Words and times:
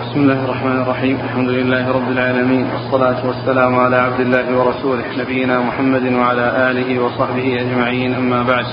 بسم 0.00 0.20
الله 0.20 0.44
الرحمن 0.44 0.82
الرحيم. 0.82 1.16
الحمد 1.24 1.48
لله 1.48 1.92
رب 1.92 2.10
العالمين. 2.10 2.66
والصلاة 2.72 3.26
والسلام 3.26 3.76
على 3.76 3.96
عبد 3.96 4.20
الله 4.20 4.58
ورسوله 4.58 5.04
نبينا 5.18 5.60
محمد 5.60 6.12
وعلى 6.12 6.70
آله 6.70 7.02
وصحبه 7.02 7.60
أجمعين. 7.60 8.14
أما 8.14 8.42
بعد. 8.42 8.64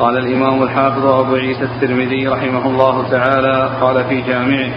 قال 0.00 0.18
الإمام 0.18 0.62
الحافظ 0.62 1.06
أبو 1.06 1.34
عيسى 1.34 1.62
الترمذي 1.62 2.28
رحمه 2.28 2.66
الله 2.66 3.10
تعالى 3.10 3.70
قال 3.80 4.04
في 4.04 4.20
جامعه 4.20 4.70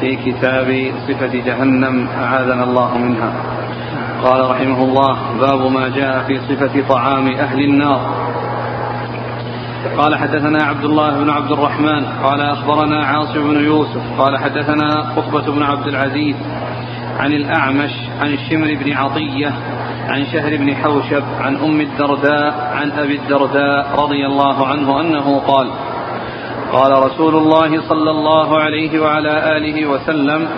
في 0.00 0.16
كتاب 0.16 0.92
صفة 1.08 1.32
جهنم 1.46 2.08
أعاذنا 2.08 2.64
الله 2.64 2.98
منها. 2.98 3.32
قال 4.22 4.50
رحمه 4.50 4.84
الله 4.84 5.18
باب 5.40 5.70
ما 5.70 5.88
جاء 5.88 6.22
في 6.26 6.38
صفة 6.38 6.88
طعام 6.88 7.28
أهل 7.28 7.60
النار. 7.60 8.23
قال 9.98 10.16
حدثنا 10.16 10.64
عبد 10.64 10.84
الله 10.84 11.18
بن 11.18 11.30
عبد 11.30 11.50
الرحمن 11.52 12.04
قال 12.04 12.40
أخبرنا 12.40 13.04
عاصم 13.06 13.42
بن 13.42 13.64
يوسف 13.64 14.20
قال 14.20 14.38
حدثنا 14.38 15.14
قطبة 15.16 15.52
بن 15.52 15.62
عبد 15.62 15.86
العزيز 15.86 16.36
عن 17.18 17.32
الأعمش 17.32 17.90
عن 18.20 18.32
الشمر 18.32 18.74
بن 18.84 18.92
عطية 18.92 19.52
عن 20.08 20.24
شهر 20.32 20.56
بن 20.56 20.74
حوشب 20.74 21.22
عن 21.40 21.56
أم 21.56 21.80
الدرداء 21.80 22.70
عن 22.74 22.90
أبي 22.90 23.16
الدرداء 23.16 24.00
رضي 24.00 24.26
الله 24.26 24.66
عنه 24.66 25.00
أنه 25.00 25.38
قال 25.38 25.70
قال 26.72 27.02
رسول 27.02 27.34
الله 27.34 27.88
صلى 27.88 28.10
الله 28.10 28.58
عليه 28.58 29.00
وعلى 29.00 29.56
آله 29.56 29.86
وسلم 29.86 30.48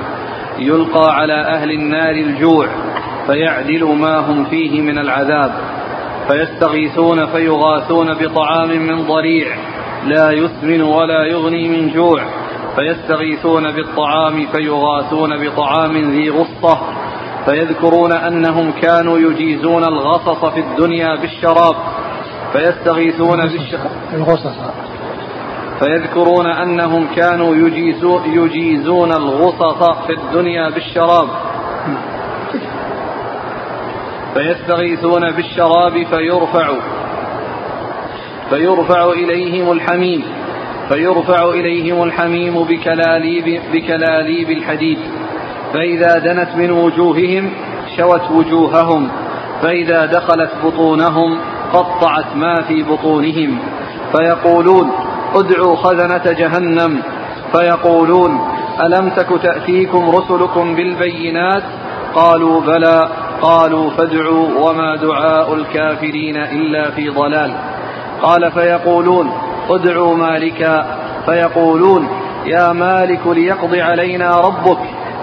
يلقى 0.58 1.14
على 1.16 1.40
أهل 1.40 1.70
النار 1.70 2.14
الجوع 2.14 2.68
فيعدل 3.26 3.84
ما 3.84 4.18
هم 4.18 4.44
فيه 4.44 4.80
من 4.80 4.98
العذاب. 4.98 5.52
فيستغيثون 6.28 7.26
فيغاثون 7.26 8.14
بطعام 8.14 8.68
من 8.68 9.06
ضريع 9.06 9.56
لا 10.06 10.30
يسمن 10.30 10.82
ولا 10.82 11.24
يغني 11.24 11.68
من 11.68 11.90
جوع. 11.90 12.20
فيستغيثون 12.76 13.72
بالطعام 13.72 14.46
فيغاثون 14.46 15.46
بطعام 15.46 15.96
ذي 15.96 16.30
غصة. 16.30 16.78
فيذكرون 17.44 18.12
أنهم 18.12 18.72
كانوا 18.72 19.18
يجيزون 19.18 19.84
الغصص 19.84 20.44
في 20.44 20.60
الدنيا 20.60 21.16
بالشراب. 21.20 21.76
فيستغيثون 22.52 23.42
بالشراب 23.42 23.90
فيذكرون 25.78 26.46
أنهم 26.46 27.06
كانوا 27.16 27.54
يجيزون 28.26 29.12
الغصص 29.12 29.82
في 30.06 30.12
الدنيا 30.12 30.70
بالشراب. 30.70 31.28
فيستغيثون 34.36 35.30
بالشراب 35.30 36.06
فيرفع 36.10 36.68
فيرفع 38.50 39.10
إليهم 39.10 39.72
الحميم 39.72 40.22
فيرفع 40.88 41.50
إليهم 41.50 42.02
الحميم 42.02 42.64
بكلاليب, 42.64 43.60
بكلاليب 43.72 44.50
الحديد 44.50 44.98
فإذا 45.72 46.18
دنت 46.18 46.48
من 46.56 46.70
وجوههم 46.70 47.50
شوت 47.96 48.30
وجوههم 48.30 49.08
فإذا 49.62 50.06
دخلت 50.06 50.50
بطونهم 50.64 51.38
قطعت 51.72 52.36
ما 52.36 52.62
في 52.62 52.82
بطونهم 52.82 53.58
فيقولون 54.12 54.92
ادعوا 55.34 55.76
خزنة 55.76 56.32
جهنم 56.32 57.02
فيقولون 57.52 58.40
ألم 58.82 59.08
تك 59.08 59.28
تأتيكم 59.42 60.10
رسلكم 60.10 60.74
بالبينات 60.74 61.62
قالوا 62.14 62.60
بلى 62.60 63.08
قالوا 63.42 63.90
فادعوا 63.90 64.48
وما 64.60 64.96
دعاء 64.96 65.54
الكافرين 65.54 66.36
إلا 66.36 66.90
في 66.90 67.08
ضلال. 67.08 67.56
قال 68.22 68.52
فيقولون 68.52 69.32
ادعوا 69.70 70.14
مالكا 70.16 70.98
فيقولون 71.26 72.08
يا 72.46 72.72
مالك 72.72 73.26
ليقض 73.26 73.74
علينا 73.74 74.40
ربك. 74.40 74.78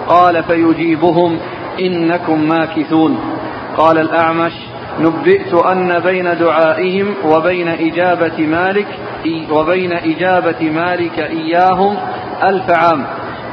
قال 0.08 0.44
فيجيبهم 0.44 1.40
إنكم 1.80 2.50
ماكثون. 2.50 3.20
قال 3.78 3.98
الأعمش 3.98 4.54
نبئت 5.00 5.54
أن 5.54 6.00
بين 6.00 6.38
دعائهم 6.38 7.16
وبين 7.26 7.68
إجابة 7.68 8.48
مالك 8.48 8.88
وبين 9.52 9.94
إجابة 9.94 10.70
مالك 10.70 11.20
إياهم 11.20 11.98
ألف 12.44 12.70
عام. 12.70 13.06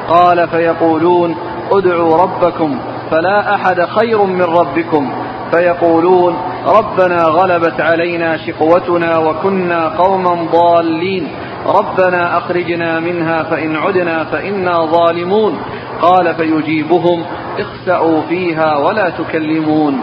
قال 0.09 0.49
فيقولون 0.49 1.37
ادعوا 1.73 2.17
ربكم. 2.17 2.79
فلا 3.11 3.55
أحد 3.55 3.85
خير 3.85 4.23
من 4.23 4.43
ربكم. 4.43 5.13
فيقولون 5.51 6.37
ربنا 6.67 7.23
غلبت 7.25 7.81
علينا 7.81 8.37
شقوتنا 8.37 9.19
وكنا 9.19 9.89
قوما 9.89 10.35
ضالين. 10.53 11.29
ربنا 11.67 12.39
أخرجنا 12.39 13.01
منها 13.01 13.43
فإن 13.43 13.77
عدنا 13.77 14.25
فإنا 14.25 14.87
ظالمون. 14.87 15.63
قال 16.03 16.35
فيجيبهم 16.35 17.25
اخسأوا 17.59 18.23
فيها 18.29 18.77
ولا 18.77 19.11
تكلمون. 19.11 20.01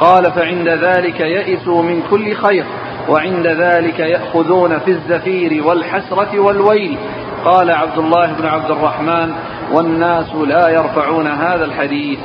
قال 0.00 0.32
فعند 0.32 0.68
ذلك 0.68 1.20
يئسوا 1.20 1.82
من 1.82 2.02
كل 2.10 2.34
خير 2.34 2.64
وعند 3.08 3.46
ذلك 3.46 4.00
يأخذون 4.00 4.78
في 4.78 4.90
الزفير 4.90 5.66
والحسرة 5.66 6.38
والويل. 6.38 6.98
قال 7.44 7.70
عبد 7.70 7.98
الله 7.98 8.32
بن 8.32 8.46
عبد 8.46 8.70
الرحمن 8.70 9.32
والناس 9.72 10.34
لا 10.34 10.68
يرفعون 10.68 11.26
هذا 11.26 11.64
الحديث. 11.64 12.18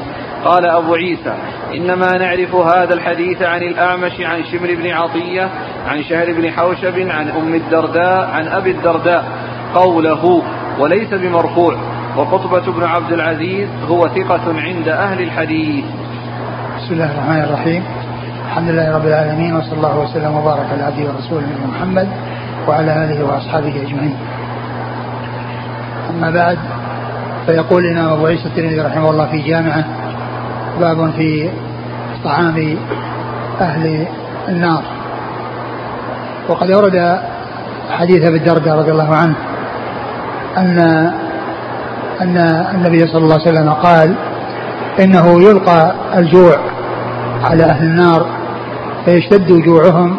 قال 0.46 0.66
أبو 0.66 0.96
عيسى 0.96 1.34
إنما 1.76 2.18
نعرف 2.18 2.56
هذا 2.56 2.94
الحديث 2.94 3.42
عن 3.42 3.62
الأعمش 3.62 4.22
عن 4.22 4.44
شمر 4.52 4.76
بن 4.76 4.92
عطية 4.92 5.50
عن 5.88 6.04
شهر 6.04 6.34
بن 6.34 6.52
حوشب 6.52 7.00
عن 7.10 7.30
أم 7.30 7.56
الدرداء 7.56 8.30
عن 8.34 8.48
أبي 8.48 8.72
الدرداء 8.72 9.26
قوله 9.76 10.44
وليس 10.80 11.14
بمرفوع 11.14 11.76
وقطبة 12.18 12.72
بن 12.72 12.84
عبد 12.84 13.12
العزيز 13.12 13.70
هو 13.90 14.08
ثقة 14.08 14.62
عند 14.62 14.88
أهل 14.88 15.22
الحديث. 15.22 15.86
بسم 16.78 16.94
الله 16.94 17.12
الرحمن 17.12 17.44
الرحيم. 17.44 17.84
الحمد 18.46 18.70
لله 18.70 18.96
رب 18.96 19.08
العالمين 19.08 19.56
وصلى 19.56 19.74
الله 19.74 20.00
وسلم 20.00 20.36
وبارك 20.36 20.66
على 20.72 20.84
عبده 20.84 21.04
ورسوله 21.04 21.48
محمد 21.68 22.10
وعلى 22.68 23.04
آله 23.04 23.24
وأصحابه 23.26 23.82
أجمعين. 23.82 24.18
أما 26.10 26.30
بعد 26.30 26.58
فيقول 27.46 27.86
الإمام 27.86 28.14
أبو 28.14 28.26
عيسى 28.26 28.46
الترمذي 28.46 28.82
رحمه 28.82 29.10
الله 29.10 29.26
في 29.26 29.42
جامعة 29.42 30.03
باب 30.80 31.12
في 31.18 31.50
طعام 32.24 32.78
أهل 33.62 34.08
النار. 34.50 34.84
وقد 36.50 36.72
ورد 36.72 37.20
حديث 37.92 38.26
أبي 38.28 38.38
الدرداء 38.38 38.78
رضي 38.78 38.92
الله 38.92 39.16
عنه 39.16 39.36
ان 40.58 40.80
أن 42.22 42.38
النبي 42.76 43.08
صلى 43.08 43.24
الله 43.24 43.34
عليه 43.34 43.52
وسلم 43.52 43.70
قال 43.70 44.16
إنه 45.00 45.44
يلقى 45.50 45.96
الجوع 46.18 46.58
على 47.44 47.64
أهل 47.64 47.86
النار 47.86 48.26
فيشتد 49.06 49.48
جوعهم 49.48 50.18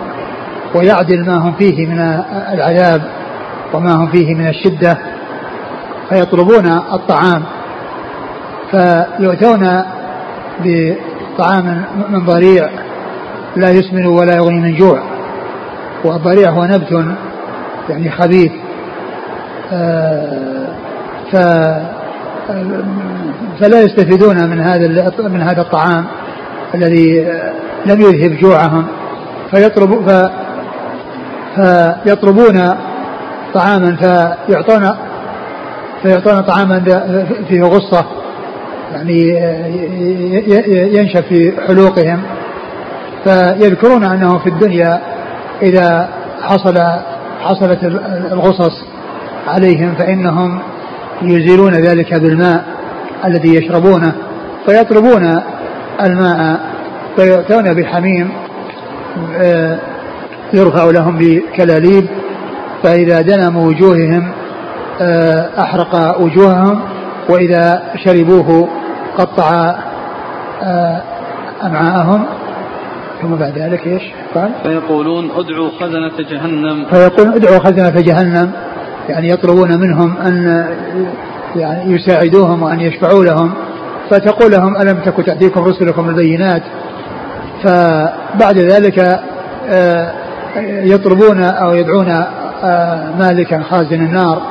ويعدل 0.74 1.26
ما 1.26 1.36
هم 1.36 1.52
فيه 1.52 1.86
من 1.86 2.22
العذاب 2.52 3.02
وما 3.72 3.94
هم 3.94 4.06
فيه 4.06 4.34
من 4.34 4.48
الشدة 4.48 4.98
فيطلبون 6.08 6.66
الطعام. 6.92 7.42
فيؤتون 8.70 9.82
بطعام 10.64 11.84
من 12.10 12.26
ضريع 12.26 12.68
لا 13.56 13.70
يسمن 13.70 14.06
ولا 14.06 14.36
يغني 14.36 14.60
من 14.60 14.74
جوع 14.74 15.02
والضريع 16.04 16.50
هو 16.50 16.64
نبت 16.64 17.04
يعني 17.88 18.10
خبيث. 18.10 18.52
آه، 19.72 20.66
ف 21.32 21.36
فلا 23.60 23.82
يستفيدون 23.82 24.50
من 24.50 24.60
هذا 24.60 25.12
من 25.18 25.42
هذا 25.42 25.60
الطعام 25.60 26.04
الذي 26.74 27.28
لم 27.86 28.00
يذهب 28.00 28.36
جوعهم. 28.36 28.86
فيطلب 29.50 30.10
ف 30.10 30.30
فيطلبون 32.04 32.74
طعاما 33.54 33.96
فيعطون 33.96 34.90
فيعطون 36.02 36.40
طعاما 36.40 36.84
فيه 37.48 37.62
غصة. 37.62 38.04
يعني 38.92 39.20
ينشف 40.96 41.24
في 41.28 41.52
حلوقهم. 41.68 42.22
فيذكرون 43.24 44.04
أنه 44.04 44.38
في 44.38 44.48
الدنيا 44.48 45.00
إذا 45.62 46.08
حصل 46.42 46.78
حصلت 47.40 47.78
الغصص 48.32 48.84
عليهم 49.48 49.94
فإنهم 49.94 50.58
يزيلون 51.22 51.72
ذلك 51.72 52.14
بالماء 52.14 52.64
الذي 53.24 53.54
يشربونه 53.54 54.12
فيطلبون 54.66 55.40
الماء 56.02 56.60
فيؤتون 57.16 57.74
بحميم 57.74 58.30
آه، 59.36 59.78
يرفع 60.52 60.84
لهم 60.84 61.18
بكلاليب 61.18 62.06
فإذا 62.82 63.20
دنم 63.20 63.56
وجوههم 63.56 64.32
آه، 65.00 65.48
أحرق 65.58 66.20
وجوههم 66.20 66.80
وإذا 67.28 67.82
شربوه 68.04 68.68
قطع 69.18 69.74
آه، 70.62 71.02
أمعاءهم 71.62 72.24
ثم 73.22 73.34
بعد 73.34 73.58
ذلك 73.58 73.86
إيش؟ 73.86 74.02
قال؟ 74.34 74.50
فيقولون 74.62 75.30
ادعوا 75.30 75.70
خزنة 75.80 76.28
جهنم. 76.30 76.84
فيقولون 76.90 77.34
ادعوا 77.34 77.58
خزنة 77.58 78.00
جهنم 78.00 78.50
يعني 79.08 79.28
يطلبون 79.28 79.80
منهم 79.80 80.16
أن 80.16 80.66
يعني 81.56 81.92
يساعدوهم 81.92 82.62
وأن 82.62 82.80
يشفعوا 82.80 83.24
لهم. 83.24 83.52
فتقول 84.10 84.52
لهم 84.52 84.76
ألم 84.76 85.00
تكن 85.00 85.24
تأتيكم 85.24 85.64
رسلكم 85.64 86.08
البينات؟ 86.08 86.62
فبعد 87.62 88.58
ذلك 88.58 89.20
آه، 89.68 90.12
يطلبون 90.66 91.42
أو 91.42 91.74
يدعون 91.74 92.08
آه، 92.64 93.10
مالكا 93.18 93.62
خازن 93.62 94.06
النار. 94.06 94.42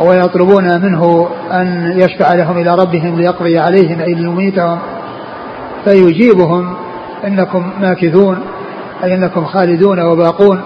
ويطلبون 0.00 0.80
منه 0.82 1.28
أن 1.52 1.92
يشفع 1.96 2.34
لهم 2.34 2.58
إلى 2.58 2.74
ربهم 2.74 3.16
ليقضي 3.16 3.58
عليهم 3.58 4.00
أي 4.00 4.14
ليميتهم. 4.14 4.78
فيجيبهم 5.84 6.74
إنكم 7.26 7.70
ماكثون 7.80 8.38
أي 9.04 9.14
أنكم 9.14 9.44
خالدون 9.44 10.00
وباقون 10.00 10.60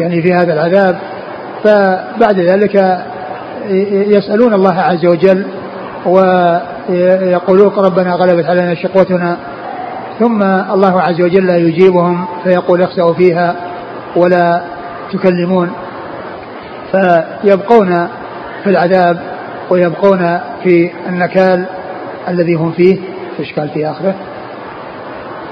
يعني 0.00 0.22
في 0.22 0.34
هذا 0.34 0.52
العذاب. 0.52 0.98
فبعد 1.64 2.40
ذلك 2.40 3.04
يسألون 3.90 4.54
الله 4.54 4.80
عز 4.80 5.06
وجل 5.06 5.46
ويقولون 6.06 7.72
ربنا 7.76 8.14
غلبت 8.14 8.44
علينا 8.44 8.74
شقوتنا. 8.74 9.36
ثم 10.18 10.42
الله 10.42 11.00
عز 11.00 11.20
وجل 11.20 11.50
يجيبهم 11.50 12.26
فيقول 12.44 12.82
اخسأوا 12.82 13.14
فيها 13.14 13.56
ولا 14.16 14.62
تكلمون. 15.12 15.70
فيبقون 16.92 18.08
في 18.68 18.72
العذاب 18.72 19.20
ويبقون 19.70 20.40
في 20.62 20.90
النكال 21.08 21.66
الذي 22.28 22.54
هم 22.54 22.72
فيه 22.72 22.98
إشكال 23.40 23.68
في 23.68 23.86
آخره. 23.90 24.14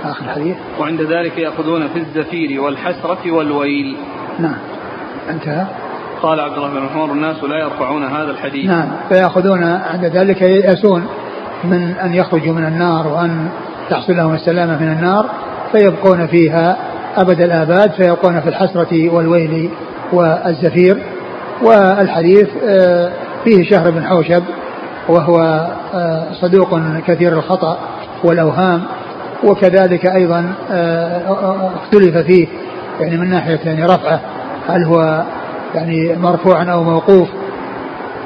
آخر 0.04 0.24
الحديث 0.24 0.56
وعند 0.80 1.00
ذلك 1.00 1.38
يأخذون 1.38 1.88
في 1.88 1.98
الزفير 1.98 2.60
والحسرة 2.60 3.32
والويل. 3.32 3.96
نعم. 4.38 4.56
انتهى. 5.30 5.66
قال 6.22 6.40
عبد 6.40 6.56
الله 6.56 6.68
بن 6.68 6.86
عمر 6.94 7.12
الناس 7.12 7.44
لا 7.44 7.58
يرفعون 7.58 8.04
هذا 8.04 8.30
الحديث. 8.30 8.66
نعم. 8.66 8.88
فيأخذون 9.08 9.62
عند 9.64 10.04
ذلك 10.04 10.42
ييأسون 10.42 11.06
من 11.64 11.82
أن 11.82 12.14
يخرجوا 12.14 12.54
من 12.54 12.64
النار 12.64 13.08
وأن 13.08 13.48
تحصل 13.90 14.16
لهم 14.16 14.34
السلامة 14.34 14.82
من 14.82 14.92
النار 14.92 15.30
فيبقون 15.72 16.26
فيها 16.26 16.76
أبد 17.16 17.40
الآباد 17.40 17.90
فيبقون 17.92 18.40
في 18.40 18.48
الحسرة 18.48 19.14
والويل 19.14 19.70
والزفير. 20.12 21.15
والحديث 21.62 22.49
آه، 22.64 23.12
فيه 23.44 23.70
شهر 23.70 23.91
بن 23.91 24.05
حوشب 24.05 24.43
وهو 25.08 25.67
آه، 25.94 26.26
صدوق 26.32 26.81
كثير 27.06 27.32
الخطأ 27.32 27.79
والأوهام 28.25 28.82
وكذلك 29.44 30.06
أيضا 30.06 30.53
آه، 30.70 31.70
اختلف 31.75 32.17
فيه 32.17 32.47
يعني 33.00 33.17
من 33.17 33.31
ناحية 33.31 33.61
يعني 33.64 33.85
رفعه 33.85 34.20
هل 34.69 34.85
هو 34.85 35.25
يعني 35.75 36.17
مرفوعا 36.17 36.64
أو 36.64 36.85
موقوف. 36.85 37.29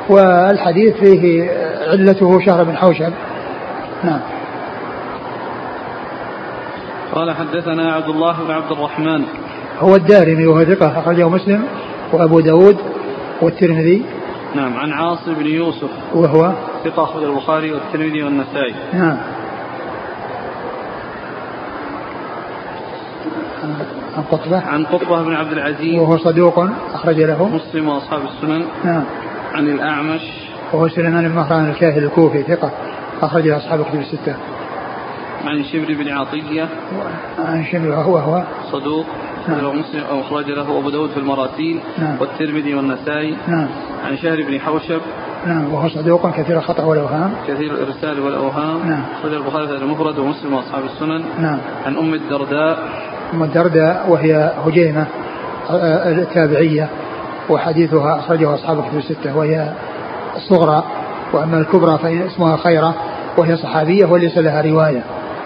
والحديث 0.09 0.97
فيه 0.97 1.51
علته 1.91 2.41
شهر 2.47 2.65
بن 2.65 2.77
حوشب. 2.77 3.13
نعم. 4.05 4.21
قال 7.15 7.31
حدثنا 7.31 7.93
عبد 7.93 8.09
الله 8.09 8.37
بن 8.45 8.51
عبد 8.51 8.73
الرحمن. 8.73 9.23
هو 9.81 9.95
الدارمي 9.97 10.47
وهو 10.47 10.65
ثقة 10.65 11.01
أخرجه 11.01 11.29
مسلم 11.29 11.63
وأبو 12.13 12.41
داود 12.41 12.77
والترمذي؟ 13.43 14.05
نعم 14.55 14.77
عن 14.77 14.93
عاصم 14.93 15.35
بن 15.35 15.47
يوسف. 15.47 15.91
وهو؟ 16.15 16.53
ثقة 16.85 17.05
أخرج 17.05 17.25
البخاري 17.25 17.73
والترمذي 17.73 18.23
والنسائي. 18.23 18.75
نعم. 18.93 19.17
عن 24.17 24.23
قطبة؟ 24.31 24.61
عن 24.61 24.85
قطبة 24.85 25.23
بن 25.23 25.35
عبد 25.35 25.53
العزيز. 25.53 25.99
وهو 25.99 26.19
صدوق 26.19 26.69
أخرج 26.95 27.21
له؟ 27.21 27.49
مسلم 27.49 27.89
وأصحاب 27.89 28.21
السنن. 28.25 28.65
نعم. 28.85 29.05
عن 29.55 29.67
الأعمش. 29.69 30.21
وهو 30.73 30.89
سليمان 30.89 31.29
بن 31.29 31.35
مهران 31.35 31.71
الكاهل 31.71 32.05
الكوفي 32.05 32.43
ثقة 32.43 32.71
أخرج 33.23 33.49
له 33.49 33.57
أصحاب 33.57 33.81
الكتب 33.81 34.01
الستة. 34.01 34.35
عن 35.45 35.65
شبر 35.65 35.95
بن 35.95 36.09
عطية. 36.09 36.69
عن 37.39 37.65
شبر 37.73 37.89
وهو؟ 37.89 38.19
هو 38.19 38.43
صدوق. 38.73 39.07
نعم. 39.51 39.79
مسلم 39.79 40.05
أو 40.11 40.21
أخرج 40.21 40.51
له 40.51 40.79
أبو 40.79 40.91
داود 40.91 41.11
في 41.11 41.17
المراسيل 41.17 41.81
نعم. 41.99 42.17
والترمذي 42.21 42.75
والنسائي 42.75 43.37
نعم. 43.49 43.69
عن 44.07 44.17
شهر 44.17 44.43
بن 44.43 44.61
حوشب. 44.61 45.01
نعم 45.47 45.75
وهو 45.75 45.89
صدوق 45.89 46.31
كثير 46.31 46.59
الخطأ 46.59 46.85
والأوهام. 46.85 47.33
كثير 47.49 47.71
الإرسال 47.75 48.21
والأوهام. 48.21 48.89
نعم. 48.89 49.03
أخرج 49.21 49.35
البخاري 49.35 49.69
في 49.69 49.75
المفرد 49.75 50.19
ومسلم 50.19 50.55
وأصحاب 50.55 50.85
السنن. 50.85 51.25
نعم. 51.39 51.59
عن 51.87 51.97
أم 51.97 52.15
الدرداء. 52.15 52.79
أم 53.35 53.43
الدرداء 53.43 54.07
وهي 54.09 54.53
هجيمة 54.67 55.07
آه، 55.71 56.13
التابعية 56.13 56.89
وحديثها 57.49 58.19
أخرجه 58.19 58.55
أصحاب 58.55 58.79
الكتب 58.79 58.99
الستة 58.99 59.37
وهي 59.37 59.73
الصغرى 60.37 60.85
وأما 61.33 61.59
الكبرى 61.59 61.99
فهي 61.99 62.27
اسمها 62.27 62.57
خيرة 62.57 62.95
وهي 63.37 63.57
صحابية 63.57 64.07
وليس 64.07 64.39
لها 64.39 64.63
رواية. 64.63 65.03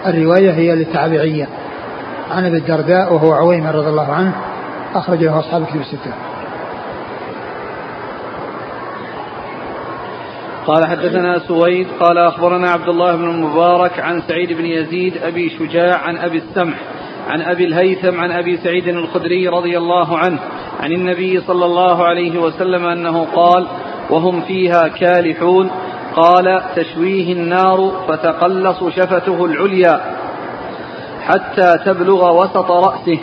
الرواية 0.07 0.51
هي 0.51 0.75
للتابعية. 0.75 1.47
عن 2.31 2.45
أبي 2.45 2.57
الدرداء 2.57 3.13
وهو 3.13 3.33
عويمر 3.33 3.75
رضي 3.75 3.89
الله 3.89 4.11
عنه 4.11 4.33
اخرج 4.95 5.23
له 5.23 5.39
أصحاب 5.39 5.61
الكتب 5.61 5.81
الستة. 5.81 6.13
قال 10.67 10.87
حدثنا 10.87 11.39
سويد 11.39 11.87
قال 11.99 12.17
أخبرنا 12.17 12.69
عبد 12.69 12.89
الله 12.89 13.15
بن 13.15 13.29
المبارك 13.29 13.99
عن 13.99 14.21
سعيد 14.27 14.53
بن 14.53 14.65
يزيد 14.65 15.17
أبي 15.17 15.49
شجاع 15.49 15.97
عن 15.97 16.17
أبي 16.17 16.37
السمح 16.37 16.77
عن 17.27 17.41
أبي 17.41 17.65
الهيثم 17.65 18.19
عن 18.19 18.31
أبي 18.31 18.57
سعيد 18.57 18.87
الخدري 18.87 19.47
رضي 19.47 19.77
الله 19.77 20.17
عنه 20.17 20.39
عن 20.79 20.91
النبي 20.91 21.41
صلى 21.41 21.65
الله 21.65 22.03
عليه 22.05 22.39
وسلم 22.39 22.85
أنه 22.85 23.27
قال 23.35 23.67
وهم 24.09 24.41
فيها 24.41 24.87
كالحون 24.87 25.71
قال 26.15 26.61
تشويه 26.75 27.33
النار 27.33 27.91
فتقلص 28.07 28.83
شفته 28.83 29.45
العليا 29.45 30.14
حتى 31.27 31.73
تبلغ 31.85 32.41
وسط 32.41 32.71
رأسه 32.71 33.19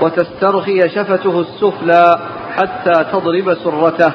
وتسترخي 0.00 0.88
شفته 0.88 1.40
السفلى 1.40 2.18
حتى 2.56 3.04
تضرب 3.12 3.54
سرته. 3.54 4.12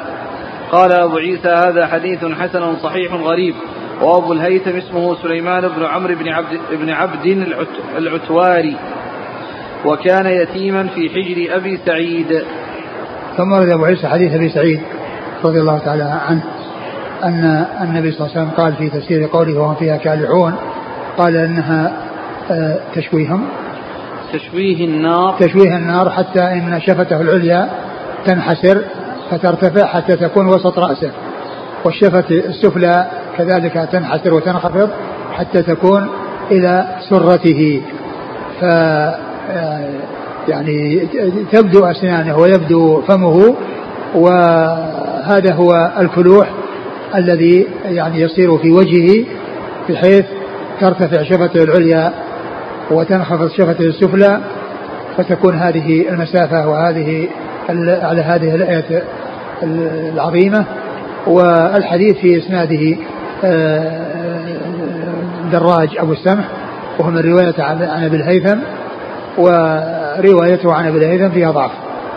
قال 0.71 0.91
أبو 0.91 1.17
عيسى 1.17 1.49
هذا 1.49 1.87
حديث 1.87 2.25
حسن 2.25 2.75
صحيح 2.75 3.13
غريب. 3.13 3.55
وأبو 4.01 4.33
الهيثم 4.33 4.77
اسمه 4.77 5.15
سليمان 5.23 5.67
بن 5.67 5.85
عمرو 5.85 6.15
بن 6.15 6.27
عبد, 6.27 6.59
بن 6.71 6.89
عبد 6.89 7.25
العتواري. 7.97 8.75
وكان 9.85 10.25
يتيما 10.25 10.87
في 10.87 11.09
حجر 11.09 11.55
أبي 11.55 11.79
سعيد. 11.85 12.43
ثم 13.37 13.51
ورد 13.51 13.69
أبو 13.69 13.85
عيسى 13.85 14.07
حديث 14.07 14.33
أبي 14.33 14.49
سعيد 14.49 14.81
رضي 15.43 15.59
الله 15.59 15.77
تعالى 15.77 16.03
عنه 16.03 16.43
أن 17.23 17.65
النبي 17.81 18.11
صلى 18.11 18.27
الله 18.27 18.37
عليه 18.37 18.41
وسلم 18.41 18.49
قال 18.57 18.73
في 18.73 18.89
تفسير 18.89 19.27
قوله 19.27 19.59
وهم 19.59 19.75
فيها 19.75 19.97
كالحون 19.97 20.55
قال 21.17 21.35
إنها 21.37 22.06
تشويهم. 22.95 23.41
تشويه 24.33 24.85
النار. 24.85 25.35
تشويه 25.39 25.77
النار 25.77 26.09
حتى 26.09 26.39
إن 26.39 26.79
شفته 26.81 27.21
العليا 27.21 27.69
تنحسر 28.25 28.81
فترتفع 29.31 29.85
حتى 29.85 30.15
تكون 30.15 30.47
وسط 30.47 30.79
رأسه. 30.79 31.11
والشفة 31.85 32.25
السفلى 32.29 33.07
كذلك 33.37 33.89
تنحسر 33.91 34.33
وتنخفض 34.33 34.89
حتى 35.33 35.61
تكون 35.63 36.09
إلى 36.51 36.87
سرته. 37.09 37.81
ف 38.61 38.63
يعني 40.47 41.07
تبدو 41.51 41.85
أسنانه 41.85 42.37
ويبدو 42.37 43.01
فمه 43.01 43.55
وهذا 44.15 45.53
هو 45.53 45.91
الكلوح 45.99 46.49
الذي 47.15 47.67
يعني 47.85 48.21
يصير 48.21 48.57
في 48.57 48.71
وجهه 48.71 49.25
بحيث 49.89 50.25
ترتفع 50.81 51.23
شفته 51.23 51.63
العليا 51.63 52.13
وتنخفض 52.91 53.49
شفته 53.49 53.85
السفلى 53.85 54.41
فتكون 55.17 55.55
هذه 55.55 56.09
المسافة 56.09 56.67
وهذه 56.67 57.27
على 58.01 58.21
هذه 58.21 58.55
الآية 58.55 59.03
العظيمة. 60.13 60.65
والحديث 61.27 62.17
في 62.17 62.37
إسناده 62.37 62.97
آه، 63.43 64.47
دراج 65.51 65.97
أبو 65.97 66.11
السمح 66.11 66.45
وهو 66.99 67.09
من 67.09 67.19
رواية 67.19 67.55
عن 67.59 68.03
أبي 68.03 68.15
الهيثم 68.15 68.59
وروايته 69.37 70.73
عن 70.73 70.87
أبي 70.87 70.97
الهيثم 70.97 71.29
فيها 71.29 71.51
ضعف. 71.51 71.71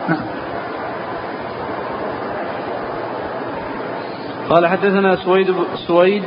نعم. 0.08 0.20
قال 4.50 4.66
حدثنا 4.66 5.16
سويد 5.16 5.46
سويد 5.86 6.22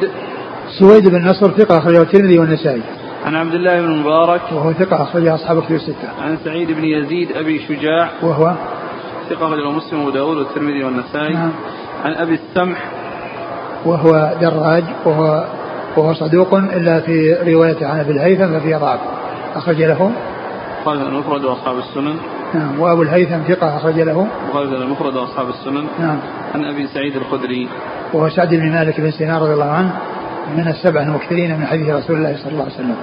سويد 0.80 1.10
بن 1.10 1.28
نصر 1.28 1.52
ثقة 1.52 1.78
أخرجه 1.78 2.02
الترمذي 2.02 2.40
والنسائي. 2.40 2.82
عن 3.26 3.36
عبد 3.36 3.54
الله 3.54 3.82
بن 3.82 3.88
المبارك 3.88 4.42
وهو 4.52 4.74
ثقة 4.74 5.04
أخرج 5.04 5.28
أصحاب 5.28 5.64
كتب 5.64 5.76
الستة. 5.76 6.10
عن 6.22 6.38
سعيد 6.44 6.72
بن 6.72 6.86
يزيد 6.86 7.32
أبي 7.38 7.60
شجاع 7.60 8.10
وهو 8.22 8.54
ثقة 9.30 9.48
أخرجه 9.48 9.72
مسلم 9.72 10.00
وأبو 10.00 10.10
داود 10.10 10.38
والترمذي 10.38 10.84
والنسائي. 10.84 11.34
نعم. 11.34 11.52
عن 12.06 12.14
أبي 12.14 12.34
السمح 12.34 12.92
وهو 13.86 14.34
دراج 14.42 14.84
وهو 15.06 15.46
وهو 15.98 16.14
صدوق 16.14 16.54
إلا 16.54 17.00
في 17.00 17.34
روايته 17.54 17.88
عن 17.88 18.00
أبي 18.00 18.12
الهيثم 18.12 18.60
ففي 18.60 18.76
ضعف. 18.76 19.00
أخرج 19.56 19.82
له 19.82 20.12
قال 20.86 21.02
المفرد 21.02 21.46
وأصحاب 21.46 21.78
السنن. 21.78 22.16
نعم 22.54 22.80
وأبو 22.80 23.02
الهيثم 23.02 23.38
ثقة 23.48 23.78
أخرج 23.78 24.00
له 24.00 24.28
قال 24.54 24.76
المفرد 24.76 25.16
وأصحاب 25.16 25.50
السنن. 25.50 25.86
نعم 26.00 26.18
عن 26.56 26.66
أبي 26.66 26.88
سعيد 26.88 27.16
الخدري 27.16 27.68
وهو 28.14 28.30
سعد 28.30 28.50
بن 28.50 28.72
مالك 28.72 29.02
بن 29.02 29.12
سينار 29.12 29.42
رضي 29.42 29.54
الله 29.54 29.72
عنه 29.72 29.94
من 30.48 30.68
السبعة 30.68 31.04
المكثرين 31.04 31.60
من 31.60 31.66
حديث 31.66 31.90
رسول 31.90 32.18
الله 32.18 32.38
صلى 32.38 32.52
الله 32.52 32.64
عليه 32.64 32.74
وسلم. 32.74 32.96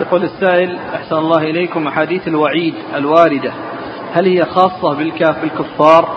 يقول 0.00 0.24
السائل 0.24 0.78
أحسن 0.94 1.16
الله 1.16 1.42
إليكم 1.42 1.86
أحاديث 1.86 2.28
الوعيد 2.28 2.74
الواردة. 2.94 3.52
هل 4.12 4.26
هي 4.26 4.44
خاصة 4.44 4.94
بالكاف 4.94 5.40
بالكفار؟ 5.40 6.16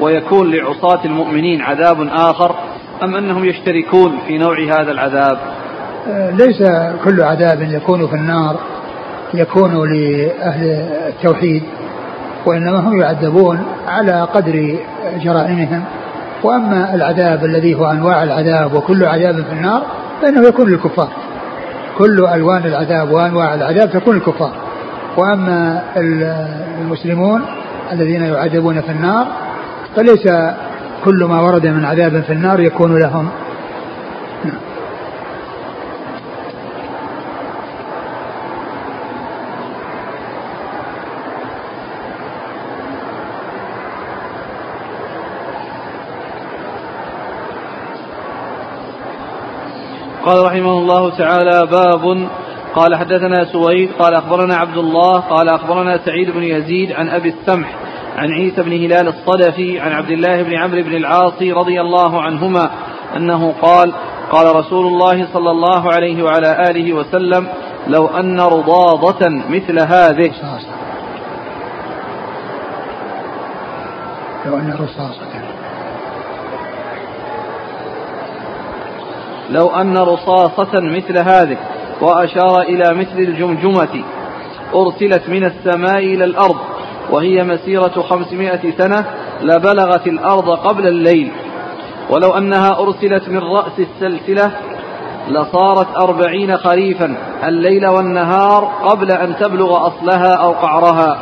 ويكون 0.00 0.50
لعصاة 0.50 1.04
المؤمنين 1.04 1.62
عذاب 1.62 2.08
آخر 2.12 2.54
أم 3.02 3.16
أنهم 3.16 3.44
يشتركون 3.44 4.18
في 4.26 4.38
نوع 4.38 4.58
هذا 4.64 4.92
العذاب؟ 4.92 5.57
ليس 6.06 6.62
كل 7.04 7.22
عذاب 7.22 7.62
يكون 7.62 8.06
في 8.06 8.14
النار 8.14 8.56
يكون 9.34 9.92
لأهل 9.92 10.64
التوحيد 11.08 11.62
وإنما 12.46 12.78
هم 12.78 13.00
يعذبون 13.00 13.64
على 13.88 14.22
قدر 14.22 14.78
جرائمهم. 15.22 15.84
وأما 16.42 16.94
العذاب 16.94 17.44
الذي 17.44 17.74
هو 17.74 17.90
أنواع 17.90 18.22
العذاب 18.22 18.74
وكل 18.74 19.04
عذاب 19.04 19.34
في 19.34 19.52
النار 19.52 19.82
فإنه 20.22 20.48
يكون 20.48 20.68
للكفار. 20.68 21.08
كل 21.98 22.26
ألوان 22.34 22.66
العذاب 22.66 23.10
وأنواع 23.10 23.54
العذاب 23.54 23.90
تكون 23.90 24.16
الكفار 24.16 24.52
وأما 25.16 25.82
المسلمون 26.80 27.42
الذين 27.92 28.22
يعذبون 28.22 28.80
في 28.80 28.92
النار 28.92 29.26
فليس 29.96 30.28
كل 31.04 31.24
ما 31.24 31.40
ورد 31.40 31.66
من 31.66 31.84
عذاب 31.84 32.20
في 32.20 32.32
النار 32.32 32.60
يكون 32.60 32.98
لهم. 32.98 33.28
قال 50.28 50.44
رحمه 50.44 50.78
الله 50.78 51.16
تعالى 51.16 51.66
باب 51.70 52.28
قال 52.74 52.96
حدثنا 52.96 53.44
سويد 53.52 53.92
قال 53.98 54.14
أخبرنا 54.14 54.56
عبد 54.56 54.76
الله 54.76 55.20
قال 55.20 55.48
أخبرنا 55.48 55.98
سعيد 56.04 56.30
بن 56.30 56.42
يزيد 56.42 56.92
عن 56.92 57.08
أبي 57.08 57.28
السمح 57.28 57.76
عن 58.16 58.32
عيسى 58.32 58.62
بن 58.62 58.72
هلال 58.72 59.08
الصدفي 59.08 59.80
عن 59.80 59.92
عبد 59.92 60.10
الله 60.10 60.42
بن 60.42 60.54
عمرو 60.56 60.82
بن 60.82 60.96
العاص 60.96 61.42
رضي 61.42 61.80
الله 61.80 62.22
عنهما 62.22 62.70
أنه 63.16 63.54
قال 63.62 63.92
قال 64.30 64.56
رسول 64.56 64.86
الله 64.86 65.26
صلى 65.32 65.50
الله 65.50 65.92
عليه 65.92 66.22
وعلى 66.22 66.70
آله 66.70 66.92
وسلم 66.92 67.48
لو 67.86 68.06
أن 68.06 68.40
رضاضة 68.40 69.28
مثل 69.48 69.78
هذه. 69.78 70.32
لو 74.46 74.58
أن 74.58 74.72
رصاصة 74.72 75.27
لو 79.50 79.68
أن 79.68 79.98
رصاصة 79.98 80.80
مثل 80.80 81.18
هذه 81.18 81.56
وأشار 82.00 82.60
إلى 82.60 82.94
مثل 82.94 83.18
الجمجمة 83.18 84.04
أرسلت 84.74 85.28
من 85.28 85.44
السماء 85.44 85.98
إلى 85.98 86.24
الأرض 86.24 86.56
وهي 87.10 87.44
مسيرة 87.44 88.02
خمسمائة 88.02 88.70
سنة 88.78 89.04
لبلغت 89.42 90.06
الأرض 90.06 90.50
قبل 90.50 90.86
الليل. 90.86 91.30
ولو 92.10 92.30
أنها 92.30 92.78
أرسلت 92.80 93.28
من 93.28 93.38
رأس 93.38 93.78
السلسلة 93.78 94.52
لصارت 95.28 95.96
أربعين 95.96 96.56
خريفا 96.56 97.16
الليل 97.44 97.86
والنهار 97.86 98.64
قبل 98.64 99.12
أن 99.12 99.36
تبلغ 99.36 99.86
أصلها 99.86 100.34
أو 100.34 100.52
قعرها. 100.52 101.18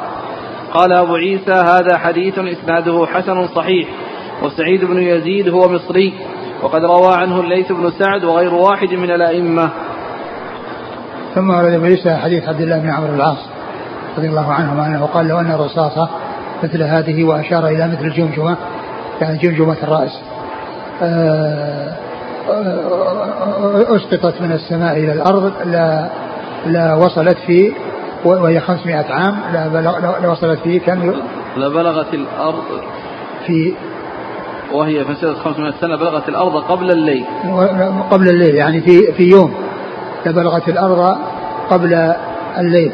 قال 0.75 0.92
أبو 0.92 1.14
عيسى 1.14 1.52
هذا 1.52 1.99
حديث 1.99 2.38
إسناده 2.38 3.06
حسن 3.06 3.47
صحيح 3.47 3.88
وسعيد 4.42 4.85
بن 4.85 5.02
يزيد 5.02 5.49
هو 5.49 5.68
مصري. 5.68 6.14
وقد 6.62 6.84
روى 6.84 7.14
عنه 7.14 7.40
الليث 7.40 7.72
بن 7.72 7.90
سعد 7.90 8.25
وغير 8.25 8.54
واحد 8.54 8.94
من 8.94 9.10
الأئمة. 9.10 9.70
ثم 11.34 11.50
ورد 11.50 11.72
ابو 11.72 11.84
عيسى 11.84 12.16
حديث 12.16 12.48
عبد 12.48 12.60
الله 12.60 12.78
بن 12.78 12.90
عمرو 12.90 13.14
العاص 13.14 13.38
رضي 14.18 14.28
الله 14.28 14.52
عنهما 14.52 14.86
انه 14.86 15.06
قال 15.06 15.28
لو 15.28 15.40
أن 15.40 15.50
الرصاصه 15.50 16.08
مثل 16.62 16.82
هذه 16.82 17.25
وأشار 17.25 17.66
إلى 17.66 17.88
مثل 17.88 18.04
الجمجمة 18.04 18.56
يعني 19.20 19.38
جمجمة 19.38 19.76
الرأس 19.82 20.20
آه، 21.02 21.92
آه، 22.50 23.96
أسقطت 23.96 24.40
من 24.40 24.52
السماء 24.52 24.96
إلى 24.96 25.12
الأرض 25.12 25.52
لا 25.64 26.08
لا 26.66 26.94
وصلت 26.94 27.38
في 27.46 27.72
وهي 28.25 28.60
500 28.60 29.04
عام 29.10 29.36
لا, 29.52 29.68
لا 30.22 30.28
وصلت 30.28 30.58
في 30.60 30.78
كم؟ 30.78 31.14
لبلغت 31.56 32.14
الأرض. 32.14 32.64
في 33.46 33.75
وهي 34.73 35.04
في 35.04 35.11
مسيرة 35.11 35.35
500 35.35 35.73
سنة 35.80 35.96
بلغت 35.96 36.28
الأرض 36.28 36.56
قبل 36.56 36.90
الليل. 36.90 37.25
قبل 38.11 38.28
الليل 38.28 38.54
يعني 38.54 38.80
في 38.80 39.12
في 39.12 39.23
يوم 39.23 39.54
لبلغت 40.26 40.68
الأرض 40.68 41.18
قبل 41.70 42.12
الليل. 42.58 42.92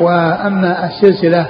وأما 0.00 0.86
السلسلة 0.86 1.46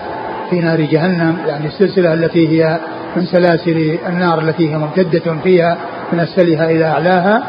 في 0.50 0.60
نار 0.60 0.80
جهنم 0.80 1.36
يعني 1.46 1.66
السلسلة 1.66 2.14
التي 2.14 2.48
هي 2.48 2.78
من 3.16 3.26
سلاسل 3.26 3.98
النار 4.08 4.40
التي 4.40 4.70
هي 4.70 4.78
ممتدة 4.78 5.36
فيها 5.42 5.76
من 6.12 6.20
أسفلها 6.20 6.70
إلى 6.70 6.84
أعلاها 6.84 7.42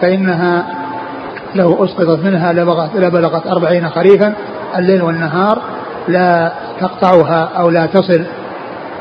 فإنها 0.00 0.66
لو 1.54 1.84
أسقطت 1.84 2.24
منها 2.24 2.52
لبلغت, 2.52 2.96
لبلغت 2.96 3.46
أربعين 3.46 3.88
خريفا 3.88 4.34
الليل 4.76 5.02
والنهار 5.02 5.62
لا 6.08 6.52
تقطعها 6.80 7.50
أو 7.56 7.70
لا 7.70 7.86
تصل 7.86 8.24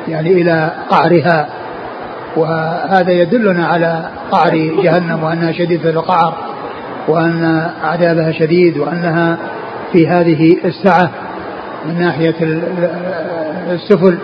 يعني 0.08 0.42
إلى 0.42 0.72
قعرها. 0.90 1.48
وهذا 2.38 3.12
يدلنا 3.12 3.68
على 3.68 4.10
قعر 4.32 4.52
جهنم 4.84 5.24
وأنها 5.24 5.52
شديدة 5.52 5.90
القعر 5.90 6.34
وأن 7.08 7.70
عذابها 7.84 8.32
شديد 8.32 8.78
وأنها 8.78 9.38
في 9.92 10.08
هذه 10.08 10.58
السعة 10.66 11.10
من 11.86 12.00
ناحية 12.00 12.36
السفل 13.72 14.18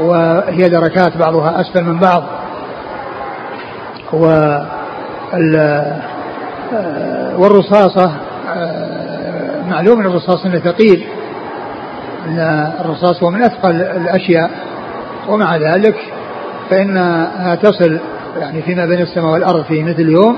وهي 0.00 0.68
دركات 0.68 1.16
بعضها 1.16 1.60
أسفل 1.60 1.84
من 1.84 1.98
بعض. 1.98 2.22
و 4.12 4.26
والرصاصة 7.38 8.12
معلوم 9.68 10.00
أن 10.00 10.06
الرصاص 10.06 10.44
أنه 10.46 10.58
ثقيل. 10.58 11.04
أن 12.28 12.38
الرصاص 12.80 13.22
هو 13.22 13.30
من 13.30 13.42
أثقل 13.42 13.70
الأشياء. 13.70 14.50
ومع 15.28 15.56
ذلك 15.56 15.96
فإنها 16.70 17.54
تصل 17.54 17.98
يعني 18.38 18.62
فيما 18.62 18.86
بين 18.86 19.00
السماء 19.00 19.32
والأرض 19.32 19.64
في 19.64 19.82
مثل 19.82 20.08
يوم 20.08 20.36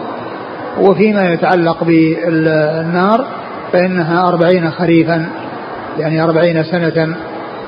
وفيما 0.80 1.32
يتعلق 1.32 1.84
بالنار 1.84 3.26
فإنها 3.72 4.28
أربعين 4.28 4.70
خريفا 4.70 5.26
يعني 5.98 6.22
أربعين 6.22 6.64
سنة 6.64 7.16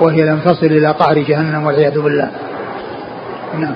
وهي 0.00 0.24
لم 0.24 0.38
تصل 0.38 0.66
إلى 0.66 0.90
قعر 0.90 1.18
جهنم 1.18 1.66
والعياذ 1.66 2.00
بالله. 2.00 2.30
نعم. 3.58 3.74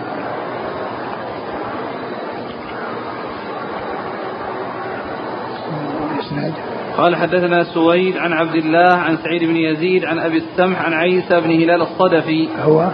قال 6.96 7.16
حدثنا 7.16 7.64
سويد 7.64 8.16
عن 8.16 8.32
عبد 8.32 8.54
الله 8.54 8.92
عن 8.92 9.16
سعيد 9.16 9.44
بن 9.44 9.56
يزيد 9.56 10.04
عن 10.04 10.18
أبي 10.18 10.36
السمح 10.36 10.82
عن 10.84 10.92
عيسى 10.92 11.40
بن 11.40 11.50
هلال 11.50 11.82
الصدفي. 11.82 12.48
هو؟ 12.62 12.88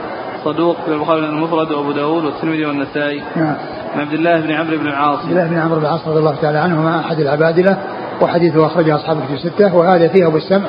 صدوق 0.52 0.76
في 0.85 0.93
البخاري 0.93 1.21
المفرد 1.21 1.71
وأبو 1.73 1.93
داود 1.93 2.25
والترمذي 2.25 2.67
والنسائي. 2.67 3.23
نعم. 3.37 3.55
عن 3.95 4.00
عبد 4.00 4.12
الله 4.12 4.40
بن 4.40 4.52
عمرو 4.52 4.78
بن 4.78 4.87
العاص. 4.87 5.19
عبد 5.19 5.31
الله 5.31 5.47
بن 5.47 5.59
عمرو 5.59 5.81
بن 5.81 5.87
العاص 5.87 6.09
رضي 6.09 6.19
الله 6.19 6.37
تعالى 6.43 6.59
عنهما 6.59 7.00
أحد 7.00 7.21
العبادلة 7.21 7.78
وحديثه 8.21 8.67
أخرجه 8.67 8.97
اصحاب 8.97 9.19
الكتب 9.19 9.35
السته 9.35 9.76
وهذا 9.76 10.09
فيه 10.09 10.26
أبو 10.26 10.37
السمع 10.37 10.69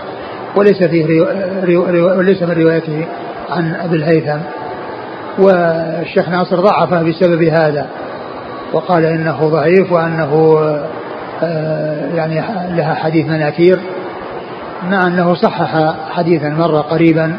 وليس 0.56 0.84
فيه 0.84 1.06
ريو 1.06 1.28
ريو 1.64 1.86
ريو 1.86 2.18
وليس 2.18 2.44
من 2.44 2.52
روايته 2.52 3.06
عن 3.50 3.76
أبي 3.76 3.96
الهيثم. 3.96 4.40
والشيخ 5.40 6.30
ناصر 6.30 6.60
ضعفه 6.60 7.04
بسبب 7.04 7.44
هذا 7.44 7.88
وقال 8.74 9.06
إنه 9.06 9.50
ضعيف 9.50 9.92
وأنه 9.92 10.60
آه، 11.44 12.16
يعني 12.16 12.36
لها 12.76 12.94
حديث 12.94 13.26
مناكير 13.26 13.80
مع 14.90 15.08
أنه 15.08 15.34
صحح 15.34 15.96
حديثا 16.12 16.50
مر 16.50 16.82
قريبا. 16.82 17.38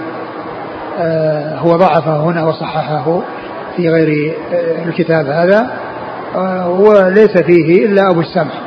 هو 1.59 1.77
ضعفه 1.77 2.17
هنا 2.17 2.45
وصححه 2.45 3.21
في 3.77 3.89
غير 3.89 4.35
آه، 4.53 4.85
الكتاب 4.85 5.27
هذا 5.27 5.71
آه، 6.37 6.69
وليس 6.69 7.43
فيه 7.47 7.87
إلا 7.87 8.11
أبو 8.11 8.21
السمح. 8.21 8.61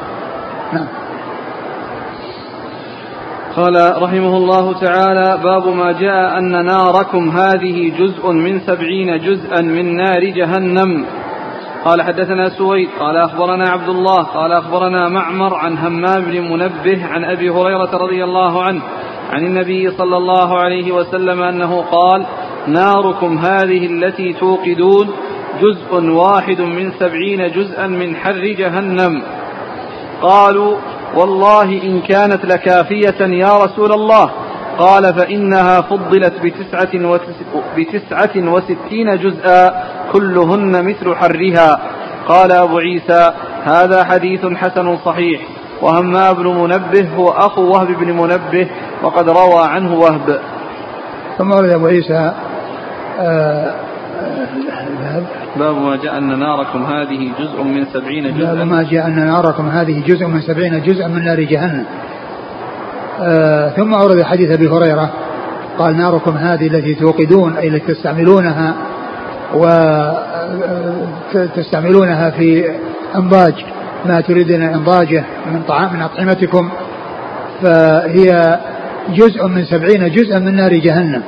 نعم. 0.73 0.87
قال 3.55 4.01
رحمه 4.03 4.37
الله 4.37 4.79
تعالى 4.79 5.39
باب 5.43 5.67
ما 5.67 5.91
جاء 5.91 6.37
أن 6.37 6.65
ناركم 6.65 7.29
هذه 7.29 7.91
جزء 7.99 8.31
من 8.31 8.59
سبعين 8.59 9.17
جزءا 9.17 9.61
من 9.61 9.95
نار 9.95 10.23
جهنم. 10.23 11.05
قال 11.85 12.01
حدثنا 12.01 12.49
سويد 12.49 12.89
قال 12.99 13.17
أخبرنا 13.17 13.69
عبد 13.69 13.89
الله 13.89 14.23
قال 14.23 14.51
أخبرنا 14.51 15.09
معمر 15.09 15.55
عن 15.55 15.77
همام 15.77 16.21
بن 16.25 16.41
منبه 16.41 17.05
عن 17.05 17.25
أبي 17.25 17.49
هريرة 17.49 17.97
رضي 17.97 18.23
الله 18.23 18.63
عنه 18.63 18.81
عن 19.33 19.45
النبي 19.45 19.91
صلى 19.91 20.17
الله 20.17 20.59
عليه 20.59 20.91
وسلم 20.91 21.41
أنه 21.41 21.81
قال 21.81 22.25
ناركم 22.67 23.37
هذه 23.37 23.85
التي 23.85 24.33
توقدون 24.33 25.09
جزء 25.61 26.09
واحد 26.09 26.61
من 26.61 26.91
سبعين 26.99 27.51
جزءا 27.51 27.87
من 27.87 28.15
حر 28.15 28.45
جهنم. 28.57 29.21
قالوا 30.21 30.75
والله 31.15 31.83
إن 31.83 32.01
كانت 32.01 32.45
لكافية 32.45 33.21
يا 33.21 33.63
رسول 33.63 33.91
الله. 33.91 34.31
قال 34.77 35.13
فإنها 35.13 35.81
فضلت 35.81 36.33
بتسعة, 36.43 37.19
بتسعة 37.77 38.53
وستين 38.53 39.17
جزءا 39.17 39.83
كلهن 40.13 40.85
مثل 40.85 41.15
حرها. 41.15 41.79
قال 42.27 42.51
أبو 42.51 42.77
عيسى 42.77 43.33
هذا 43.63 44.03
حديث 44.03 44.45
حسن 44.45 44.97
صحيح. 45.05 45.41
وهما 45.81 46.31
بن 46.31 46.47
منبه 46.47 47.07
هو 47.17 47.29
أخو 47.29 47.61
وهب 47.61 47.87
بن 47.87 48.11
منبه 48.11 48.69
وقد 49.03 49.29
روى 49.29 49.63
عنه 49.63 49.93
وهب. 49.93 50.39
ثم 51.37 51.51
ورد 51.51 51.69
أبو 51.69 51.87
عيسى 51.87 52.33
آه، 53.19 53.73
آه، 54.21 55.21
باب 55.55 55.75
ما 55.75 55.95
جاء 55.95 56.17
أن 56.17 56.39
ناركم 56.39 56.83
هذه 56.83 57.31
جزء 57.39 57.63
من 57.63 57.85
سبعين 57.93 58.37
جزءا. 58.37 58.53
باب 58.53 58.67
ما 58.67 58.83
جاء 58.83 59.07
أن 59.07 59.25
ناركم 59.25 59.67
هذه 59.67 60.03
جزء 60.07 60.27
من 60.27 60.41
سبعين 60.41 60.81
جزءا 60.81 61.07
من 61.07 61.23
نار 61.23 61.39
جهنم. 61.39 61.85
آه 63.21 63.69
ثم 63.69 63.93
أورد 63.93 64.23
حديث 64.23 64.51
أبي 64.51 64.67
هريرة 64.67 65.09
قال 65.77 65.97
ناركم 65.97 66.37
هذه 66.37 66.67
التي 66.67 66.93
توقدون 66.93 67.57
أي 67.57 67.67
التي 67.67 67.93
تستعملونها 67.93 68.73
وتستعملونها 71.33 72.29
في 72.29 72.71
أنضاج 73.15 73.53
ما 74.05 74.21
تريدون 74.21 74.61
إنضاجه 74.61 75.23
من 75.45 75.61
طعام 75.67 75.93
من 75.93 76.01
أطعمتكم 76.01 76.69
فهي 77.61 78.59
جزء 79.09 79.47
من 79.47 79.65
سبعين 79.65 80.11
جزءا 80.11 80.39
من 80.39 80.55
نار 80.55 80.73
جهنم 80.73 81.21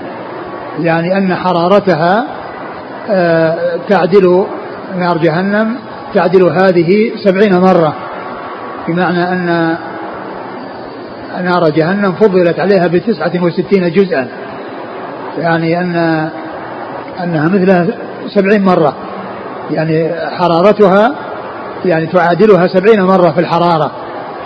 يعني 0.82 1.18
أن 1.18 1.36
حرارتها 1.36 2.26
آه، 3.10 3.56
تعدل 3.90 4.46
نار 5.00 5.18
جهنم 5.18 5.76
تعدل 6.14 6.44
هذه 6.44 7.12
سبعين 7.24 7.60
مرة 7.60 7.94
بمعنى 8.88 9.32
أن 9.32 9.78
نار 11.44 11.70
جهنم 11.70 12.12
فضلت 12.12 12.60
عليها 12.60 12.88
بتسعة 12.88 13.44
وستين 13.44 13.92
جزءا 13.92 14.28
يعني 15.38 15.80
أن 15.80 15.96
أنها 17.24 17.48
مثلها 17.48 17.88
سبعين 18.28 18.64
مرة 18.64 18.96
يعني 19.72 20.12
حرارتها 20.32 21.16
يعني 21.86 22.06
تعادلها 22.06 22.68
سبعين 22.68 23.02
مرة 23.02 23.32
في 23.32 23.40
الحرارة. 23.40 23.92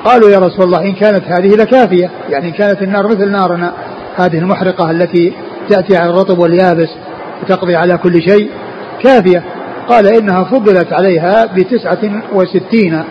قالوا 0.05 0.29
يا 0.29 0.39
رسول 0.39 0.65
الله 0.65 0.81
إن 0.81 0.93
كانت 0.93 1.23
هذه 1.27 1.55
لكافية. 1.55 2.09
يعني 2.29 2.47
إن 2.47 2.51
كانت 2.51 2.81
النار 2.81 3.07
مثل 3.07 3.31
نارنا 3.31 3.73
هذه 4.17 4.37
المحرقة 4.37 4.91
التي 4.91 5.33
تأتي 5.69 5.97
على 5.97 6.09
الرطب 6.09 6.39
واليابس 6.39 6.89
وتقضي 7.43 7.75
على 7.75 7.97
كل 7.97 8.21
شيء 8.21 8.49
كافية. 9.03 9.43
قال 9.87 10.07
إنها 10.07 10.43
فضلت 10.43 10.93
عليها 10.93 11.45
بتسعة 11.45 12.21
وستين 12.33 13.03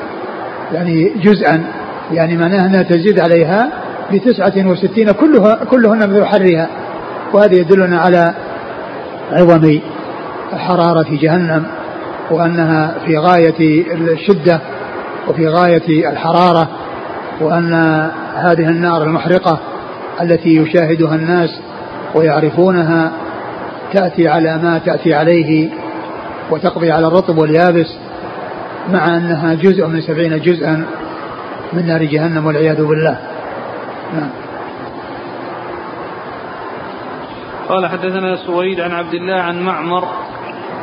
يعني 0.73 1.13
جزءا. 1.23 1.65
يعني 2.13 2.37
معناها 2.37 2.67
أنها 2.67 2.83
تزيد 2.83 3.21
عليها 3.21 3.71
بتسعة 4.13 4.67
وستين 4.67 5.11
كلها 5.13 5.65
كلهن 5.71 5.99
مثل 5.99 6.25
حرها. 6.25 6.69
وهذا 7.33 7.55
يدلنا 7.55 8.01
على 8.01 8.35
عظم 9.33 9.81
حرارة 10.53 11.07
جهنم 11.23 11.67
وأنها 12.31 12.95
في 13.07 13.19
غاية 13.19 13.85
الشدة. 13.95 14.61
وفي 15.29 15.49
غاية 15.49 16.11
الحرارة 16.11 16.69
وأن 17.41 17.73
هذه 18.35 18.69
النار 18.69 19.03
المحرقة 19.03 19.59
التي 20.23 20.57
يشاهدها 20.57 21.15
الناس 21.15 21.51
ويعرفونها 22.15 23.13
تأتي 23.93 24.29
على 24.29 24.59
ما 24.59 24.79
تأتي 24.79 25.15
عليه 25.15 25.71
وتقضي 26.51 26.93
على 26.93 27.07
الرطب 27.07 27.39
واليابس 27.39 27.87
مع 28.93 29.17
أنها 29.17 29.55
جزء 29.55 29.87
من 29.87 30.01
سبعين 30.01 30.41
جزءا 30.41 30.85
من 31.73 31.87
نار 31.87 32.05
جهنم 32.05 32.47
والعياذ 32.47 32.85
بالله. 32.85 33.19
نعم. 34.15 34.31
قال 37.69 37.87
حدثنا 37.87 38.37
سويد 38.37 38.81
عن 38.81 38.93
عبد 38.93 39.15
الله 39.15 39.35
عن 39.35 39.61
معمر. 39.63 40.05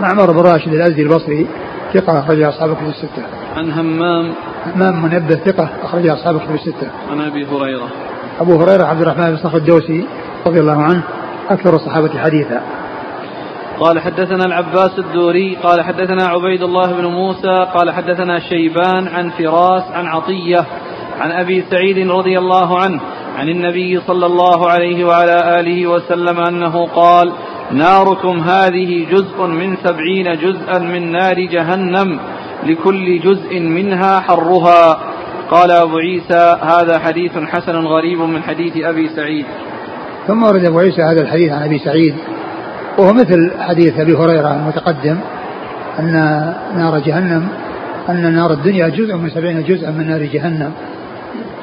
معمر 0.01 0.31
بن 0.31 0.39
راشد 0.39 0.73
الأزدي 0.73 1.01
البصري 1.01 1.47
ثقة 1.93 2.19
أخرج 2.19 2.41
أصحاب 2.41 2.75
كتب 2.75 2.87
الستة. 2.87 3.44
عن 3.55 3.71
همام 3.71 4.33
همام 4.65 5.01
منبه 5.01 5.35
ثقة 5.35 5.69
أخرج 5.83 6.07
أصحاب 6.07 6.39
كتب 6.39 6.53
الستة. 6.53 6.89
عن 7.11 7.21
أبي 7.21 7.45
هريرة. 7.45 7.87
أبو 8.39 8.61
هريرة 8.61 8.83
عبد 8.83 9.01
الرحمن 9.01 9.31
بن 9.31 9.37
صخر 9.37 9.57
الدوسي 9.57 10.05
رضي 10.47 10.59
الله 10.59 10.81
عنه 10.81 11.03
أكثر 11.49 11.75
الصحابة 11.75 12.19
حديثا. 12.19 12.61
قال 13.79 13.99
حدثنا 13.99 14.45
العباس 14.45 14.99
الدوري 14.99 15.55
قال 15.63 15.81
حدثنا 15.81 16.25
عبيد 16.25 16.63
الله 16.63 16.93
بن 16.93 17.05
موسى 17.05 17.67
قال 17.73 17.91
حدثنا 17.91 18.39
شيبان 18.39 19.07
عن 19.07 19.29
فراس 19.29 19.83
عن 19.93 20.05
عطية 20.05 20.65
عن 21.19 21.31
أبي 21.31 21.63
سعيد 21.71 22.11
رضي 22.11 22.37
الله 22.37 22.79
عنه 22.79 22.99
عن 23.37 23.49
النبي 23.49 23.99
صلى 23.99 24.25
الله 24.25 24.69
عليه 24.69 25.05
وعلى 25.05 25.59
آله 25.59 25.87
وسلم 25.87 26.39
أنه 26.39 26.87
قال 26.87 27.31
ناركم 27.71 28.39
هذه 28.39 29.05
جزء 29.11 29.45
من 29.47 29.77
سبعين 29.83 30.37
جزءا 30.37 30.79
من 30.79 31.11
نار 31.11 31.39
جهنم 31.39 32.19
لكل 32.65 33.19
جزء 33.19 33.59
منها 33.59 34.19
حرها. 34.19 34.99
قال 35.51 35.71
أبو 35.71 35.97
عيسى 35.97 36.57
هذا 36.61 36.99
حديث 36.99 37.37
حسن 37.37 37.75
غريب 37.75 38.19
من 38.19 38.41
حديث 38.43 38.77
أبي 38.77 39.09
سعيد. 39.15 39.45
ثم 40.27 40.43
ورد 40.43 40.65
أبو 40.65 40.79
عيسى 40.79 41.01
هذا 41.01 41.21
الحديث 41.21 41.51
عن 41.51 41.63
أبي 41.63 41.79
سعيد. 41.79 42.15
وهو 42.97 43.13
مثل 43.13 43.51
حديث 43.59 43.99
أبي 43.99 44.13
هريرة 44.13 44.55
المتقدم 44.55 45.17
أن 45.99 46.11
نار 46.77 46.99
جهنم 46.99 47.47
أن 48.09 48.33
نار 48.35 48.51
الدنيا 48.51 48.87
جزء 48.87 49.15
من 49.15 49.29
سبعين 49.29 49.63
جزءا 49.63 49.91
من 49.91 50.07
نار 50.07 50.23
جهنم. 50.23 50.71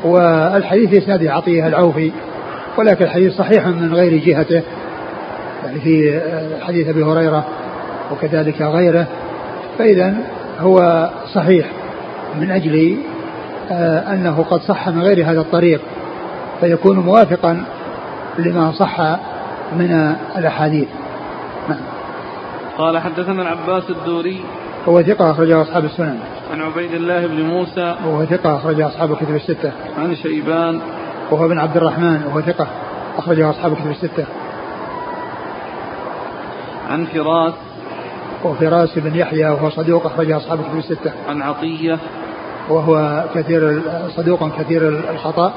والحديث 0.05 1.03
إسناد 1.03 1.27
عطية 1.27 1.67
العوفي 1.67 2.13
ولكن 2.79 3.05
الحديث 3.05 3.33
صحيح 3.33 3.67
من 3.67 3.95
غير 3.95 4.25
جهته. 4.27 4.63
يعني 5.65 5.81
في 5.81 6.21
حديث 6.63 6.89
أبي 6.89 7.03
هريرة 7.03 7.45
وكذلك 8.13 8.63
غيره. 8.63 9.07
فإذا 9.79 10.15
هو 10.63 11.11
صحيح 11.35 11.67
من 12.41 12.51
أجل 12.51 12.97
آه، 13.71 14.15
أنه 14.15 14.45
قد 14.51 14.61
صح 14.61 14.89
من 14.89 15.03
غير 15.03 15.31
هذا 15.31 15.41
الطريق 15.41 15.81
فيكون 16.61 16.99
موافقا 16.99 17.65
لما 18.39 18.73
صح 18.73 19.01
من 19.73 20.15
الأحاديث. 20.37 20.89
نعم. 21.69 21.79
قال 22.79 22.99
حدثنا 22.99 23.43
العباس 23.43 23.91
الدوري. 23.91 24.41
هو 24.89 25.03
ثقة 25.03 25.31
أخرجه 25.31 25.63
أصحاب 25.63 25.85
السنن. 25.85 26.19
عن 26.53 26.61
عبيد 26.61 26.95
الله 26.95 27.27
بن 27.27 27.43
موسى. 27.43 27.97
وهو 28.07 28.25
ثقة 28.25 28.57
أخرجه 28.57 28.89
أصحاب 28.89 29.13
الكتب 29.13 29.35
الستة. 29.35 29.73
عن 29.99 30.15
شيبان. 30.15 30.81
وهو 31.31 31.49
بن 31.49 31.59
عبد 31.59 31.77
الرحمن 31.77 32.23
وهو 32.27 32.41
ثقة 32.41 32.67
أخرجه 33.19 33.51
أصحاب 33.51 33.73
الكتب 33.73 33.91
الستة. 33.91 34.25
عن 36.91 37.05
فراس. 37.05 37.55
وفراس 38.45 38.99
بن 38.99 39.17
يحيى 39.17 39.49
وهو 39.49 39.71
صدوق 39.71 40.07
أخرجه 40.07 40.37
أصحاب 40.37 40.61
الكتب 40.61 40.79
الستة. 40.79 41.13
عن 41.29 41.43
عطية. 41.43 41.99
وهو 42.69 43.25
كثير 43.35 43.83
صدوق 44.17 44.49
كثير 44.59 44.89
الخطأ 44.89 45.53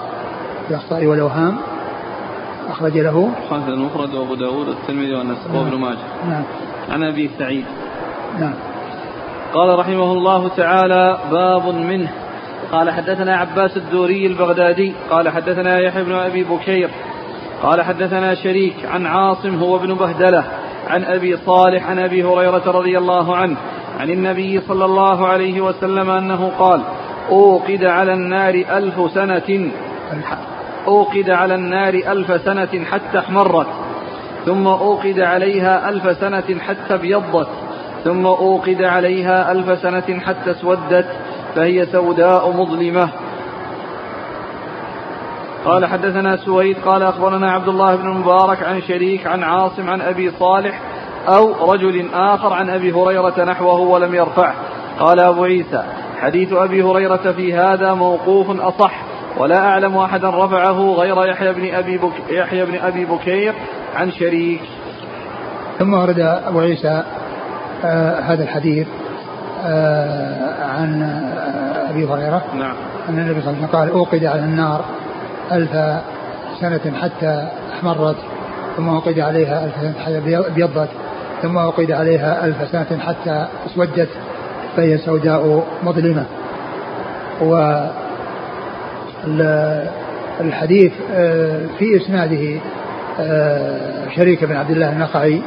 الأخطاء 0.69 1.05
والأوهام. 1.05 1.57
أخرج 2.69 2.97
له. 2.97 3.29
خالد 3.49 3.69
المفرد 3.69 4.13
وأبو 4.13 4.35
داود 4.35 4.67
والترمذي 4.67 5.15
والنسائي 5.15 5.57
وابن 5.57 5.77
ماجه. 5.77 5.97
نعم. 6.29 6.43
عن 6.89 7.03
أبي 7.03 7.29
سعيد. 7.39 7.65
نعم. 8.39 8.53
قال 9.53 9.79
رحمه 9.79 10.11
الله 10.11 10.47
تعالى 10.47 11.17
باب 11.31 11.67
منه. 11.67 12.11
قال 12.71 12.91
حدثنا 12.91 13.35
عباس 13.35 13.77
الدوري 13.77 14.27
البغدادي. 14.27 14.93
قال 15.09 15.29
حدثنا 15.29 15.79
يحيى 15.79 16.03
بن 16.03 16.13
أبي 16.13 16.43
بكير. 16.43 16.89
قال 17.63 17.81
حدثنا 17.81 18.35
شريك 18.35 18.75
عن 18.85 19.05
عاصم 19.05 19.59
هو 19.59 19.75
ابن 19.75 19.93
بهدلة. 19.93 20.43
عن 20.87 21.03
أبي 21.03 21.37
صالح 21.37 21.89
عن 21.89 21.99
أبي 21.99 22.23
هريرة 22.23 22.71
رضي 22.71 22.97
الله 22.97 23.35
عنه 23.35 23.57
عن 23.99 24.09
النبي 24.09 24.61
صلى 24.61 24.85
الله 24.85 25.27
عليه 25.27 25.61
وسلم 25.61 26.09
أنه 26.09 26.51
قال 26.59 26.81
أوقد 27.29 27.83
على 27.83 28.13
النار 28.13 28.53
ألف 28.53 29.11
سنة 29.11 29.71
أوقد 30.87 31.29
على 31.29 31.55
النار 31.55 31.93
ألف 31.93 32.41
سنة 32.41 32.85
حتى 32.91 33.19
احمرت 33.19 33.67
ثم 34.45 34.67
أوقد 34.67 35.19
عليها 35.19 35.89
ألف 35.89 36.17
سنة 36.17 36.59
حتى 36.59 36.93
ابيضت 36.93 37.47
ثم 38.03 38.25
أوقد 38.25 38.83
عليها 38.83 39.51
ألف 39.51 39.79
سنة 39.79 40.19
حتى 40.19 40.51
اسودت 40.51 41.07
فهي 41.55 41.85
سوداء 41.85 42.51
مظلمة. 42.51 43.09
قال 45.65 45.85
حدثنا 45.85 46.37
سويد 46.37 46.77
قال 46.85 47.03
أخبرنا 47.03 47.51
عبد 47.51 47.67
الله 47.67 47.95
بن 47.95 48.07
المبارك 48.07 48.63
عن 48.63 48.81
شريك 48.81 49.27
عن 49.27 49.43
عاصم 49.43 49.89
عن 49.89 50.01
أبي 50.01 50.31
صالح 50.31 50.81
أو 51.27 51.71
رجل 51.71 52.09
آخر 52.13 52.53
عن 52.53 52.69
أبي 52.69 52.91
هريرة 52.91 53.43
نحوه 53.43 53.79
ولم 53.79 54.15
يرفعه. 54.15 54.53
قال 54.99 55.19
أبو 55.19 55.43
عيسى 55.43 55.83
حديث 56.21 56.53
أبي 56.53 56.83
هريرة 56.83 57.31
في 57.31 57.53
هذا 57.53 57.93
موقوف 57.93 58.61
أصح 58.61 59.01
ولا 59.37 59.67
أعلم 59.67 59.97
أحدا 59.97 60.29
رفعه 60.29 60.93
غير 60.93 61.25
يحيى 61.25 61.53
بن 61.53 61.75
أبي 61.75 61.97
بك 61.97 62.13
يحيى 62.29 62.65
بن 62.65 62.75
أبي 62.75 63.05
بكير 63.05 63.53
عن 63.95 64.11
شريك. 64.11 64.61
ثم 65.79 65.93
ورد 65.93 66.19
أبو 66.19 66.59
عيسى 66.59 67.03
آه 67.85 68.19
هذا 68.19 68.43
الحديث 68.43 68.87
آه 69.65 70.65
عن 70.65 71.01
آه 71.01 71.91
أبي 71.91 72.05
هريرة. 72.05 72.43
نعم. 72.53 72.75
أن 73.09 73.19
النبي 73.19 73.41
صلى 73.41 73.49
الله 73.49 73.59
عليه 73.59 73.67
وسلم 73.67 73.79
قال 73.79 73.89
أوقد 73.89 74.25
على 74.25 74.39
النار. 74.39 74.85
ألف 75.51 76.01
سنة 76.61 76.93
حتى 77.01 77.47
أحمرت 77.73 78.15
ثم 78.77 78.89
أوقد 78.89 79.19
عليها 79.19 79.65
ألف 79.65 79.73
سنة 79.81 79.93
حتى 80.05 80.37
أبيضت 80.37 80.89
ثم 81.41 81.57
أوقد 81.57 81.91
عليها 81.91 82.45
ألف 82.45 82.71
سنة 82.71 82.99
حتى 82.99 83.47
أسودت 83.65 84.09
فهي 84.77 84.97
سوداء 84.97 85.63
مظلمة. 85.83 86.25
و 87.41 87.85
الحديث 90.41 90.93
آه، 91.13 91.59
في 91.79 91.97
إسناده 91.97 92.59
آه، 93.19 94.09
شريك 94.15 94.43
بن 94.43 94.55
عبد 94.55 94.71
الله 94.71 94.89
النخعي 94.89 95.41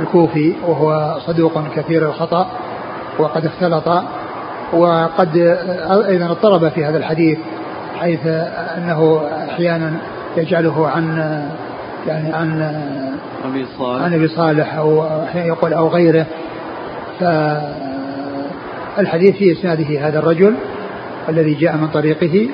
الكوفي 0.00 0.52
وهو 0.66 1.18
صدوق 1.26 1.68
كثير 1.76 2.08
الخطأ 2.08 2.46
وقد 3.18 3.46
اختلط 3.46 3.88
وقد 4.72 5.36
آه، 5.38 6.06
أيضا 6.06 6.26
اضطرب 6.26 6.68
في 6.68 6.84
هذا 6.84 6.98
الحديث 6.98 7.38
حيث 8.00 8.26
أنه 8.76 9.20
أحيانا 9.50 9.92
يجعله 10.36 10.88
عن 10.88 11.16
يعني 12.06 12.32
عن 12.32 12.62
أبي 13.44 13.66
صالح. 13.78 14.04
عن 14.04 14.14
أبي 14.14 14.28
صالح 14.28 14.74
أو 14.74 15.04
أحيانا 15.24 15.46
يقول 15.46 15.72
أو 15.72 15.88
غيره. 15.88 16.26
فالحديث 18.96 19.36
في 19.36 19.52
إسناده 19.52 20.08
هذا 20.08 20.18
الرجل 20.18 20.54
الذي 21.28 21.54
جاء 21.54 21.76
من 21.76 21.88
طريقه 21.88 22.48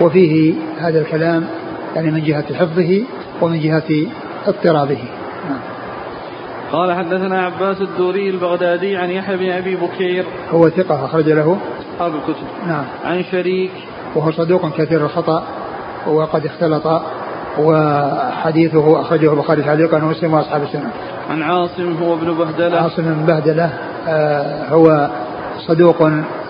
وفيه 0.00 0.54
هذا 0.78 1.00
الكلام 1.00 1.46
يعني 1.96 2.10
من 2.10 2.24
جهة 2.24 2.54
حفظه 2.54 3.02
ومن 3.42 3.60
جهة 3.60 4.06
اضطرابه. 4.46 5.04
نعم. 5.48 5.60
قال 6.72 6.92
حدثنا 6.92 7.42
عباس 7.42 7.80
الدوري 7.80 8.30
البغدادي 8.30 8.96
عن 8.96 9.10
يحيى 9.10 9.36
بن 9.36 9.50
أبي 9.50 9.76
بكير. 9.76 10.24
هو 10.50 10.68
ثقة 10.68 11.04
أخرج 11.04 11.28
له. 11.28 11.58
أصحاب 11.94 12.14
الكتب 12.14 12.46
نعم. 12.68 12.84
عن 13.04 13.24
شريك 13.32 13.70
وهو 14.16 14.30
صدوق 14.30 14.68
كثير 14.78 15.04
الخطأ 15.04 15.42
وقد 16.06 16.46
اختلط 16.46 17.02
وحديثه 17.58 19.00
أخرجه 19.00 19.32
البخاري 19.32 19.62
تعليقا 19.62 19.96
ومسلم 20.04 20.34
وأصحاب 20.34 20.62
السنة. 20.62 20.90
عن 21.30 21.42
عاصم 21.42 21.96
هو 22.02 22.14
ابن 22.14 22.32
بهدلة. 22.32 22.76
عاصم 22.76 23.02
بن 23.02 23.26
بهدلة 23.26 23.70
آه 24.08 24.68
هو 24.68 25.08
صدوق 25.66 26.02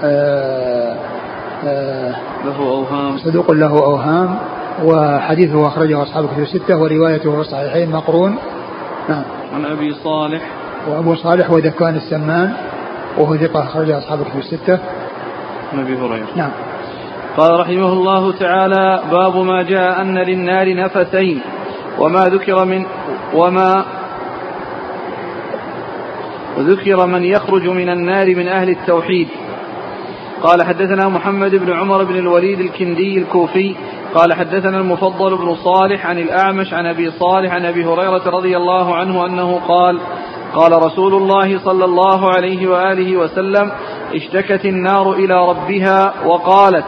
آه 0.05 0.97
آه 1.65 2.15
له 2.45 2.59
أوهام. 2.59 3.19
صدوق 3.19 3.51
له 3.51 3.71
أوهام 3.71 4.39
وحديثه 4.85 5.67
أخرجه 5.67 6.03
أصحاب 6.03 6.25
الكتب 6.25 6.43
الستة 6.43 6.77
وروايته 6.77 7.33
في 7.33 7.41
الصحيحين 7.41 7.91
مقرون. 7.91 8.37
نعم. 9.09 9.23
عن 9.55 9.65
أبي 9.65 9.95
صالح. 10.05 10.43
وأبو 10.89 11.15
صالح 11.15 11.51
وذكوان 11.51 11.97
السمان 11.97 12.53
وهو 13.19 13.37
ثقة 13.37 13.63
أخرجه 13.63 13.99
أصحاب 13.99 14.21
الكتب 14.21 14.39
الستة. 14.39 14.79
عن 15.73 15.81
أبي 15.81 15.97
هريرة. 15.97 16.27
نعم. 16.37 16.51
قال 17.37 17.61
رحمه 17.61 17.93
الله 17.93 18.33
تعالى 18.33 19.03
باب 19.11 19.37
ما 19.37 19.63
جاء 19.63 20.01
أن 20.03 20.19
للنار 20.19 20.75
نفسين 20.75 21.41
وما 21.99 22.25
ذكر 22.25 22.65
من 22.65 22.87
وما 23.35 23.85
وذكر 26.59 27.07
من 27.07 27.25
يخرج 27.25 27.69
من 27.69 27.89
النار 27.89 28.37
من 28.37 28.49
أهل 28.49 28.69
التوحيد. 28.69 29.29
قال 30.43 30.63
حدثنا 30.63 31.09
محمد 31.09 31.55
بن 31.55 31.73
عمر 31.73 32.05
بن 32.05 32.17
الوليد 32.17 32.61
الكندي 32.61 33.19
الكوفي 33.19 33.75
قال 34.15 34.33
حدثنا 34.33 34.79
المفضل 34.79 35.37
بن 35.37 35.55
صالح 35.55 36.07
عن 36.07 36.19
الأعمش 36.19 36.75
عن 36.75 36.87
أبي 36.87 37.11
صالح 37.11 37.53
عن 37.53 37.65
أبي 37.65 37.85
هريرة 37.85 38.31
رضي 38.31 38.57
الله 38.57 38.95
عنه 38.95 39.27
أنه 39.27 39.61
قال 39.69 40.01
قال 40.55 40.83
رسول 40.83 41.15
الله 41.15 41.59
صلى 41.59 41.85
الله 41.85 42.35
عليه 42.35 42.67
وآله 42.67 43.17
وسلم 43.17 43.73
اشتكت 44.15 44.65
النار 44.65 45.13
إلى 45.13 45.49
ربها 45.49 46.15
وقالت 46.27 46.85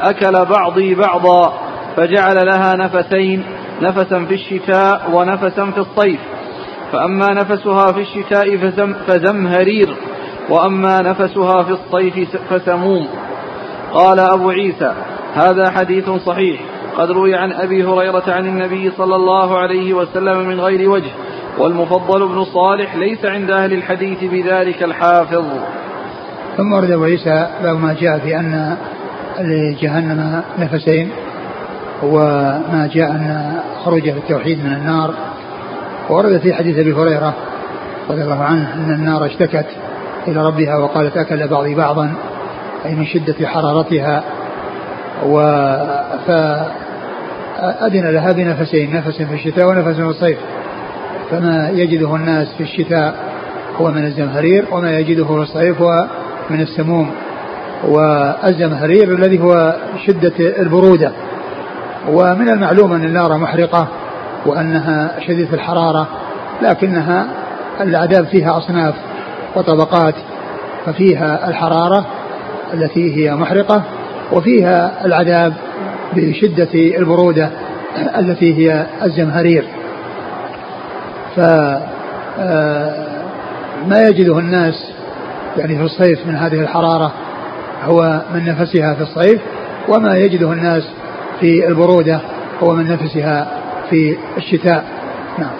أكل 0.00 0.44
بعضي 0.44 0.94
بعضا 0.94 1.52
فجعل 1.96 2.46
لها 2.46 2.76
نفسين 2.76 3.44
نفسا 3.82 4.24
في 4.24 4.34
الشتاء 4.34 5.10
ونفسا 5.12 5.70
في 5.70 5.78
الصيف. 5.78 6.20
فأما 6.92 7.26
نفسها 7.34 7.92
في 7.92 8.00
الشتاء 8.00 8.56
فزم 8.56 8.94
فزمهرير 9.06 9.96
وأما 10.50 11.02
نفسها 11.02 11.62
في 11.62 11.70
الصيف 11.70 12.36
فسموم. 12.50 13.08
قال 13.92 14.18
أبو 14.20 14.50
عيسى 14.50 14.92
هذا 15.34 15.70
حديث 15.70 16.10
صحيح 16.10 16.60
قد 16.98 17.10
روي 17.10 17.34
عن 17.34 17.52
أبي 17.52 17.84
هريرة 17.84 18.22
عن 18.28 18.46
النبي 18.46 18.90
صلى 18.90 19.16
الله 19.16 19.58
عليه 19.58 19.94
وسلم 19.94 20.48
من 20.48 20.60
غير 20.60 20.90
وجه 20.90 21.10
والمفضل 21.58 22.28
بن 22.28 22.44
صالح 22.44 22.96
ليس 22.96 23.24
عند 23.24 23.50
أهل 23.50 23.72
الحديث 23.72 24.24
بذلك 24.24 24.82
الحافظ. 24.82 25.44
ثم 26.56 26.72
ورد 26.72 26.90
أبو 26.90 27.04
عيسى 27.04 27.46
باب 27.62 27.80
ما 27.80 27.96
جاء 28.00 28.18
في 28.18 28.36
أن 28.36 28.76
لجهنم 29.40 30.42
نفسين 30.58 31.10
وما 32.02 32.90
جاء 32.94 33.10
أن 33.10 33.52
خرج 33.84 34.08
التوحيد 34.08 34.64
من 34.64 34.72
النار. 34.72 35.14
ورد 36.10 36.38
في 36.38 36.54
حديث 36.54 36.78
أبي 36.78 36.92
هريرة 36.92 37.34
رضي 38.10 38.22
الله 38.22 38.44
عنه 38.44 38.74
أن 38.74 38.94
النار 38.94 39.26
اشتكت 39.26 39.66
إلى 40.28 40.46
ربها 40.46 40.76
وقالت 40.76 41.16
أكل 41.16 41.48
بعضي 41.48 41.74
بعضا 41.74 42.12
أي 42.86 42.94
من 42.94 43.06
شدة 43.06 43.46
حرارتها. 43.46 44.22
و 45.26 45.40
فأذن 46.26 48.10
لها 48.10 48.32
بنفسين 48.32 48.96
نفس 48.96 49.22
في 49.22 49.34
الشتاء 49.34 49.68
ونفس 49.68 49.96
في 49.96 50.02
الصيف. 50.02 50.38
فما 51.30 51.70
يجده 51.74 52.16
الناس 52.16 52.48
في 52.54 52.62
الشتاء 52.62 53.14
هو 53.80 53.90
من 53.90 54.04
الزمهرير 54.04 54.64
وما 54.72 54.98
يجده 54.98 55.24
في 55.24 55.32
الصيف 55.32 55.82
هو 55.82 56.06
من 56.50 56.60
السموم. 56.60 57.10
والزمهرير 57.84 59.14
الذي 59.14 59.40
هو 59.42 59.76
شدة 60.06 60.32
البرودة. 60.58 61.12
ومن 62.08 62.48
المعلوم 62.48 62.92
أن 62.92 63.04
النار 63.04 63.38
محرقة 63.38 63.88
وأنها 64.46 65.20
شديدة 65.26 65.54
الحرارة 65.54 66.08
لكنها 66.62 67.26
العذاب 67.80 68.26
فيها 68.26 68.58
أصناف 68.58 68.94
وطبقات 69.56 70.14
ففيها 70.86 71.48
الحرارة 71.48 72.06
التي 72.74 73.16
هي 73.16 73.34
محرقة 73.34 73.82
وفيها 74.32 74.92
العذاب 75.04 75.52
بشدة 76.16 76.68
البرودة 76.74 77.50
التي 78.18 78.54
هي 78.54 78.86
الزمهرير. 79.04 79.64
فما 81.36 81.80
آه، 83.92 84.08
يجده 84.08 84.38
الناس 84.38 84.74
يعني 85.56 85.76
في 85.76 85.82
الصيف 85.82 86.26
من 86.26 86.36
هذه 86.36 86.60
الحرارة 86.60 87.12
هو 87.84 88.22
من 88.34 88.44
نفسها 88.44 88.94
في 88.94 89.00
الصيف 89.00 89.40
وما 89.88 90.16
يجده 90.16 90.52
الناس 90.52 90.82
في 91.40 91.68
البرودة 91.68 92.20
هو 92.62 92.74
من 92.74 92.88
نفسها 92.88 93.48
في 93.90 94.16
الشتاء. 94.36 94.84
نعم. 95.38 95.50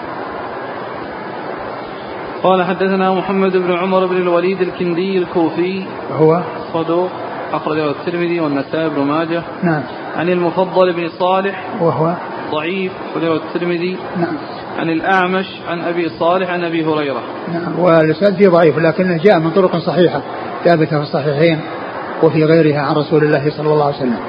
قال 2.43 2.63
حدثنا 2.63 3.13
محمد 3.13 3.57
بن 3.57 3.71
عمر 3.71 4.05
بن 4.05 4.17
الوليد 4.17 4.61
الكندي 4.61 5.17
الكوفي. 5.17 5.83
هو؟ 6.11 6.41
صدوق 6.73 7.09
أخرجه 7.53 7.89
الترمذي 7.91 8.39
والنسائي 8.39 8.89
بن 8.89 9.01
ماجه. 9.01 9.43
نعم. 9.63 9.81
عن 10.17 10.29
المفضل 10.29 10.93
بن 10.93 11.09
صالح. 11.19 11.63
وهو؟ 11.81 12.13
ضعيف 12.51 12.91
أخرجه 13.11 13.35
الترمذي. 13.35 13.97
نعم. 14.17 14.37
عن 14.79 14.89
الأعمش 14.89 15.45
عن 15.67 15.81
أبي 15.81 16.09
صالح 16.09 16.49
عن 16.49 16.63
أبي 16.63 16.85
هريرة. 16.85 17.21
نعم. 17.53 17.79
والإسناد 17.79 18.35
فيه 18.35 18.49
ضعيف 18.49 18.77
لكنه 18.77 19.17
جاء 19.23 19.39
من 19.39 19.51
طرق 19.51 19.77
صحيحة 19.77 20.21
ثابتة 20.63 20.97
في 20.97 21.03
الصحيحين. 21.03 21.59
وفي 22.23 22.43
غيرها 22.43 22.79
عن 22.79 22.95
رسول 22.95 23.23
الله 23.23 23.49
صلى 23.57 23.73
الله 23.73 23.85
عليه 23.85 23.95
وسلم. 23.95 24.19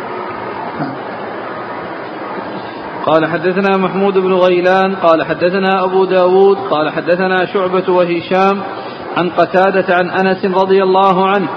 قال 3.07 3.27
حدثنا 3.27 3.77
محمود 3.77 4.19
بن 4.19 4.33
غيلان 4.33 4.95
قال 4.95 5.25
حدثنا 5.25 5.85
أبو 5.85 6.05
داود 6.05 6.57
قال 6.71 6.91
حدثنا 6.91 7.47
شعبة 7.47 7.93
وهشام 7.93 8.61
عن 9.17 9.31
قتادة 9.31 9.95
عن 9.95 10.11
أنس 10.11 10.45
رضي 10.45 10.83
الله 10.83 11.29
عنه 11.29 11.49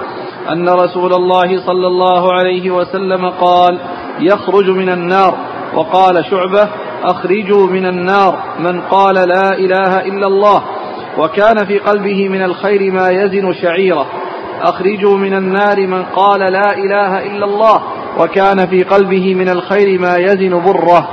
أن 0.51 0.69
رسول 0.69 1.13
الله 1.13 1.65
صلى 1.67 1.87
الله 1.87 2.33
عليه 2.33 2.71
وسلم 2.71 3.29
قال 3.29 3.79
يخرج 4.19 4.69
من 4.69 4.89
النار. 4.89 5.37
وقال 5.75 6.25
شعبة 6.25 6.69
أخرجوا 7.03 7.67
من 7.67 7.85
النار. 7.85 8.39
من 8.59 8.81
قال 8.81 9.15
لا 9.15 9.53
إله 9.53 9.99
إلا 9.99 10.27
الله. 10.27 10.63
وكان 11.17 11.65
في 11.65 11.79
قلبه 11.79 12.29
من 12.29 12.43
الخير 12.43 12.91
ما 12.91 13.09
يزن 13.09 13.53
شعيرة. 13.53 14.05
أخرجوا 14.63 15.17
من 15.17 15.33
النار 15.33 15.87
من 15.87 16.03
قال 16.03 16.39
لا 16.39 16.73
إله 16.73 17.25
إلا 17.25 17.45
الله 17.45 17.81
وكان 18.19 18.67
في 18.67 18.83
قلبه 18.83 19.35
من 19.35 19.49
الخير 19.49 19.99
ما 19.99 20.17
يزن 20.17 20.63
بره. 20.63 21.09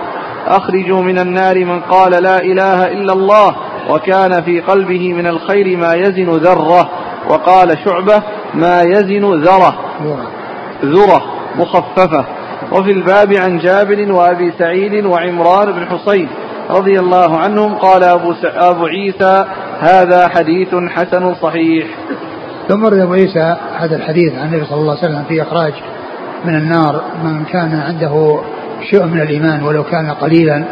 أخرجوا 0.47 1.03
من 1.03 1.19
النار 1.19 1.65
من 1.65 1.81
قال 1.81 2.23
لا 2.23 2.39
إله 2.39 2.87
إلا 2.87 3.13
الله 3.13 3.57
وكان 3.91 4.43
في 4.43 4.61
قلبه 4.61 5.13
من 5.13 5.27
الخير 5.27 5.77
ما 5.77 5.95
يزن 5.95 6.31
ذرة. 6.31 6.91
وقال 7.29 7.79
شعبة 7.85 8.23
ما 8.55 8.83
يزن 8.83 9.43
ذرة. 9.43 9.75
ذرة 10.85 11.23
مخففة. 11.57 12.25
وفي 12.73 12.91
الباب 12.91 13.33
عن 13.33 13.59
جابر 13.59 14.13
وأبي 14.13 14.53
سعيد 14.59 15.07
وعمران 15.07 15.73
بن 15.73 15.87
حصين 15.87 16.29
رضي 16.71 17.01
الله 17.01 17.39
عنهم 17.39 17.75
قال 17.75 18.05
أبو, 18.05 18.35
أبو 18.45 18.87
عيسى 18.87 19.45
هذا 19.81 20.29
حديث 20.29 20.75
حسن 20.75 21.35
صحيح. 21.35 21.87
ثم 22.71 22.85
ورد 22.85 22.99
أبو 22.99 23.13
عيسى 23.13 23.57
هذا 23.79 23.97
الحديث 23.97 24.39
عن 24.39 24.47
النبي 24.47 24.65
صلى 24.65 24.81
الله 24.81 24.97
عليه 24.97 25.09
وسلم 25.09 25.25
في 25.29 25.43
إخراج 25.43 25.73
من 26.45 26.55
النار 26.55 27.03
من 27.25 27.45
كان 27.45 27.75
عنده 27.75 28.41
شيء 28.91 29.05
من 29.05 29.21
الإيمان 29.21 29.63
ولو 29.63 29.85
كان 29.85 30.11
قليلا. 30.11 30.65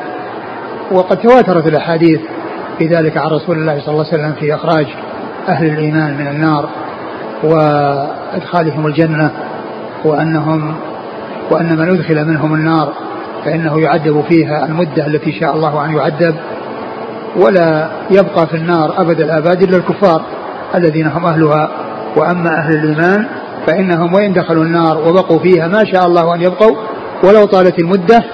وقد 0.93 1.17
تواترت 1.17 1.67
الأحاديث 1.67 2.21
في 2.79 2.87
ذلك 2.87 3.17
عن 3.17 3.31
رسول 3.31 3.59
الله 3.59 3.81
صلى 3.81 3.89
الله 3.89 4.07
عليه 4.07 4.15
وسلم 4.15 4.33
في 4.33 4.55
إخراج 4.55 4.87
أهل 5.49 5.67
الإيمان 5.67 6.17
من 6.17 6.27
النار 6.27 6.69
وإدخالهم 7.43 8.87
الجنة 8.87 9.31
وأنهم 10.05 10.75
وأن 11.51 11.79
من 11.79 11.89
أدخل 11.89 12.25
منهم 12.25 12.55
النار 12.55 12.93
فإنه 13.45 13.81
يعذب 13.81 14.25
فيها 14.29 14.67
المدة 14.67 15.07
التي 15.07 15.33
شاء 15.33 15.55
الله 15.55 15.85
أن 15.85 15.97
يعذب. 15.97 16.35
ولا 17.37 17.89
يبقى 18.11 18.47
في 18.47 18.57
النار 18.57 19.01
أبد 19.01 19.21
الآباد 19.21 19.63
إلا 19.63 19.77
الكفار 19.77 20.23
الذين 20.75 21.07
هم 21.07 21.27
أهلها. 21.27 21.88
وأما 22.17 22.51
أهل 22.59 22.75
الإيمان 22.75 23.27
فإنهم 23.67 24.15
وإن 24.15 24.33
دخلوا 24.33 24.65
النار 24.65 24.99
وبقوا 25.09 25.39
فيها 25.39 25.69
ما 25.69 25.85
شاء 25.85 26.07
الله 26.07 26.35
أن 26.35 26.43
يبقوا 26.43 26.77
ولو 27.25 27.45
طالت 27.45 27.79
المدة 27.79 28.25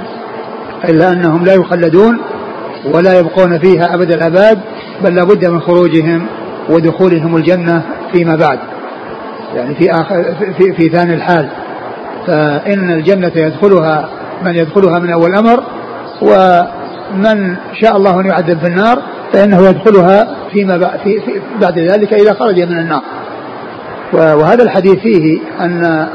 إلا 0.88 1.12
أنهم 1.12 1.44
لا 1.44 1.54
يخلدون 1.54 2.18
ولا 2.94 3.18
يبقون 3.18 3.58
فيها 3.58 3.94
أبد 3.94 4.12
الآباد 4.12 4.60
بل 5.04 5.14
لابد 5.14 5.44
من 5.44 5.60
خروجهم 5.60 6.26
ودخولهم 6.70 7.36
الجنة 7.36 7.82
فيما 8.12 8.36
بعد. 8.36 8.58
يعني 9.54 9.74
في 9.74 9.90
آخر 9.90 10.34
في, 10.58 10.72
في 10.72 10.88
ثاني 10.88 11.14
الحال 11.14 11.48
فإن 12.26 12.90
الجنة 12.90 13.32
يدخلها 13.36 14.08
من 14.44 14.54
يدخلها 14.54 14.98
من 14.98 15.10
أول 15.10 15.34
أمر 15.34 15.64
ومن 16.22 17.56
شاء 17.80 17.96
الله 17.96 18.20
أن 18.20 18.26
يعذب 18.26 18.58
في 18.58 18.66
النار 18.66 19.02
فإنه 19.32 19.68
يدخلها 19.68 20.36
فيما 20.52 20.76
بعد, 20.76 20.98
في 20.98 21.20
في 21.20 21.40
بعد 21.60 21.78
ذلك 21.78 22.12
إذا 22.12 22.34
خرج 22.34 22.60
من 22.60 22.78
النار. 22.78 23.02
وهذا 24.14 24.62
الحديث 24.62 24.94
فيه 24.98 25.38
أن 25.60 26.08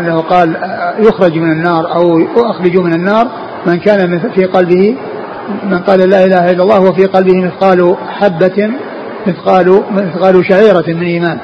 أنه 0.00 0.20
قال 0.20 0.56
يخرج 0.98 1.38
من 1.38 1.52
النار 1.52 1.94
أو 1.94 2.18
أخرج 2.36 2.76
من 2.78 2.94
النار 2.94 3.28
من 3.66 3.78
كان 3.78 4.30
في 4.34 4.44
قلبه 4.44 4.96
من 5.64 5.78
قال 5.78 6.10
لا 6.10 6.24
إله 6.24 6.50
إلا 6.50 6.62
الله 6.62 6.80
وفي 6.80 7.06
قلبه 7.06 7.40
مثقال 7.40 7.96
حبة 8.08 8.70
مثقال 9.26 9.82
مثقال 9.90 10.44
شعيرة 10.48 10.84
من 10.88 11.02
إيمان. 11.02 11.38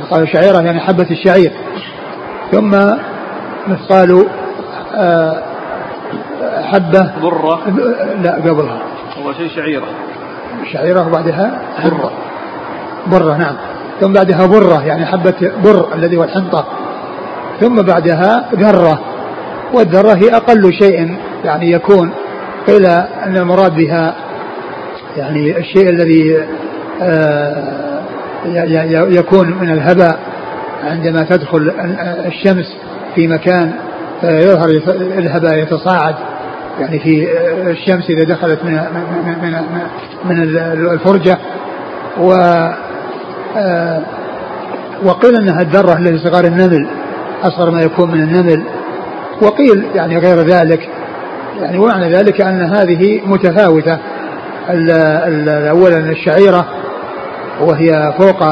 مثقال 0.00 0.28
شعيرة 0.28 0.62
يعني 0.62 0.80
حبة 0.80 1.06
الشعير. 1.10 1.52
ثم 2.52 2.70
مثقال 3.68 4.26
آه، 4.94 5.42
حبة. 6.62 7.12
برة. 7.22 7.60
لا 8.22 8.34
قبلها. 8.34 8.78
أول 9.24 9.36
شيء 9.36 9.48
شعيرة. 9.48 9.86
شعيرة 10.72 11.06
وبعدها 11.06 11.60
برة. 11.84 12.12
برة 13.06 13.36
نعم. 13.36 13.56
ثم 14.00 14.12
بعدها 14.12 14.46
برة 14.46 14.86
يعني 14.86 15.06
حبة 15.06 15.52
بر 15.64 15.94
الذي 15.94 16.16
هو 16.16 16.24
الحنطة. 16.24 16.64
ثم 17.60 17.82
بعدها 17.82 18.48
ذرة. 18.54 19.00
والذرة 19.74 20.12
هي 20.14 20.36
أقل 20.36 20.72
شيء 20.72 21.16
يعني 21.44 21.72
يكون 21.72 22.10
قيل 22.66 22.86
أن 23.26 23.36
المراد 23.36 23.74
بها 23.74 24.14
يعني 25.16 25.58
الشيء 25.58 25.90
الذي 25.90 26.44
آه، 27.02 28.00
يكون 29.10 29.58
من 29.60 29.70
الهباء 29.70 30.18
عندما 30.84 31.22
تدخل 31.22 31.72
الشمس 32.26 32.76
في 33.14 33.28
مكان 33.28 33.72
فيظهر 34.20 34.68
الهباء 35.18 35.54
يتصاعد. 35.54 36.14
يعني 36.80 36.98
في 36.98 37.28
الشمس 37.70 38.10
إذا 38.10 38.24
دخلت 38.24 38.64
من 38.64 38.72
من 39.42 39.54
من 40.24 40.42
الفرجة. 40.92 41.38
و 42.20 42.32
آه، 42.32 42.74
وقيل 45.04 45.34
أنها 45.40 45.62
الذرة 45.62 45.98
التي 45.98 46.18
صغار 46.18 46.44
النمل 46.44 46.88
أصغر 47.42 47.70
ما 47.70 47.82
يكون 47.82 48.10
من 48.10 48.20
النمل. 48.22 48.62
وقيل 49.42 49.84
يعني 49.94 50.18
غير 50.18 50.40
ذلك 50.40 50.88
يعني 51.60 51.78
ومعنى 51.78 52.14
ذلك 52.14 52.40
أن 52.40 52.60
هذه 52.60 53.20
متفاوتة. 53.26 53.98
اولا 55.70 55.98
الشعيرة 55.98 56.66
وهي 57.60 58.12
فوق 58.18 58.44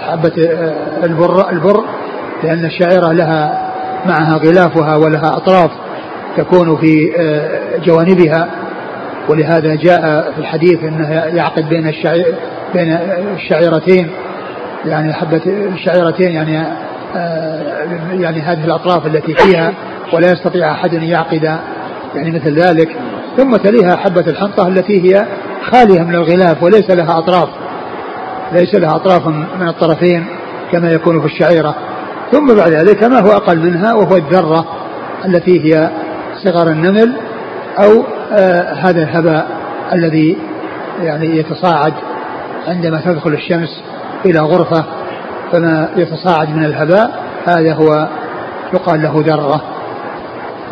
حبة 0.00 0.32
البر 1.04 1.50
البر 1.50 1.84
لأن 2.44 2.64
الشعيرة 2.64 3.12
لها 3.12 3.70
معها 4.06 4.36
غلافها 4.36 4.96
ولها 4.96 5.36
أطراف 5.36 5.70
تكون 6.36 6.76
في 6.76 7.12
آه، 7.16 7.78
جوانبها. 7.84 8.48
ولهذا 9.28 9.74
جاء 9.74 10.32
في 10.32 10.38
الحديث 10.38 10.84
إنه 10.84 11.10
يعقد 11.10 11.68
بين 11.68 11.88
الشعير 11.88 12.34
بين 12.74 12.98
الشعيرتين 13.34 14.10
يعني 14.84 15.12
حبة 15.12 15.42
الشعيرتين 15.46 16.32
يعني 16.32 16.66
آه، 17.16 17.84
يعني 18.12 18.40
هذه 18.40 18.64
الأطراف 18.64 19.06
التي 19.06 19.34
فيها 19.34 19.72
ولا 20.12 20.32
يستطيع 20.32 20.72
أحد 20.72 20.94
أن 20.94 21.02
يعقد 21.02 21.58
يعني 22.14 22.30
مثل 22.30 22.54
ذلك. 22.54 22.88
ثم 23.36 23.56
تليها 23.56 23.96
حبة 23.96 24.24
الحنطة 24.26 24.68
التي 24.68 25.02
هي 25.02 25.26
خالية 25.70 26.00
من 26.00 26.14
الغلاف 26.14 26.62
وليس 26.62 26.90
لها 26.90 27.18
أطراف 27.18 27.48
ليس 28.52 28.74
لها 28.74 28.96
أطراف 28.96 29.26
من 29.60 29.68
الطرفين 29.68 30.26
كما 30.72 30.92
يكون 30.92 31.20
في 31.20 31.26
الشعيرة. 31.26 31.74
ثم 32.32 32.54
بعد 32.56 32.72
ذلك 32.72 33.04
ما 33.04 33.20
هو 33.20 33.32
أقل 33.32 33.58
منها 33.58 33.94
وهو 33.94 34.16
الذرة 34.16 34.66
التي 35.24 35.64
هي 35.64 35.90
صغر 36.44 36.70
النمل 36.70 37.12
آه 37.78 38.04
هذا 38.74 39.02
الهباء 39.02 39.46
الذي 39.92 40.36
يعني 41.02 41.36
يتصاعد 41.38 41.92
عندما 42.68 43.00
تدخل 43.04 43.32
الشمس 43.32 43.82
إلى 44.24 44.38
غرفة 44.38 44.84
فما 45.52 45.88
يتصاعد 45.96 46.56
من 46.56 46.64
الهباء 46.64 47.10
هذا 47.46 47.74
هو 47.74 48.08
يقال 48.74 49.02
له 49.02 49.24
ذرة. 49.26 49.62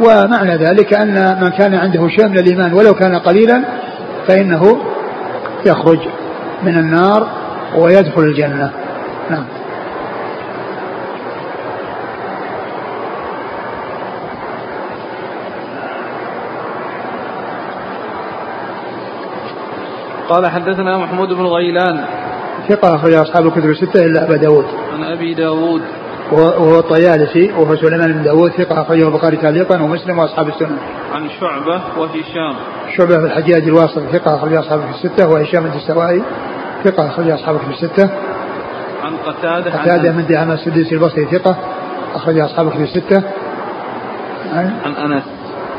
ومعنى 0.00 0.56
ذلك 0.56 0.94
أن 0.94 1.38
من 1.42 1.50
كان 1.50 1.74
عنده 1.74 2.08
شيء 2.08 2.28
من 2.28 2.38
الإيمان 2.38 2.74
ولو 2.74 2.94
كان 2.94 3.14
قليلا 3.14 3.64
فإنه 4.28 4.80
يخرج 5.66 5.98
من 6.62 6.78
النار 6.78 7.28
ويدخل 7.78 8.22
الجنة. 8.22 8.70
نعم. 9.30 9.44
قال 20.30 20.46
حدثنا 20.46 20.98
محمود 20.98 21.28
بن 21.28 21.46
غيلان 21.46 22.04
ثقة 22.68 22.94
أخرج 22.94 23.12
أصحاب 23.12 23.46
الكتب 23.46 23.70
الستة 23.70 24.06
إلا 24.06 24.24
أبا 24.24 24.36
داود 24.36 24.64
عن 24.92 25.04
أبي 25.04 25.34
داود 25.34 25.82
وهو 26.32 26.78
الطيالسي 26.78 27.52
وهو 27.52 27.76
سليمان 27.76 28.12
بن 28.12 28.22
داود 28.22 28.50
ثقة 28.50 28.82
أخرجه 28.82 29.08
البخاري 29.08 29.36
تعليقا 29.36 29.82
ومسلم 29.82 30.18
وأصحاب 30.18 30.48
السنة. 30.48 30.78
عن 31.14 31.28
شعبة 31.40 31.80
وهشام. 31.98 32.56
شعبة 32.96 33.16
بن 33.16 33.24
الحجاج 33.24 33.62
الواسط 33.62 33.98
ثقة 33.98 34.36
أخرج 34.36 34.54
أصحاب 34.54 34.80
الكتب 34.80 34.94
الستة 34.94 35.28
وهشام 35.28 35.66
الدستوائي 35.66 36.22
ثقة 36.84 37.06
أخرج 37.06 37.30
أصحاب 37.30 37.56
الكتب 37.56 37.70
الستة. 37.70 38.10
عن 39.04 39.16
قتادة 39.26 39.82
قتادة 39.82 40.12
من 40.12 40.26
دعامة 40.26 40.54
السديسي 40.54 40.94
البصري 40.94 41.24
ثقة 41.24 41.56
أخرج 42.14 42.38
أصحاب 42.38 42.66
الكتب 42.66 42.82
الستة. 42.82 43.22
عن 44.52 44.72
عن 44.84 45.12
أنس. 45.12 45.22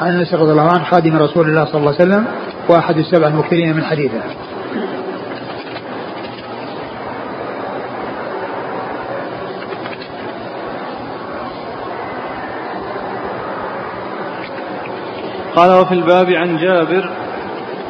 عن 0.02 0.20
أنس 0.20 0.34
رضي 0.34 0.52
الله 0.52 0.70
عنه 0.74 0.84
خادم 0.84 1.18
رسول 1.18 1.50
الله 1.50 1.66
صلى 1.66 1.76
الله 1.76 1.96
عليه 2.00 2.04
وسلم 2.04 2.26
وأحد 2.72 2.98
السبع 2.98 3.28
المكثرين 3.28 3.76
من 3.76 3.84
حديثه. 3.84 4.22
قال 15.56 15.72
وفي 15.72 15.94
الباب 15.94 16.30
عن 16.30 16.58
جابر. 16.58 17.10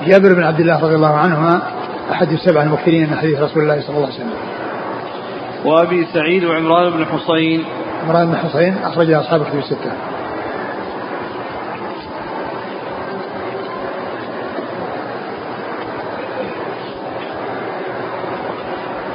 جابر 0.05 0.33
بن 0.33 0.43
عبد 0.43 0.59
الله 0.59 0.83
رضي 0.83 0.95
الله 0.95 1.17
عنهما 1.17 1.61
أحد 2.11 2.31
السبع 2.31 2.61
المكثرين 2.63 3.09
من 3.09 3.17
حديث 3.17 3.39
رسول 3.39 3.63
الله 3.63 3.81
صلى 3.81 3.95
الله 3.95 4.07
عليه 4.07 4.15
وسلم. 4.15 4.33
وأبي 5.65 6.07
سعيد 6.13 6.43
وعمران 6.43 6.91
بن 6.91 7.05
حصين 7.05 7.65
عمران 8.03 8.27
بن 8.27 8.37
حصين 8.37 8.77
أخرج 8.83 9.11
أصحاب 9.11 9.41
الكتب 9.41 9.57
الستة. 9.57 9.91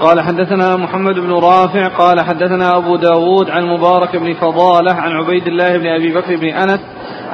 قال 0.00 0.20
حدثنا 0.20 0.76
محمد 0.76 1.14
بن 1.14 1.32
رافع 1.32 1.88
قال 1.88 2.20
حدثنا 2.20 2.76
أبو 2.76 2.96
داود 2.96 3.50
عن 3.50 3.64
مبارك 3.64 4.16
بن 4.16 4.34
فضالة 4.34 4.92
عن 4.92 5.12
عبيد 5.12 5.46
الله 5.46 5.78
بن 5.78 5.86
أبي 5.86 6.14
بكر 6.14 6.36
بن 6.36 6.48
أنس 6.48 6.80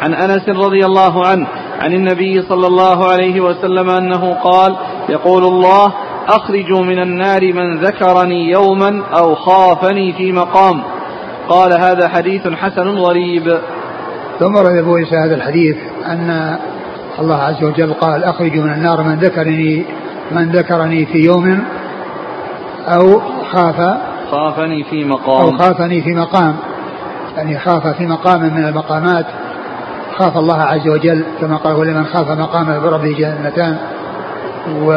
عن 0.03 0.14
أنس 0.14 0.48
رضي 0.48 0.87
الله 0.87 1.27
عنه 1.27 1.46
عن 1.81 1.92
النبي 1.92 2.42
صلى 2.42 2.66
الله 2.66 3.11
عليه 3.11 3.40
وسلم 3.40 3.90
أنه 3.90 4.35
قال 4.35 4.77
يقول 5.09 5.44
الله 5.44 5.92
أخرجوا 6.29 6.83
من 6.83 6.98
النار 7.03 7.53
من 7.53 7.81
ذكرني 7.81 8.51
يوما 8.51 9.03
أو 9.18 9.35
خافني 9.35 10.12
في 10.12 10.33
مقام. 10.33 10.83
قال 11.48 11.72
هذا 11.72 12.09
حديث 12.09 12.48
حسن 12.48 12.88
غريب. 12.88 13.59
ثم 14.38 14.57
رد 14.57 14.77
أبو 14.77 14.96
عيسى 14.96 15.16
هذا 15.16 15.35
الحديث 15.35 15.77
أن 16.07 16.59
الله 17.18 17.37
عز 17.37 17.64
وجل 17.64 17.92
قال 17.92 18.25
أخرجوا 18.25 18.64
من 18.64 18.72
النار 18.72 19.03
من 19.03 19.18
ذكرني 19.18 19.85
من 20.31 20.51
ذكرني 20.51 21.07
في 21.07 21.18
يوم 21.18 21.64
أو 22.88 23.21
خاف 23.53 23.97
خافني 24.31 24.85
في 24.85 25.05
مقام. 25.05 25.40
أو 25.40 25.59
خافني 25.59 26.03
في 26.03 26.14
مقام. 26.14 26.57
يعني 27.37 27.59
خاف 27.59 27.87
في 27.87 28.07
مقام 28.07 28.40
من 28.40 28.64
المقامات. 28.64 29.27
خاف 30.18 30.37
الله 30.37 30.61
عز 30.61 30.88
وجل 30.88 31.25
كما 31.40 31.57
قال 31.57 31.75
ولمن 31.75 32.05
خاف 32.05 32.31
مقام 32.31 32.71
ربه 32.71 33.12
جنتان 33.18 33.77
و 34.83 34.92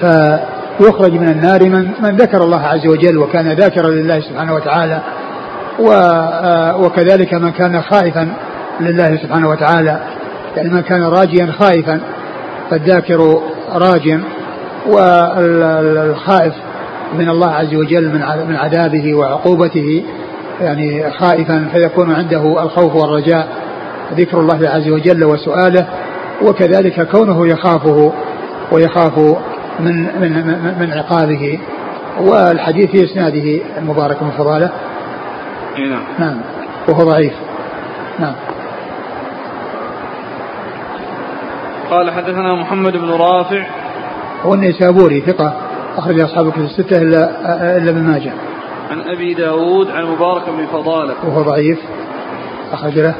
فيخرج 0.00 1.12
من 1.12 1.28
النار 1.28 1.64
من, 1.64 1.90
من 2.00 2.16
ذكر 2.16 2.44
الله 2.44 2.60
عز 2.66 2.86
وجل 2.86 3.18
وكان 3.18 3.52
ذاكرا 3.52 3.88
لله 3.88 4.20
سبحانه 4.20 4.54
وتعالى. 4.54 5.00
وكذلك 6.78 7.34
من 7.34 7.50
كان 7.50 7.82
خائفا 7.82 8.28
لله 8.80 9.16
سبحانه 9.16 9.48
وتعالى. 9.48 10.00
يعني 10.56 10.68
من 10.68 10.80
كان 10.80 11.02
راجيا 11.02 11.52
خائفا 11.58 12.00
فالذاكر 12.70 13.40
راج 13.74 14.20
والخائف 14.86 16.54
من 17.18 17.28
الله 17.28 17.50
عز 17.50 17.74
وجل 17.74 18.12
من 18.48 18.56
عذابه 18.56 19.14
وعقوبته 19.14 20.04
يعني 20.60 21.10
خائفا 21.10 21.68
فيكون 21.72 22.14
عنده 22.14 22.62
الخوف 22.62 22.94
والرجاء 22.94 23.48
ذكر 24.16 24.40
الله 24.40 24.68
عز 24.68 24.88
وجل 24.88 25.24
وسؤاله 25.24 25.86
وكذلك 26.42 27.08
كونه 27.08 27.48
يخافه 27.48 28.12
ويخاف 28.72 29.18
من 29.80 30.20
من 30.20 30.32
من 30.78 30.92
عقابه. 30.92 31.58
والحديث 32.20 32.90
في 32.90 33.04
إسناده 33.04 33.60
المبارك 33.78 34.22
من 34.22 34.30
فضاله. 34.30 34.70
نعم. 35.78 36.02
نعم. 36.18 36.40
وهو 36.88 37.04
ضعيف. 37.04 37.32
نعم. 38.18 38.34
قال 41.90 42.10
حدثنا 42.10 42.54
محمد 42.54 42.92
بن 42.92 43.10
رافع 43.10 43.66
هو 44.44 44.54
النيسابوري 44.54 45.20
ثقة 45.20 45.54
أخرج 45.96 46.20
أصحاب 46.20 46.46
الكتب 46.46 46.64
الستة 46.64 47.02
إلا 47.02 47.30
إلا 47.76 47.90
ابن 47.90 48.02
ماجه. 48.02 48.32
عن 48.90 49.00
أبي 49.00 49.34
داود 49.34 49.90
عن 49.90 50.04
مبارك 50.04 50.42
بن 50.48 50.66
فضالة. 50.66 51.14
وهو 51.24 51.42
ضعيف. 51.42 51.78
أخرج 52.72 52.98
له. 52.98 53.14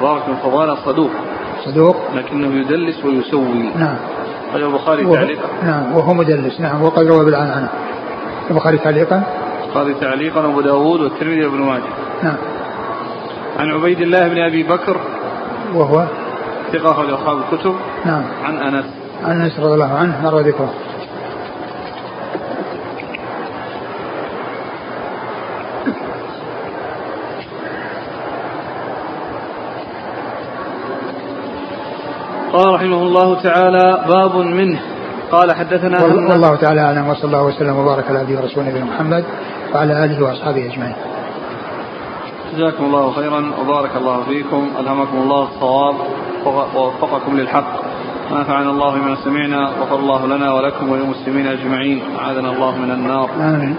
مبارك 0.00 0.22
بن 0.26 0.34
فضالة 0.34 0.74
صدوق. 0.84 1.10
صدوق. 1.64 1.96
لكنه 2.14 2.60
يدلس 2.60 3.04
ويسوي. 3.04 3.70
نعم. 3.76 3.96
قال 4.52 4.64
البخاري 4.64 5.06
تعليقا. 5.06 5.48
نعم 5.62 5.96
وهو 5.96 6.14
مدلس. 6.14 6.60
نعم 6.60 6.82
وقد 6.82 7.06
روى 7.06 7.24
بالعنعنة 7.24 7.68
البخاري 8.50 8.78
تعليقا. 8.78 9.22
البخاري 9.64 9.94
تعليقا 9.94 10.40
وابو 10.40 10.60
داود 10.60 11.00
والترمذي 11.00 11.46
وابن 11.46 11.58
ماجه. 11.58 11.82
نعم. 12.22 12.36
عن 13.58 13.70
عبيد 13.70 14.00
الله 14.00 14.28
بن 14.28 14.38
أبي 14.38 14.62
بكر. 14.62 15.00
وهو 15.74 16.06
ثقة 16.72 16.90
أخرج 16.90 17.10
أصحاب 17.10 17.38
الكتب 17.38 17.74
نعم. 18.04 18.22
عن 18.44 18.56
أنس. 18.56 18.84
عن 19.24 19.40
أنس 19.40 19.60
رضي 19.60 19.74
الله 19.74 19.92
عنه 19.92 20.20
مر 20.24 20.40
ذكره 20.40 20.70
قال 32.52 32.74
رحمه 32.74 33.02
الله 33.02 33.40
تعالى 33.42 34.04
باب 34.08 34.36
منه. 34.36 34.80
قال 35.32 35.52
حدثنا 35.52 36.04
والله 36.04 36.56
تعالى 36.56 36.80
أعلم 36.80 37.08
وصلى 37.08 37.24
الله 37.24 37.42
وسلم 37.42 37.76
وبارك 37.76 38.04
على 38.10 38.18
عبده 38.18 38.40
ورسوله 38.40 38.68
نبينا 38.68 38.84
محمد 38.84 39.24
وعلى 39.74 40.04
آله 40.04 40.24
وأصحابه 40.24 40.66
أجمعين. 40.72 40.96
جزاكم 42.54 42.84
الله 42.84 43.12
خيرا 43.12 43.52
وبارك 43.60 43.90
الله 43.96 44.22
فيكم. 44.28 44.70
ألهمكم 44.80 45.18
الله 45.18 45.42
الصواب. 45.42 45.94
ووفقكم 46.46 47.38
للحق. 47.38 47.72
ونفعنا 48.32 48.70
الله 48.70 48.94
بما 48.94 49.16
سمعنا 49.24 49.68
غفر 49.80 49.98
الله 49.98 50.26
لنا 50.26 50.52
ولكم 50.52 50.88
وللمسلمين 50.88 51.46
أجمعين. 51.46 52.02
أعاذنا 52.18 52.50
الله 52.52 52.78
من 52.78 52.90
النار. 52.90 53.30
آمين. 53.30 53.76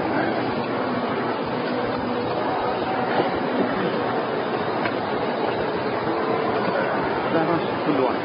كل 7.85 8.03
واحد. 8.03 8.15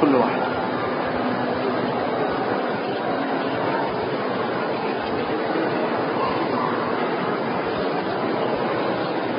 كل 0.00 0.14
واحد. 0.14 0.43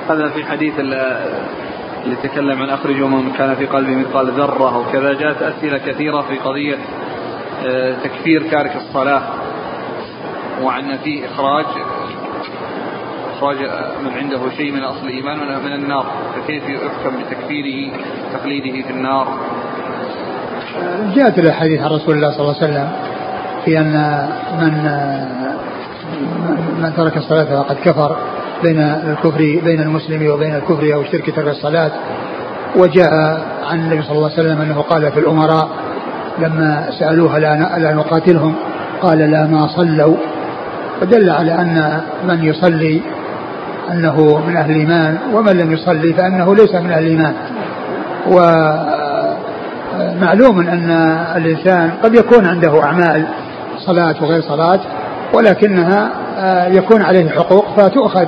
هذا 0.09 0.29
في 0.29 0.45
حديث 0.45 0.79
اللي 0.79 2.15
تكلم 2.23 2.61
عن 2.61 2.69
أخرجوا 2.69 3.07
من 3.07 3.31
كان 3.31 3.55
في 3.55 3.65
قلبه 3.65 3.95
مثقال 3.95 4.31
ذرة 4.31 4.77
وكذا 4.77 5.13
جاءت 5.13 5.41
أسئلة 5.41 5.77
كثيرة 5.77 6.21
في 6.21 6.37
قضية 6.37 6.77
آه، 7.65 7.93
تكفير 8.03 8.51
تارك 8.51 8.75
الصلاة 8.75 9.21
وعن 10.63 10.97
في 10.97 11.25
إخراج 11.25 11.65
إخراج 13.35 13.57
من 14.05 14.11
عنده 14.17 14.49
شيء 14.57 14.71
من 14.71 14.83
أصل 14.83 15.07
الإيمان 15.07 15.37
من 15.65 15.73
النار 15.73 16.05
فكيف 16.35 16.63
يحكم 16.63 17.17
بتكفيره 17.19 17.91
تقليده 18.33 18.87
في 18.87 18.93
النار؟ 18.93 19.27
جاءت 21.15 21.39
الأحاديث 21.39 21.81
عن 21.81 21.89
رسول 21.89 22.15
الله 22.15 22.31
صلى 22.31 22.41
الله 22.41 22.55
عليه 22.61 22.65
وسلم 22.65 22.91
في 23.65 23.79
أن 23.79 24.29
من 24.61 24.73
من 26.81 26.93
ترك 26.95 27.17
الصلاة 27.17 27.63
فقد 27.63 27.75
كفر. 27.75 28.17
بين 28.65 28.79
الكفر 28.79 29.37
بين 29.63 29.81
المسلم 29.81 30.31
وبين 30.31 30.55
الكفر 30.55 30.93
أو 30.93 31.01
الشرك 31.01 31.35
ترك 31.35 31.47
الصلاة. 31.47 31.91
وجاء 32.75 33.11
عن 33.69 33.79
النبي 33.79 34.01
صلى 34.01 34.11
الله 34.17 34.31
عليه 34.31 34.39
وسلم 34.39 34.61
أنه 34.61 34.81
قال 34.81 35.11
في 35.11 35.19
الأمراء 35.19 35.69
لما 36.39 36.87
سالوه 36.99 37.39
لا 37.77 37.93
نقاتلهم 37.93 38.55
قال 39.01 39.17
لا 39.17 39.47
ما 39.47 39.67
صلوا. 39.67 40.15
فدل 41.01 41.29
على 41.29 41.53
أن 41.53 42.01
من 42.27 42.43
يصلي 42.43 43.01
أنه 43.91 44.43
من 44.47 44.57
أهل 44.57 44.71
الإيمان 44.71 45.17
ومن 45.33 45.57
لم 45.57 45.71
يصلي 45.71 46.13
فأنه 46.13 46.55
ليس 46.55 46.75
من 46.75 46.91
أهل 46.91 47.03
الإيمان. 47.03 47.33
ومعلوم 50.11 50.59
أن 50.59 50.89
الإنسان 51.35 51.91
قد 52.03 52.15
يكون 52.15 52.45
عنده 52.45 52.83
أعمال 52.83 53.27
صلاة 53.77 54.15
وغير 54.21 54.41
صلاة 54.41 54.79
ولكنها 55.33 56.09
يكون 56.67 57.01
عليه 57.01 57.29
حقوق 57.29 57.65
فتؤخذ. 57.77 58.25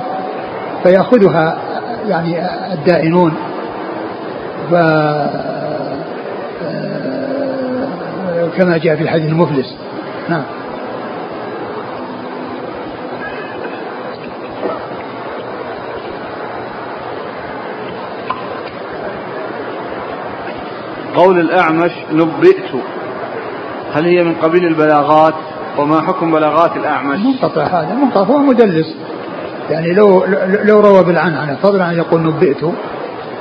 فيأخذها 0.88 1.58
يعني 2.08 2.46
الدائنون. 2.72 3.34
ف 4.70 4.74
كما 8.56 8.78
جاء 8.78 8.96
في 8.96 9.02
الحديث 9.02 9.30
المفلس. 9.30 9.76
نعم. 10.28 10.42
قول 21.16 21.40
الأعمش 21.40 21.92
نبئت. 22.12 22.70
هل 23.94 24.04
هي 24.04 24.24
من 24.24 24.34
قبيل 24.34 24.64
البلاغات؟ 24.64 25.34
وما 25.78 26.00
حكم 26.00 26.32
بلاغات 26.32 26.76
الأعمش؟ 26.76 27.18
منقطع 27.18 27.62
هذا 27.62 27.94
منقطع 27.94 28.20
هو 28.20 28.38
مدلس. 28.38 28.97
يعني 29.70 29.92
لو 29.92 30.24
لو 30.64 30.80
روى 30.80 31.04
بالعنعنة 31.04 31.56
فضلا 31.62 31.84
عن 31.84 31.94
يقول 31.94 32.22
نبئت. 32.22 32.64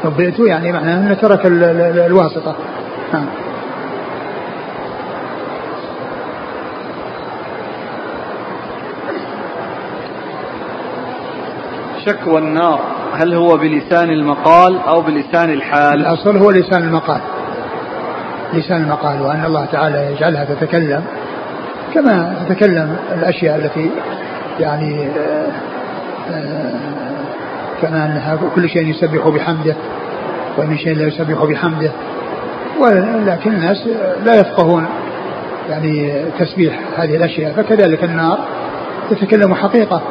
نبئت 0.06 0.40
يعني 0.40 0.72
معناه 0.72 0.98
أنه 1.00 1.14
ترك 1.14 1.42
الواسطة. 1.46 2.56
نعم. 3.14 3.26
شكوى 12.06 12.38
النار 12.38 12.80
هل 13.14 13.34
هو 13.34 13.58
بلسان 13.58 14.10
المقال 14.10 14.80
أو 14.88 15.02
بلسان 15.02 15.50
الحال؟ 15.50 16.00
الأصل 16.00 16.38
هو 16.38 16.52
لسان 16.52 16.84
المقال. 16.84 17.22
لسان 18.54 18.84
المقال 18.84 19.22
وأن 19.22 19.46
الله 19.46 19.66
تعالى 19.66 20.12
يجعلها 20.12 20.46
تتكلم. 20.46 21.04
كما 21.94 22.46
تتكلم 22.50 22.98
الأشياء 23.14 23.56
التي 23.56 23.92
يعني 24.60 25.08
آه 25.08 25.77
كما 27.82 28.06
أنها 28.06 28.40
كل 28.56 28.70
شيء 28.70 28.88
يسبح 28.88 29.28
بحمده 29.28 29.76
ومن 30.58 30.78
شيء 30.78 30.96
لا 30.96 31.08
يسبح 31.08 31.44
بحمده. 31.44 31.92
ولكن 32.82 33.52
الناس 33.52 33.88
لا 34.26 34.40
يفقهون 34.40 34.86
يعني 35.70 36.24
تسبيح 36.40 36.80
هذه 36.98 37.16
الأشياء. 37.16 37.54
فكذلك 37.54 38.04
النار 38.04 38.40
تتكلم 39.10 39.54
حقيقة. 39.54 40.02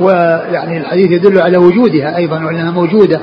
ويعني 0.00 0.78
الحديث 0.78 1.10
يدل 1.10 1.42
على 1.42 1.56
وجودها 1.56 2.16
أيضا 2.16 2.44
وأنها 2.44 2.70
موجودة. 2.70 3.20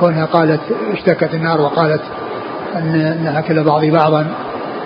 كونها 0.00 0.24
قالت 0.24 0.60
اشتكت 0.92 1.34
النار 1.34 1.60
وقالت 1.60 2.02
أن 2.76 3.16
أنها 3.20 3.40
كل 3.40 3.64
بعض 3.64 3.84
بعضا. 3.84 4.26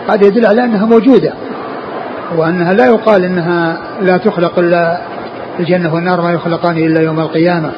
هذا 0.09 0.27
يدل 0.27 0.47
على 0.47 0.65
أنها 0.65 0.87
موجودة. 0.87 1.33
وأنها 2.37 2.73
لا 2.73 2.87
يقال 2.87 3.25
أنها 3.25 3.79
لا 4.01 4.17
تخلق 4.17 4.59
إلا 4.59 5.01
الجنة 5.61 5.95
والنار 5.95 6.21
ما 6.21 6.33
يخلقان 6.33 6.79
إلا 6.79 7.01
يوم 7.01 7.21
القيامة 7.21 7.71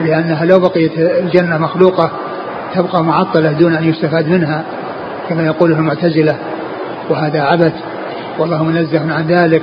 لأنها 0.00 0.44
لو 0.44 0.60
بقيت 0.60 0.92
الجنة 0.98 1.58
مخلوقة 1.58 2.10
تبقى 2.74 3.04
معطلة 3.04 3.52
دون 3.52 3.74
أن 3.74 3.84
يستفاد 3.84 4.28
منها 4.28 4.64
كما 5.28 5.46
يقوله 5.46 5.76
المعتزلة 5.76 6.36
وهذا 7.10 7.42
عبث 7.42 7.72
والله 8.38 8.64
منزه 8.64 9.14
عن 9.14 9.26
ذلك 9.26 9.62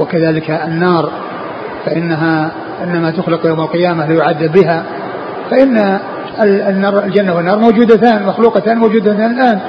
وكذلك 0.00 0.50
النار 0.50 1.10
فإنها 1.86 2.50
إنما 2.84 3.10
تخلق 3.10 3.46
يوم 3.46 3.60
القيامة 3.60 4.06
ليعذب 4.06 4.52
بها 4.52 4.84
فإن 5.50 5.98
الجنة 7.04 7.34
والنار 7.36 7.58
موجودتان 7.58 8.26
مخلوقتان 8.26 8.78
موجودتان 8.78 9.30
الآن 9.30 9.60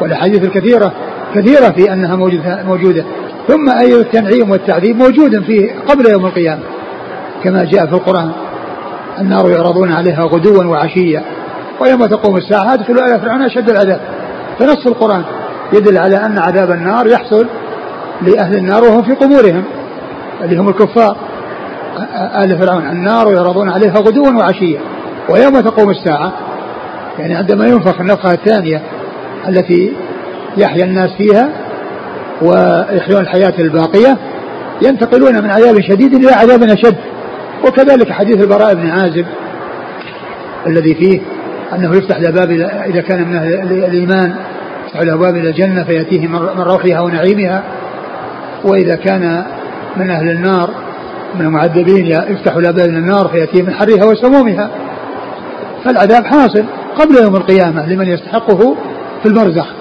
والأحاديث 0.00 0.44
الكثيرة 0.44 0.92
كثيرة 1.34 1.70
في 1.70 1.92
أنها 1.92 2.16
موجودة, 2.16 2.62
موجودة. 2.66 3.04
ثم 3.48 3.70
أي 3.80 4.00
التنعيم 4.00 4.50
والتعذيب 4.50 4.96
موجود 4.96 5.44
فيه 5.44 5.74
قبل 5.88 6.12
يوم 6.12 6.26
القيامة 6.26 6.62
كما 7.44 7.64
جاء 7.64 7.86
في 7.86 7.92
القرآن. 7.92 8.30
النار 9.20 9.50
يعرضون 9.50 9.92
عليها 9.92 10.22
غدوا 10.24 10.64
وعشيا 10.64 11.22
ويوم 11.80 12.06
تقوم 12.06 12.36
الساعة 12.36 12.74
ادخلوا 12.74 13.04
آل 13.04 13.20
فرعون 13.20 13.42
أشد 13.42 13.70
العذاب. 13.70 14.00
فنص 14.58 14.86
القرآن 14.86 15.22
يدل 15.72 15.98
على 15.98 16.16
أن 16.16 16.38
عذاب 16.38 16.70
النار 16.70 17.06
يحصل 17.06 17.46
لأهل 18.22 18.56
النار 18.56 18.84
وهم 18.84 19.02
في 19.02 19.12
قبورهم 19.12 19.64
اللي 20.44 20.56
هم 20.56 20.68
الكفار. 20.68 21.16
آل 22.44 22.58
فرعون 22.58 22.86
النار 22.86 23.32
يعرضون 23.32 23.68
عليها 23.68 23.94
غدوا 23.94 24.30
وعشيا 24.30 24.80
ويوم 25.28 25.60
تقوم 25.60 25.90
الساعة 25.90 26.32
يعني 27.18 27.34
عندما 27.34 27.66
ينفخ 27.66 28.00
النفخة 28.00 28.32
الثانية 28.32 28.82
التي 29.48 29.92
يحيا 30.56 30.84
الناس 30.84 31.10
فيها 31.18 31.48
ويحيون 32.42 33.20
الحياة 33.20 33.54
الباقية 33.58 34.18
ينتقلون 34.82 35.42
من 35.42 35.50
عذاب 35.50 35.80
شديد 35.80 36.14
إلى 36.14 36.32
عذاب 36.32 36.62
أشد. 36.62 36.96
وكذلك 37.66 38.10
حديث 38.12 38.36
البراء 38.42 38.74
بن 38.74 38.90
عازب 38.90 39.26
الذي 40.66 40.94
فيه 40.94 41.20
أنه 41.74 41.96
يفتح 41.96 42.20
له 42.20 42.30
باب 42.30 42.50
إذا 42.86 43.00
كان 43.00 43.28
من 43.28 43.36
أهل 43.36 43.54
الإيمان 43.84 44.34
يفتح 44.86 45.00
له 45.00 45.16
باب 45.16 45.36
إلى 45.36 45.48
الجنة 45.48 45.84
فيأتيه 45.84 46.26
من 46.26 46.60
روحها 46.60 47.00
ونعيمها. 47.00 47.62
وإذا 48.64 48.96
كان 48.96 49.44
من 49.96 50.10
أهل 50.10 50.30
النار 50.30 50.70
من 51.34 51.40
المعذبين 51.40 52.06
يفتح 52.06 52.56
له 52.56 52.70
باب 52.70 52.88
النار 52.88 53.28
فيأتيه 53.28 53.62
من 53.62 53.74
حرها 53.74 54.04
وسمومها. 54.04 54.70
فالعذاب 55.84 56.24
حاصل 56.24 56.64
قبل 56.98 57.16
يوم 57.22 57.36
القيامة 57.36 57.86
لمن 57.86 58.08
يستحقه 58.08 58.76
في 59.22 59.28
البرزخ 59.28 59.79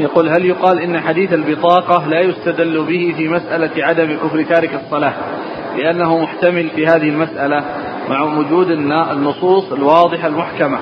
يقول 0.00 0.28
هل 0.28 0.44
يقال 0.44 0.80
إن 0.80 1.00
حديث 1.00 1.32
البطاقة 1.32 2.06
لا 2.06 2.20
يستدل 2.20 2.84
به 2.84 3.14
في 3.16 3.28
مسألة 3.28 3.70
عدم 3.84 4.16
كفر 4.16 4.42
تارك 4.42 4.70
الصلاة؟ 4.84 5.12
لأنه 5.76 6.18
محتمل 6.18 6.70
في 6.70 6.86
هذه 6.86 7.08
المسألة 7.08 7.64
مع 8.10 8.38
وجود 8.38 8.70
النصوص 8.70 9.72
الواضحة 9.72 10.28
المحكمة 10.28 10.78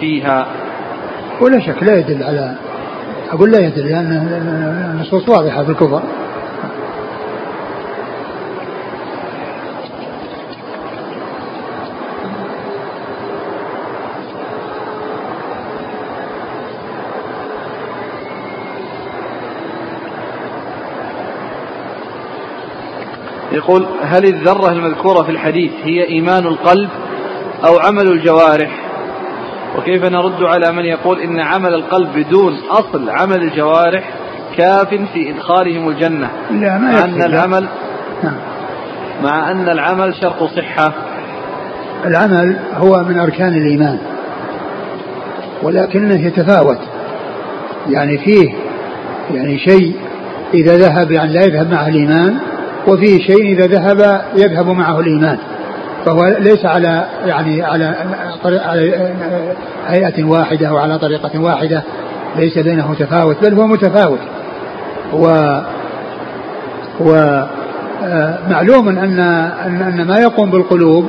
فيها. 0.00 0.46
ولا 1.40 1.60
شك 1.60 1.82
لا 1.82 1.98
يدل 1.98 2.22
على 2.22 2.54
أقول 3.32 3.50
لا 3.50 3.58
يدل 3.58 3.86
لأن 3.86 4.92
النصوص 4.94 5.28
واضحة 5.28 5.64
في 5.64 5.70
الكفر. 5.70 6.02
يقول 23.56 23.86
هل 24.02 24.24
الذرة 24.24 24.72
المذكورة 24.72 25.22
في 25.22 25.30
الحديث 25.30 25.72
هي 25.84 26.08
إيمان 26.08 26.46
القلب 26.46 26.88
أو 27.64 27.78
عمل 27.78 28.06
الجوارح؟ 28.06 28.70
وكيف 29.78 30.04
نرد 30.04 30.42
على 30.42 30.72
من 30.72 30.84
يقول 30.84 31.20
إن 31.20 31.40
عمل 31.40 31.74
القلب 31.74 32.08
بدون 32.16 32.58
أصل 32.70 33.10
عمل 33.10 33.42
الجوارح 33.42 34.10
كاف 34.56 34.88
في 34.88 35.30
إدخالهم 35.30 35.88
الجنة؟ 35.88 36.30
لا 36.50 36.78
ما 36.78 36.92
مع 36.92 37.04
أن 37.04 37.22
العمل 37.22 37.68
نعم. 38.22 38.36
مع 39.22 39.50
أن 39.50 39.68
العمل 39.68 40.14
شرط 40.14 40.42
صحة. 40.42 40.92
العمل 42.04 42.56
هو 42.74 43.02
من 43.02 43.18
أركان 43.18 43.54
الإيمان 43.54 43.98
ولكنه 45.62 46.26
يتفاوت. 46.26 46.80
يعني 47.88 48.18
فيه 48.18 48.54
يعني 49.34 49.58
شيء 49.58 49.96
إذا 50.54 50.76
ذهب 50.76 51.10
يعني 51.10 51.32
لا 51.32 51.44
يذهب 51.44 51.70
معه 51.70 51.88
الإيمان 51.88 52.38
وفيه 52.88 53.18
شيء 53.26 53.42
إذا 53.42 53.66
ذهب 53.66 54.20
يذهب 54.36 54.68
معه 54.68 55.00
الإيمان. 55.00 55.38
فهو 56.06 56.36
ليس 56.38 56.64
على 56.64 57.06
يعني 57.26 57.62
على 57.62 57.94
هيئة 59.86 60.24
واحدة 60.24 60.68
أو 60.68 60.76
على 60.76 60.98
طريقة 60.98 61.40
واحدة 61.40 61.82
ليس 62.36 62.58
بينه 62.58 62.94
تفاوت 62.94 63.36
بل 63.46 63.54
هو 63.54 63.66
متفاوت. 63.66 64.18
و 65.12 65.26
ومعلوم 67.00 68.88
أن 68.88 69.20
أن 69.66 69.82
أن 69.82 70.06
ما 70.06 70.18
يقوم 70.18 70.50
بالقلوب 70.50 71.06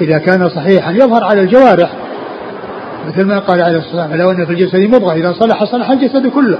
إذا 0.00 0.18
كان 0.18 0.48
صحيحا 0.48 0.92
يظهر 0.92 1.24
على 1.24 1.40
الجوارح. 1.40 1.90
مثل 3.08 3.24
ما 3.24 3.38
قال 3.38 3.62
عليه 3.62 3.78
الصلاة 3.78 4.02
والسلام 4.02 4.20
لو 4.20 4.30
أن 4.30 4.46
في 4.46 4.52
الجسد 4.52 4.80
مضغة 4.80 5.12
إذا 5.12 5.32
صلح 5.32 5.64
صلح 5.64 5.90
الجسد 5.90 6.26
كله. 6.26 6.58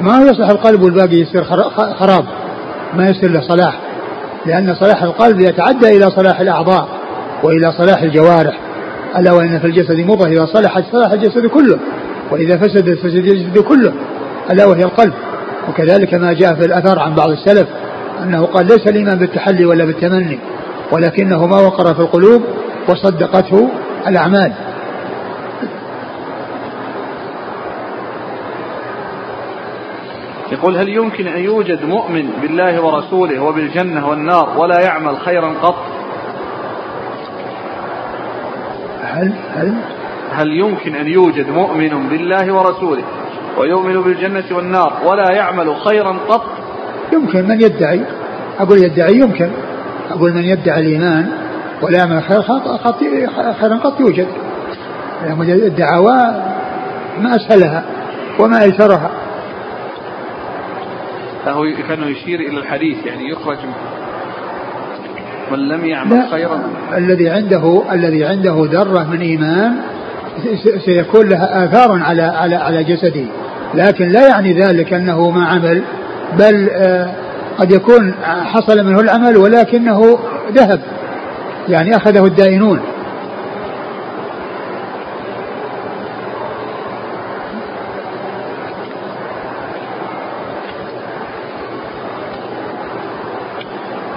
ما 0.00 0.18
يصلح 0.18 0.48
القلب 0.48 0.82
والباقي 0.82 1.16
يصير 1.16 1.44
خراب. 1.74 2.24
ما 2.94 3.04
يصير 3.08 3.30
له 3.30 3.40
صلاح 3.40 3.80
لأن 4.46 4.74
صلاح 4.74 5.02
القلب 5.02 5.40
يتعدى 5.40 5.96
إلى 5.96 6.10
صلاح 6.10 6.40
الأعضاء 6.40 6.88
وإلى 7.42 7.72
صلاح 7.72 8.02
الجوارح 8.02 8.58
ألا 9.16 9.32
وإن 9.32 9.58
في 9.58 9.66
الجسد 9.66 10.00
مضغة 10.00 10.28
إذا 10.28 10.46
صلحت 10.46 10.84
صلح 10.92 11.12
الجسد 11.12 11.46
كله 11.46 11.78
وإذا 12.30 12.56
فسدت 12.56 12.98
فسد 12.98 13.14
الجسد 13.14 13.58
كله 13.58 13.92
ألا 14.50 14.66
وهي 14.66 14.82
القلب. 14.82 15.12
وكذلك 15.68 16.14
ما 16.14 16.32
جاء 16.32 16.54
في 16.54 16.66
الأثر 16.66 16.98
عن 16.98 17.14
بعض 17.14 17.30
السلف 17.30 17.68
أنه 18.22 18.44
قال 18.44 18.66
ليس 18.66 18.86
الإيمان 18.88 19.18
بالتحلي 19.18 19.64
ولا 19.64 19.84
بالتمني 19.84 20.38
ولكنه 20.92 21.46
ما 21.46 21.60
وقر 21.60 21.94
في 21.94 22.00
القلوب 22.00 22.42
وصدقته 22.88 23.68
الأعمال. 24.06 24.52
يقول 30.58 30.76
هل 30.76 30.88
يمكن 30.88 31.26
أن 31.26 31.44
يوجد 31.44 31.84
مؤمن 31.84 32.30
بالله 32.42 32.84
ورسوله 32.84 33.42
وبالجنة 33.42 34.08
والنار 34.08 34.58
ولا 34.58 34.80
يعمل 34.80 35.16
خيرا 35.16 35.54
قط؟ 35.62 35.74
هل 39.02 39.32
هل؟ 39.54 39.74
هل 40.32 40.52
يمكن 40.52 40.94
أن 40.94 41.06
يوجد 41.06 41.50
مؤمن 41.50 42.08
بالله 42.08 42.52
ورسوله 42.52 43.02
ويؤمن 43.58 44.02
بالجنة 44.02 44.44
والنار 44.52 44.92
ولا 45.04 45.30
يعمل 45.30 45.76
خيرا 45.76 46.16
قط؟ 46.28 46.44
يمكن 47.12 47.48
من 47.48 47.60
يدعي. 47.60 48.00
أقول 48.58 48.78
يدعي 48.78 49.14
يمكن. 49.14 49.50
أقول 50.10 50.32
من 50.32 50.44
يدعي 50.44 50.80
الإيمان 50.80 51.28
ولا 51.82 51.98
يعمل 51.98 52.22
خير 52.22 52.42
خيرا 53.52 53.76
قط 53.76 54.00
يوجد. 54.00 54.26
يعني 55.24 55.52
الدعوى 55.52 56.16
ما 57.20 57.36
أسهلها 57.36 57.84
وما 58.38 58.62
أيسرها 58.62 59.27
فهو 61.44 61.64
كانه 61.88 62.06
يشير 62.06 62.40
إلى 62.40 62.58
الحديث 62.58 63.06
يعني 63.06 63.30
يخرج 63.30 63.56
من 65.52 65.58
لم 65.58 65.84
يعمل 65.84 66.28
خيرا. 66.30 66.62
الذي 66.96 67.30
عنده 67.30 67.82
الذي 67.92 68.24
عنده 68.24 68.68
ذرة 68.72 69.04
من 69.10 69.20
إيمان 69.20 69.72
سيكون 70.84 71.28
لها 71.28 71.64
آثار 71.64 72.02
على 72.02 72.22
على 72.22 72.54
على 72.56 72.84
جسده. 72.84 73.24
لكن 73.74 74.08
لا 74.08 74.28
يعني 74.28 74.52
ذلك 74.52 74.92
أنه 74.92 75.30
ما 75.30 75.44
عمل 75.44 75.82
بل 76.38 76.68
آه، 76.72 77.10
قد 77.58 77.72
يكون 77.72 78.14
حصل 78.24 78.86
منه 78.86 79.00
العمل 79.00 79.36
ولكنه 79.36 80.18
ذهب 80.52 80.80
يعني 81.68 81.96
أخذه 81.96 82.24
الدائنون. 82.24 82.80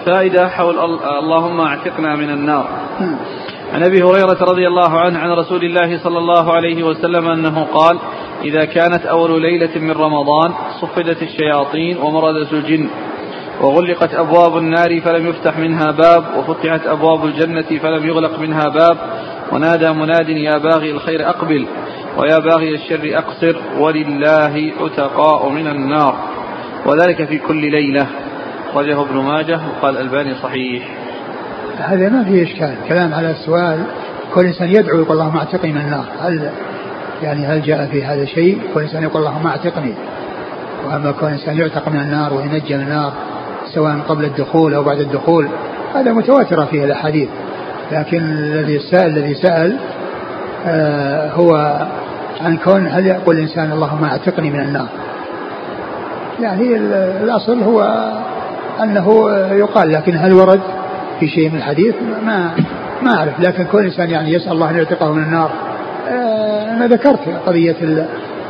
فائدة 0.05 0.49
حول 0.49 0.75
اللهم 1.23 1.61
اعتقنا 1.61 2.15
من 2.15 2.29
النار. 2.29 2.65
عن 3.73 3.83
أبي 3.83 4.03
هريرة 4.03 4.37
رضي 4.41 4.67
الله 4.67 4.99
عنه 4.99 5.19
عن 5.19 5.29
رسول 5.31 5.63
الله 5.63 6.03
صلى 6.03 6.17
الله 6.17 6.53
عليه 6.53 6.83
وسلم 6.83 7.27
أنه 7.27 7.63
قال 7.63 7.99
إذا 8.43 8.65
كانت 8.65 9.05
أول 9.05 9.41
ليلة 9.41 9.79
من 9.79 9.91
رمضان 9.91 10.53
صفدت 10.81 11.21
الشياطين 11.21 11.97
ومردت 11.97 12.53
الجن 12.53 12.89
وغلقت 13.61 14.13
أبواب 14.13 14.57
النار 14.57 15.01
فلم 15.01 15.27
يفتح 15.27 15.57
منها 15.57 15.91
باب 15.91 16.23
وفتحت 16.37 16.87
أبواب 16.87 17.25
الجنة 17.25 17.79
فلم 17.83 18.07
يغلق 18.07 18.39
منها 18.39 18.69
باب 18.69 18.97
ونادى 19.51 19.91
مناد 19.91 20.29
يا 20.29 20.57
باغي 20.57 20.91
الخير 20.91 21.29
أقبل 21.29 21.67
ويا 22.17 22.39
باغي 22.39 22.75
الشر 22.75 23.17
أقصر 23.17 23.55
ولله 23.79 24.73
عتقاء 24.81 25.49
من 25.49 25.67
النار. 25.67 26.15
وذلك 26.85 27.23
في 27.27 27.37
كل 27.37 27.71
ليلة. 27.71 28.07
أخرجه 28.71 29.01
ابن 29.01 29.17
ماجه 29.17 29.59
وقال 29.67 29.97
الألباني 29.97 30.35
صحيح. 30.35 30.83
هذا 31.77 32.09
ما 32.09 32.23
فيه 32.23 32.43
إشكال. 32.43 32.75
كلام 32.89 33.13
على 33.13 33.31
السؤال 33.31 33.83
كل 34.33 34.45
إنسان 34.45 34.69
يدعو 34.69 34.99
يقول 34.99 35.17
اللهم 35.17 35.37
اعتقني 35.37 35.71
من 35.71 35.81
النار 35.81 36.05
هل 36.21 36.49
يعني 37.23 37.45
هل 37.45 37.61
جاء 37.61 37.85
في 37.91 38.03
هذا 38.03 38.25
شيء؟ 38.25 38.61
كل 38.73 38.81
إنسان 38.81 39.03
يقول 39.03 39.21
اللهم 39.21 39.47
اعتقني 39.47 39.93
وأما 40.85 41.11
كل 41.11 41.25
إنسان 41.27 41.57
يعتق 41.57 41.89
من 41.89 41.99
النار 41.99 42.33
وينجى 42.33 42.77
من 42.77 42.83
النار 42.83 43.13
سواء 43.73 43.99
قبل 44.09 44.25
الدخول 44.25 44.73
أو 44.73 44.83
بعد 44.83 44.99
الدخول 44.99 45.47
هذا 45.95 46.13
متواترة 46.13 46.65
فيه 46.65 46.85
الأحاديث. 46.85 47.29
لكن 47.91 48.21
الذي 48.23 48.79
سأل 48.79 49.17
الذي 49.17 49.33
سأل 49.33 49.77
آه 50.65 51.31
هو 51.31 51.81
عن 52.41 52.57
كون 52.57 52.87
هل 52.87 53.05
يقول 53.05 53.35
الإنسان 53.35 53.71
اللهم 53.71 54.03
اعتقني 54.03 54.51
من 54.51 54.59
النار. 54.59 54.87
يعني 56.41 56.75
الأصل 57.23 57.63
هو 57.63 58.11
أنه 58.83 59.29
يقال 59.51 59.91
لكن 59.91 60.17
هل 60.17 60.33
ورد 60.33 60.61
في 61.19 61.27
شيء 61.27 61.49
من 61.49 61.57
الحديث؟ 61.57 61.95
ما 62.25 62.51
ما 63.01 63.15
أعرف. 63.17 63.39
لكن 63.39 63.63
كل 63.63 63.85
إنسان 63.85 64.09
يعني 64.09 64.33
يسأل 64.33 64.51
الله 64.51 64.69
أن 64.69 64.77
يعتقه 64.77 65.13
من 65.13 65.23
النار 65.23 65.51
آه، 66.09 66.71
أنا 66.73 66.87
ذكرت 66.87 67.19
قضية 67.45 67.75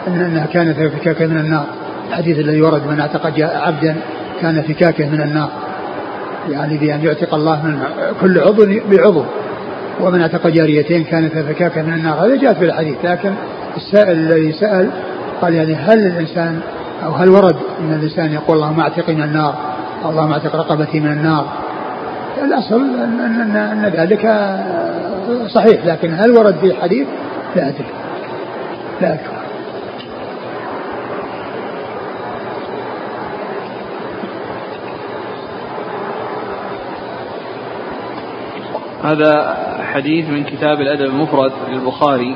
أنها 0.08 0.46
كانت 0.46 0.80
فكاكة 0.80 1.28
من 1.28 1.38
النار. 1.38 1.66
الحديث 2.10 2.40
الذي 2.40 2.62
ورد 2.62 2.88
من 2.88 3.00
اعتق 3.00 3.26
عبدا 3.40 3.96
كان 4.42 4.62
فكاكة 4.62 5.10
من 5.10 5.22
النار. 5.22 5.50
يعني 6.50 6.78
بأن 6.78 7.02
يعتق 7.04 7.34
الله 7.34 7.66
من 7.66 7.80
كل 8.22 8.40
عضو 8.40 8.66
بعضو. 8.92 9.24
ومن 10.02 10.22
اعتق 10.22 10.48
جاريتين 10.48 11.04
كانت 11.04 11.38
فكاكة 11.38 11.82
من 11.82 11.94
النار. 11.94 12.26
هذا 12.26 12.36
جاءت 12.36 12.58
في 12.58 12.66
الحديث. 12.66 12.96
لكن 13.04 13.34
السائل 13.78 14.12
الذي 14.12 14.52
سأل 14.52 14.90
قال 15.42 15.54
يعني 15.54 15.76
هل 15.76 16.08
الإنسان 16.08 16.60
أو 17.04 17.12
هل 17.12 17.30
ورد 17.30 17.56
أن 17.80 17.94
الإنسان 17.94 18.34
يقول 18.34 18.58
اللهم 18.58 18.80
اعتقني 18.80 19.16
من 19.16 19.24
النار؟ 19.24 19.71
اللهم 20.06 20.32
اعتق 20.32 20.56
رقبتي 20.56 21.00
من 21.00 21.12
النار. 21.12 21.46
الأصل 22.44 22.76
أن, 22.76 23.20
أن, 23.20 23.56
أن 23.56 23.86
ذلك 23.86 24.26
صحيح 25.48 25.86
لكن 25.86 26.14
هل 26.14 26.32
ورد 26.32 26.56
في 26.56 26.74
حديث 26.82 27.08
لا 27.56 27.68
أدري. 27.68 27.86
لا 29.02 29.14
أذكر 29.14 29.42
هذا 39.04 39.58
حديث 39.94 40.30
من 40.30 40.44
كتاب 40.44 40.82
الأدب 40.82 41.06
المفرد 41.06 41.52
للبخاري. 41.70 42.36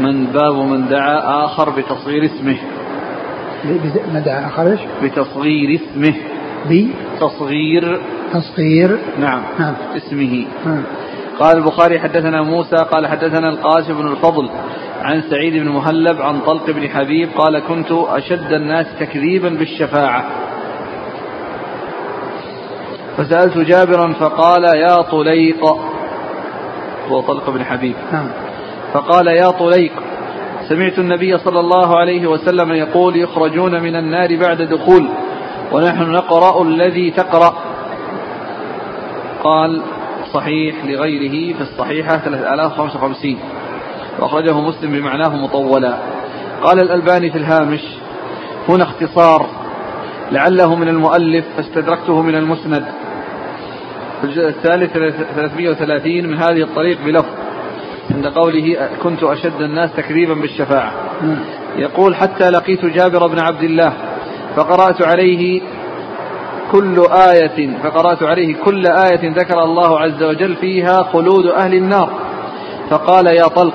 من 0.00 0.26
باب 0.26 0.54
من 0.54 0.88
دعا 0.88 1.44
آخر 1.44 1.70
بتصغير 1.70 2.24
اسمه. 2.24 2.56
من 4.14 4.22
دعا 4.26 4.46
آخر 4.46 4.72
إيش؟ 4.72 4.80
بتصغير 5.02 5.80
اسمه. 5.80 6.14
بتصغير 6.70 8.00
تصغير. 8.32 8.98
نعم. 9.18 9.42
نعم. 9.58 9.74
اسمه. 9.96 10.46
نعم. 10.66 10.82
قال 11.38 11.56
البخاري 11.56 12.00
حدثنا 12.00 12.42
موسى 12.42 12.76
قال 12.76 13.06
حدثنا 13.06 13.48
القاسم 13.48 13.94
بن 13.94 14.08
الفضل 14.08 14.50
عن 15.02 15.22
سعيد 15.30 15.62
بن 15.62 15.68
مهلب 15.68 16.22
عن 16.22 16.40
طلق 16.40 16.70
بن 16.70 16.88
حبيب 16.88 17.28
قال 17.36 17.58
كنت 17.58 17.92
أشد 17.92 18.52
الناس 18.52 18.86
تكذيبا 19.00 19.48
بالشفاعة. 19.48 20.24
فسألت 23.16 23.58
جابرا 23.58 24.12
فقال 24.12 24.64
يا 24.64 25.02
طليق 25.02 25.64
هو 27.08 27.20
طلق 27.20 27.50
بن 27.50 27.64
حبيب. 27.64 27.94
نعم. 28.12 28.28
فقال 28.92 29.26
يا 29.26 29.50
طليق 29.50 29.92
سمعت 30.68 30.98
النبي 30.98 31.38
صلى 31.38 31.60
الله 31.60 31.98
عليه 31.98 32.26
وسلم 32.26 32.72
يقول 32.72 33.16
يخرجون 33.16 33.82
من 33.82 33.96
النار 33.96 34.36
بعد 34.36 34.62
دخول 34.62 35.08
ونحن 35.72 36.02
نقرأ 36.02 36.62
الذي 36.62 37.10
تقرأ. 37.10 37.54
قال 39.44 39.82
صحيح 40.32 40.84
لغيره 40.84 41.56
في 41.56 41.60
الصحيحة 41.60 42.18
3055 42.18 43.38
وأخرجه 44.18 44.60
مسلم 44.60 44.92
بمعناه 44.92 45.36
مطولا. 45.36 45.96
قال 46.62 46.78
الألباني 46.80 47.30
في 47.30 47.38
الهامش 47.38 47.80
هنا 48.68 48.84
اختصار 48.84 49.46
لعله 50.32 50.74
من 50.74 50.88
المؤلف 50.88 51.44
فاستدركته 51.56 52.22
من 52.22 52.34
المسند. 52.34 52.84
في 54.20 54.26
الجزء 54.26 54.48
الثالث 54.48 54.92
330 54.92 56.26
من 56.26 56.38
هذه 56.38 56.62
الطريق 56.62 56.98
بلفظ. 57.04 57.45
عند 58.16 58.26
قوله 58.26 58.88
كنت 59.02 59.22
أشد 59.22 59.60
الناس 59.60 59.92
تكذيبا 59.92 60.34
بالشفاعة. 60.34 60.92
يقول 61.76 62.14
حتى 62.14 62.50
لقيت 62.50 62.84
جابر 62.84 63.26
بن 63.26 63.38
عبد 63.38 63.62
الله 63.62 63.92
فقرأت 64.56 65.02
عليه 65.02 65.62
كل 66.72 67.06
آية 67.30 67.78
فقرأت 67.82 68.22
عليه 68.22 68.56
كل 68.64 68.86
آية 68.86 69.32
ذكر 69.32 69.62
الله 69.62 70.00
عز 70.00 70.22
وجل 70.22 70.56
فيها 70.56 71.02
خلود 71.02 71.46
أهل 71.46 71.74
النار. 71.74 72.10
فقال 72.90 73.26
يا 73.26 73.48
طلق 73.48 73.74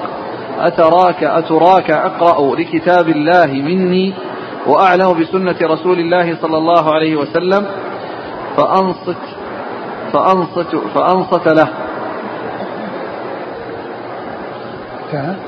أتراك 0.59 1.23
أتراك 1.23 1.91
أقرأ 1.91 2.55
لكتاب 2.55 3.09
الله 3.09 3.45
مني 3.45 4.13
وأعلم 4.67 5.19
بسنة 5.19 5.55
رسول 5.61 5.99
الله 5.99 6.37
صلى 6.41 6.57
الله 6.57 6.93
عليه 6.93 7.15
وسلم 7.15 7.65
فأنصت 8.57 9.21
فأنصت 10.13 10.75
فأنصت 10.75 11.47
له. 11.47 11.67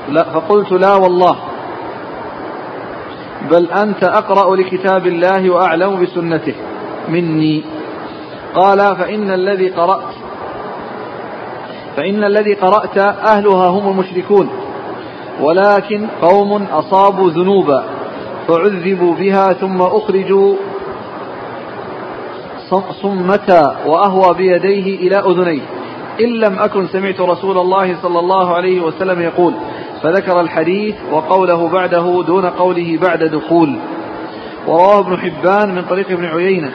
لا 0.08 0.22
فقلت 0.22 0.72
لا 0.72 0.94
والله. 0.94 1.36
بل 3.50 3.70
أنت 3.70 4.04
أقرأ 4.04 4.56
لكتاب 4.56 5.06
الله 5.06 5.50
وأعلم 5.50 6.02
بسنته. 6.02 6.54
مني. 7.08 7.62
قال 8.54 8.96
فإن 8.96 9.30
الذي 9.30 9.68
قرأت 9.68 10.14
فإن 11.96 12.24
الذي 12.24 12.54
قرأت 12.54 12.98
أهلها 12.98 13.68
هم 13.68 13.90
المشركون. 13.90 14.48
ولكن 15.40 16.06
قوم 16.22 16.62
أصابوا 16.72 17.30
ذنوبا 17.30 17.84
فعذبوا 18.48 19.14
بها 19.14 19.52
ثم 19.52 19.82
أخرجوا 19.82 20.54
صمتا 23.02 23.76
وأهوى 23.86 24.34
بيديه 24.34 24.96
إلى 24.96 25.18
أذنيه. 25.18 25.83
إن 26.20 26.28
لم 26.28 26.58
أكن 26.58 26.86
سمعت 26.86 27.20
رسول 27.20 27.58
الله 27.58 27.96
صلى 28.02 28.18
الله 28.18 28.54
عليه 28.54 28.80
وسلم 28.80 29.20
يقول 29.20 29.54
فذكر 30.02 30.40
الحديث 30.40 30.94
وقوله 31.12 31.68
بعده 31.68 32.22
دون 32.26 32.46
قوله 32.46 32.98
بعد 33.02 33.24
دخول. 33.24 33.76
ورواه 34.66 34.98
ابن 34.98 35.18
حبان 35.18 35.74
من 35.74 35.82
طريق 35.82 36.10
ابن 36.10 36.24
عيينة. 36.24 36.70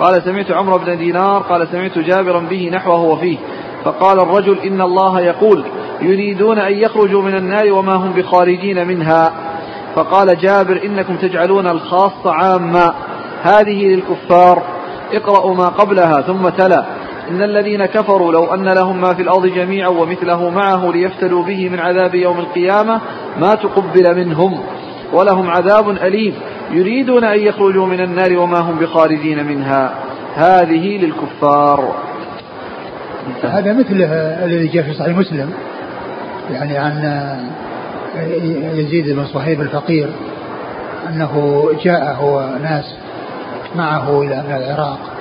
قال 0.00 0.22
سمعت 0.22 0.50
عمرو 0.50 0.78
بن 0.78 0.98
دينار 0.98 1.42
قال 1.42 1.68
سمعت 1.68 1.98
جابرا 1.98 2.40
به 2.40 2.70
نحوه 2.72 3.00
وفيه. 3.00 3.36
فقال 3.84 4.20
الرجل 4.20 4.58
إن 4.58 4.80
الله 4.80 5.20
يقول 5.20 5.64
يريدون 6.00 6.58
أن 6.58 6.72
يخرجوا 6.72 7.22
من 7.22 7.34
النار 7.34 7.72
وما 7.72 7.94
هم 7.94 8.12
بخارجين 8.12 8.88
منها. 8.88 9.32
فقال 9.94 10.38
جابر 10.38 10.80
إنكم 10.84 11.16
تجعلون 11.16 11.66
الخاص 11.66 12.26
عاما. 12.26 12.94
هذه 13.42 13.84
للكفار. 13.86 14.62
اقرأوا 15.12 15.54
ما 15.54 15.68
قبلها 15.68 16.20
ثم 16.20 16.48
تلا. 16.48 17.01
إن 17.32 17.42
الذين 17.42 17.86
كفروا 17.86 18.32
لو 18.32 18.54
أن 18.54 18.68
لهم 18.68 19.00
ما 19.00 19.14
في 19.14 19.22
الأرض 19.22 19.46
جميعا 19.46 19.88
ومثله 19.88 20.50
معه 20.50 20.92
ليفتدوا 20.92 21.44
به 21.44 21.68
من 21.68 21.80
عذاب 21.80 22.14
يوم 22.14 22.38
القيامة 22.38 23.00
ما 23.40 23.54
تقبل 23.54 24.16
منهم 24.16 24.60
ولهم 25.12 25.50
عذاب 25.50 25.90
أليم 25.90 26.34
يريدون 26.70 27.24
أن 27.24 27.40
يخرجوا 27.40 27.86
من 27.86 28.00
النار 28.00 28.38
وما 28.38 28.58
هم 28.58 28.78
بخارجين 28.78 29.44
منها. 29.46 29.94
هذه 30.34 31.04
للكفار. 31.04 31.94
هذا 33.42 33.72
مثل 33.72 34.02
الذي 34.44 34.66
جاء 34.66 34.82
في 34.82 34.94
صحيح 34.94 35.16
مسلم 35.16 35.50
يعني 36.50 36.78
عن 36.78 37.02
يزيد 38.74 39.16
بن 39.16 39.24
صهيب 39.24 39.60
الفقير 39.60 40.08
أنه 41.08 41.64
جاءه 41.84 42.50
ناس 42.62 42.94
معه 43.76 44.22
إلى 44.22 44.44
العراق 44.56 45.11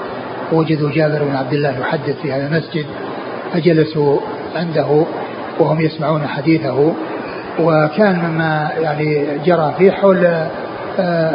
وجدوا 0.51 0.91
جابر 0.91 1.23
بن 1.23 1.35
عبد 1.35 1.53
الله 1.53 1.79
يحدث 1.79 2.21
في 2.21 2.31
هذا 2.31 2.47
المسجد 2.47 2.85
فجلسوا 3.53 4.19
عنده 4.55 5.05
وهم 5.59 5.81
يسمعون 5.81 6.27
حديثه. 6.27 6.93
وكان 7.59 8.19
مما 8.19 8.71
يعني 8.79 9.27
جرى 9.45 9.73
فيه 9.77 9.91
حول 9.91 10.27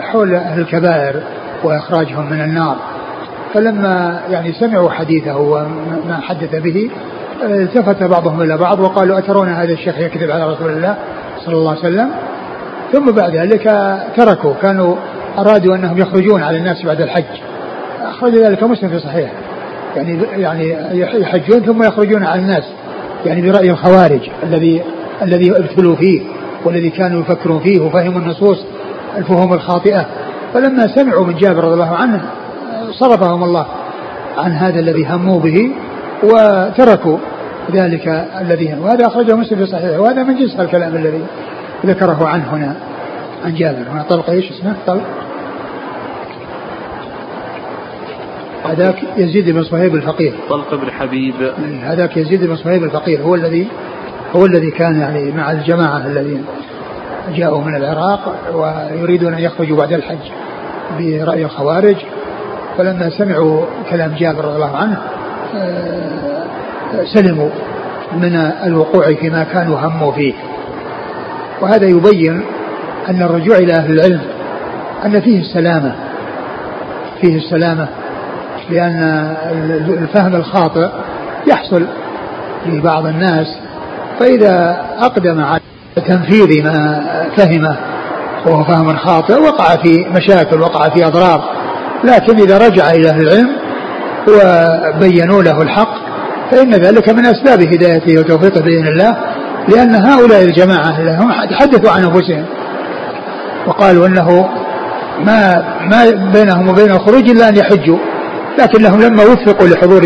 حول 0.01 0.35
أهل 0.35 0.61
الكبائر 0.61 1.23
وإخراجهم 1.65 2.31
من 2.31 2.41
النار. 2.41 2.77
فلما 3.55 4.21
يعني 4.31 4.53
سمعوا 4.53 4.91
حديثه 4.91 5.37
وما 5.37 6.21
حدث 6.23 6.55
به 6.55 6.91
التفت 7.43 8.03
بعضهم 8.03 8.43
إلى 8.43 8.57
بعض 8.57 8.81
وقالوا 8.81 9.19
أترون 9.19 9.49
هذا 9.49 9.73
الشيخ 9.73 9.99
يكذب 9.99 10.31
على 10.31 10.53
رسول 10.53 10.71
الله 10.71 10.97
صلى 11.45 11.55
الله 11.55 11.71
عليه 11.71 11.81
وسلم؟ 11.81 12.11
ثم 12.93 13.13
بعد 13.13 13.37
ذلك 13.37 13.97
تركوا 14.17 14.55
كانوا 14.63 14.97
أرادوا 15.39 15.75
أنهم 15.77 15.99
يخرجون 15.99 16.43
على 16.43 16.59
الناس 16.59 16.83
بعد 16.83 17.01
الحج. 17.01 17.25
أخرج 18.17 18.35
ذلك 18.35 18.63
مسلم 18.63 18.89
في 18.89 18.99
صحيح 18.99 19.33
يعني 19.97 20.23
يعني 20.37 20.75
يحجون 21.21 21.61
ثم 21.61 21.83
يخرجون 21.83 22.25
على 22.25 22.41
الناس. 22.41 22.65
يعني 23.27 23.51
برأي 23.51 23.71
الخوارج 23.71 24.31
الذي 24.43 24.83
الذي 25.23 25.51
ابتلوا 25.51 25.97
فيه 25.97 26.21
والذي 26.65 26.91
كانوا 26.91 27.21
يفكرون 27.21 27.61
فيه 27.61 27.81
وفهموا 27.81 28.21
النصوص 28.21 28.65
الفهوم 29.17 29.53
الخاطئة. 29.53 30.07
فلما 30.55 30.87
سمعوا 30.95 31.27
من 31.27 31.35
جابر 31.35 31.65
رضي 31.65 31.75
الله 31.75 31.97
عنه 31.97 32.23
صرفهم 32.91 33.45
الله 33.45 33.67
عن 34.39 34.53
هذا 34.53 34.81
الذي 34.81 35.07
هموا 35.07 35.41
به 35.41 35.71
وتركوا 36.23 37.19
ذلك 37.73 38.09
الذي 38.41 38.77
وهذا 38.81 39.07
أخرجه 39.07 39.37
مسلم 39.37 39.59
في 39.59 39.67
صحيحه. 39.67 39.99
وهذا 40.01 40.23
من 40.23 40.35
جنس 40.39 40.61
الكلام 40.61 40.97
الذي 40.97 41.23
ذكره 41.87 42.29
عنه 42.29 42.45
هنا 42.53 42.77
عن 43.45 43.55
جابر. 43.55 43.91
هنا 43.93 44.05
طلق 44.09 44.31
إيش 44.31 44.51
اسمه؟ 44.51 44.75
طلق. 44.87 45.03
هذاك 48.71 49.03
يزيد 49.17 49.51
بن 49.51 49.63
صهيب 49.63 49.95
الفقير. 49.95 50.35
طلق 50.49 50.75
بن 50.75 50.91
حبيب. 50.91 51.35
هذاك 51.83 52.17
يزيد 52.17 52.45
بن 52.45 52.57
صهيب 52.57 52.85
الفقير 52.85 53.23
هو 53.23 53.35
الذي 53.35 53.69
هو 54.37 54.47
الذي 54.47 54.71
كان 54.71 55.01
يعني 55.01 55.33
مع 55.33 55.53
الجماعة 55.53 56.07
الذين 56.07 56.45
جاءوا 57.35 57.65
من 57.65 57.77
العراق 57.77 58.35
ويريدون 58.55 59.35
أن 59.35 59.43
يخرجوا 59.43 59.77
بعد 59.77 59.93
الحج 59.93 60.31
برأي 60.99 61.45
الخوارج. 61.45 61.97
فلما 62.79 63.11
سمعوا 63.11 63.65
كلام 63.91 64.15
جابر 64.19 64.45
رضي 64.45 64.55
الله 64.55 64.77
عنه 64.77 64.99
آه، 65.57 67.05
سلموا 67.15 67.49
من 68.13 68.37
الوقوع 68.65 69.15
فيما 69.15 69.45
كانوا 69.45 69.79
هموا 69.79 70.13
فيه. 70.13 70.35
وهذا 71.61 71.87
يبين 71.87 72.43
أن 73.09 73.23
الرجوع 73.23 73.57
إلى 73.57 73.73
أهل 73.73 73.93
العلم 73.93 74.21
أن 75.05 75.21
فيه 75.21 75.41
السلامة 75.41 75.95
فيه 77.21 77.37
السلامة 77.37 77.89
لأن 78.71 79.35
الفهم 80.03 80.37
الخاطئ 80.37 80.89
يحصل 81.47 81.87
لبعض 82.67 83.07
الناس 83.07 83.47
فإذا 84.21 84.81
أقدم 84.99 85.45
على 85.45 85.61
تنفيذ 86.09 86.65
ما 86.65 87.03
فهمه 87.37 87.77
وهو 88.47 88.65
فهم 88.65 88.97
خاطئ 88.97 89.41
وقع 89.41 89.65
في 89.65 90.07
مشاكل 90.09 90.61
وقع 90.61 90.89
في 90.89 91.07
أضرار. 91.07 91.45
لكن 92.05 92.39
إذا 92.39 92.59
رجع 92.59 92.91
إلى 92.91 93.09
أهل 93.09 93.21
العلم 93.23 93.51
وبينوا 94.29 95.43
له 95.43 95.63
الحق 95.63 95.95
فإن 96.51 96.71
ذلك 96.71 97.09
من 97.09 97.27
أسباب 97.27 97.61
هدايته 97.61 98.19
وتوفيقه 98.19 98.61
بإذن 98.61 98.87
الله 98.87 99.17
لأن 99.69 99.95
هؤلاء 99.95 100.45
الجماعة 100.45 101.21
هم 101.23 101.33
تحدثوا 101.51 101.91
عن 101.91 102.05
أنفسهم. 102.05 102.45
وقالوا 103.67 104.07
أنه 104.07 104.49
ما 105.25 105.65
ما 105.81 106.31
بينهم 106.33 106.69
وبين 106.69 106.91
الخروج 106.91 107.31
إلا 107.31 107.49
أن 107.49 107.57
يحجوا. 107.57 107.99
لكنهم 108.59 109.01
لما 109.01 109.23
وفقوا 109.23 109.69
لحضور 109.69 110.03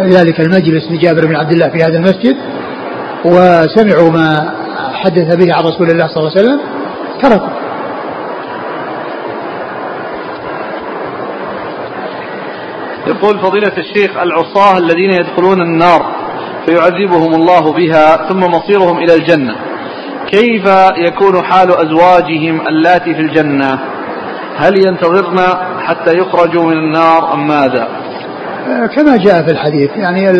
ذلك 0.00 0.40
المجلس 0.40 0.90
لجابر 0.90 1.26
بن 1.26 1.36
عبد 1.36 1.52
الله 1.52 1.68
في 1.68 1.82
هذا 1.82 1.98
المسجد 1.98 2.36
وسمعوا 3.24 4.10
ما 4.10 4.54
حدث 4.94 5.36
به 5.36 5.54
عن 5.54 5.64
رسول 5.64 5.90
الله 5.90 6.06
صلى 6.06 6.16
الله 6.16 6.32
عليه 6.36 6.40
وسلم 6.40 6.60
تركوا. 7.22 7.64
يقول 13.06 13.38
فضيلة 13.38 13.72
الشيخ 13.78 14.16
العصاة 14.16 14.78
الذين 14.78 15.10
يدخلون 15.10 15.62
النار 15.62 16.06
فيعذبهم 16.66 17.34
الله 17.34 17.72
بها 17.72 18.28
ثم 18.28 18.40
مصيرهم 18.40 18.98
إلى 18.98 19.14
الجنة. 19.14 19.54
كيف 20.26 20.66
يكون 20.96 21.44
حال 21.44 21.70
أزواجهم 21.70 22.60
اللاتي 22.68 23.14
في 23.14 23.20
الجنة؟ 23.20 23.93
هل 24.58 24.86
ينتظرن 24.86 25.38
حتى 25.78 26.18
يخرجوا 26.18 26.64
من 26.64 26.72
النار 26.72 27.34
أم 27.34 27.48
ماذا؟ 27.48 27.88
كما 28.96 29.16
جاء 29.16 29.42
في 29.42 29.50
الحديث 29.50 29.90
يعني 29.96 30.30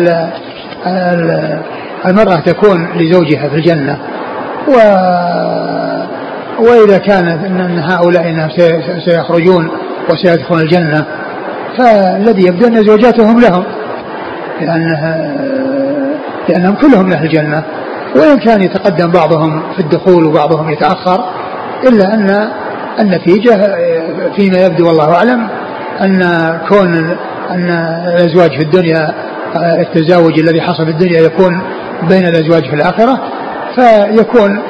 المرأة 2.05 2.35
تكون 2.35 2.89
لزوجها 2.95 3.49
في 3.49 3.55
الجنة 3.55 3.99
و 4.67 4.75
وإذا 6.59 6.97
كانت 6.97 7.45
أن 7.45 7.79
هؤلاء 7.79 8.49
سيخرجون 9.05 9.69
وسيدخلون 10.09 10.61
الجنة 10.61 11.05
فالذي 11.77 12.47
يبدو 12.47 12.67
أن 12.67 12.83
زوجاتهم 12.83 13.39
لهم 13.39 13.63
لأنها 14.61 15.35
لأنهم 16.49 16.75
كلهم 16.75 17.11
أهل 17.11 17.25
الجنة 17.25 17.63
وإن 18.15 18.39
كان 18.39 18.61
يتقدم 18.61 19.11
بعضهم 19.11 19.63
في 19.73 19.79
الدخول 19.79 20.25
وبعضهم 20.25 20.69
يتأخر 20.69 21.25
إلا 21.83 22.13
أن 22.13 22.49
النتيجة 22.99 23.75
فيما 24.35 24.65
يبدو 24.65 24.87
والله 24.87 25.15
أعلم 25.15 25.47
أن 26.01 26.21
كون 26.69 27.17
أن 27.49 27.69
الأزواج 28.07 28.49
في 28.57 28.63
الدنيا 28.63 29.13
التزاوج 29.55 30.39
الذي 30.39 30.61
حصل 30.61 30.85
في 30.85 30.91
الدنيا 30.91 31.21
يكون 31.21 31.61
بين 32.09 32.27
الأزواج 32.27 32.63
في 32.69 32.75
الآخرة 32.75 33.21
فيكون 33.75 34.61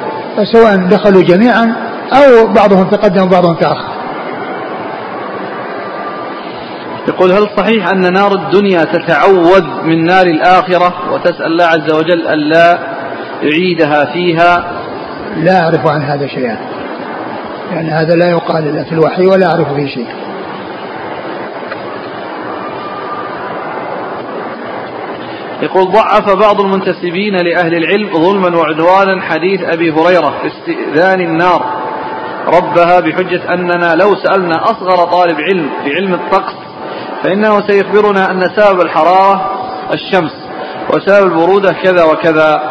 سواء 0.52 0.76
دخلوا 0.76 1.22
جميعا 1.22 1.76
أو 2.12 2.46
بعضهم 2.46 2.90
تقدم 2.90 3.22
وبعضهم 3.22 3.54
تأخر 3.54 3.96
يقول 7.08 7.32
هل 7.32 7.48
صحيح 7.56 7.88
أن 7.88 8.12
نار 8.12 8.34
الدنيا 8.34 8.84
تتعوذ 8.84 9.64
من 9.82 10.04
نار 10.04 10.26
الآخرة 10.26 11.12
وتسأل 11.12 11.46
الله 11.46 11.64
عز 11.64 11.92
وجل 11.92 12.26
ألا 12.26 12.78
يعيدها 13.42 14.04
فيها؟ 14.12 14.72
لا 15.36 15.60
أعرف 15.60 15.86
عن 15.86 16.02
هذا 16.02 16.26
شيئا. 16.26 16.58
يعني 17.70 17.90
هذا 17.90 18.14
لا 18.14 18.30
يقال 18.30 18.68
إلا 18.68 18.84
في 18.84 18.92
الوحي 18.92 19.26
ولا 19.26 19.46
أعرف 19.46 19.74
فيه 19.74 19.86
شيء. 19.86 20.06
يقول 25.62 25.92
ضعف 25.92 26.36
بعض 26.36 26.60
المنتسبين 26.60 27.36
لأهل 27.36 27.74
العلم 27.74 28.12
ظلما 28.12 28.56
وعدوانا 28.56 29.22
حديث 29.22 29.60
أبي 29.64 29.90
هريرة 29.90 30.34
في 30.42 30.46
استئذان 30.46 31.20
النار. 31.20 31.86
ربها 32.46 33.00
بحجة 33.00 33.54
أننا 33.54 33.94
لو 33.94 34.14
سألنا 34.14 34.64
أصغر 34.64 35.10
طالب 35.10 35.36
علم 35.40 35.70
في 35.84 35.94
علم 35.94 36.14
الطقس 36.14 36.54
فإنه 37.22 37.66
سيخبرنا 37.66 38.30
أن 38.30 38.50
سبب 38.56 38.80
الحرارة 38.80 39.50
الشمس 39.92 40.34
وسبب 40.90 41.26
البرودة 41.26 41.72
كذا 41.72 42.04
وكذا. 42.04 42.62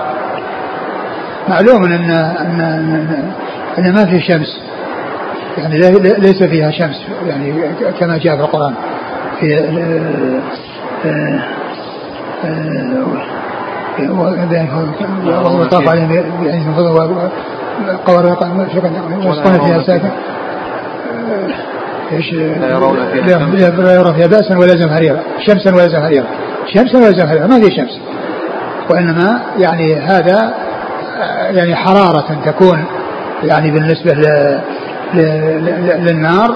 معلوم 1.47 1.83
أن 1.83 1.93
أن 1.93 2.61
أن, 2.61 3.33
أن 3.77 3.93
ما 3.93 4.05
في 4.05 4.21
شمس. 4.21 4.74
يعني 5.57 5.77
ليس 5.99 6.43
فيها 6.43 6.71
شمس 6.71 7.01
يعني 7.27 7.53
كما 7.99 8.17
جاء 8.17 8.35
في 8.35 8.41
القرآن 8.41 8.73
في 9.39 9.69
وطاف 15.59 15.89
عليهم 15.89 16.11
يعني 16.45 16.65
قوار 18.05 18.25
واسقون 19.25 19.65
فيها 19.65 19.83
ساكن 19.83 20.09
إيش 22.11 22.33
لا 22.33 23.93
يرون 23.95 24.13
فيها 24.13 24.27
بأسا 24.27 24.57
ولا 24.57 24.75
زمهريرا 24.75 25.19
شمسا 25.45 25.75
ولا 25.75 25.87
زمهريرا 25.87 26.25
شمسا 26.73 26.97
ولا 26.97 27.11
زمهريرا 27.11 27.47
ما 27.47 27.59
في 27.59 27.75
شمس 27.75 27.99
وإنما 28.89 29.41
يعني 29.57 29.95
هذا 29.95 30.53
يعني 31.51 31.75
حرارة 31.75 32.37
تكون 32.45 32.85
يعني 33.43 33.71
بالنسبة 33.71 34.13
للنار 35.99 36.55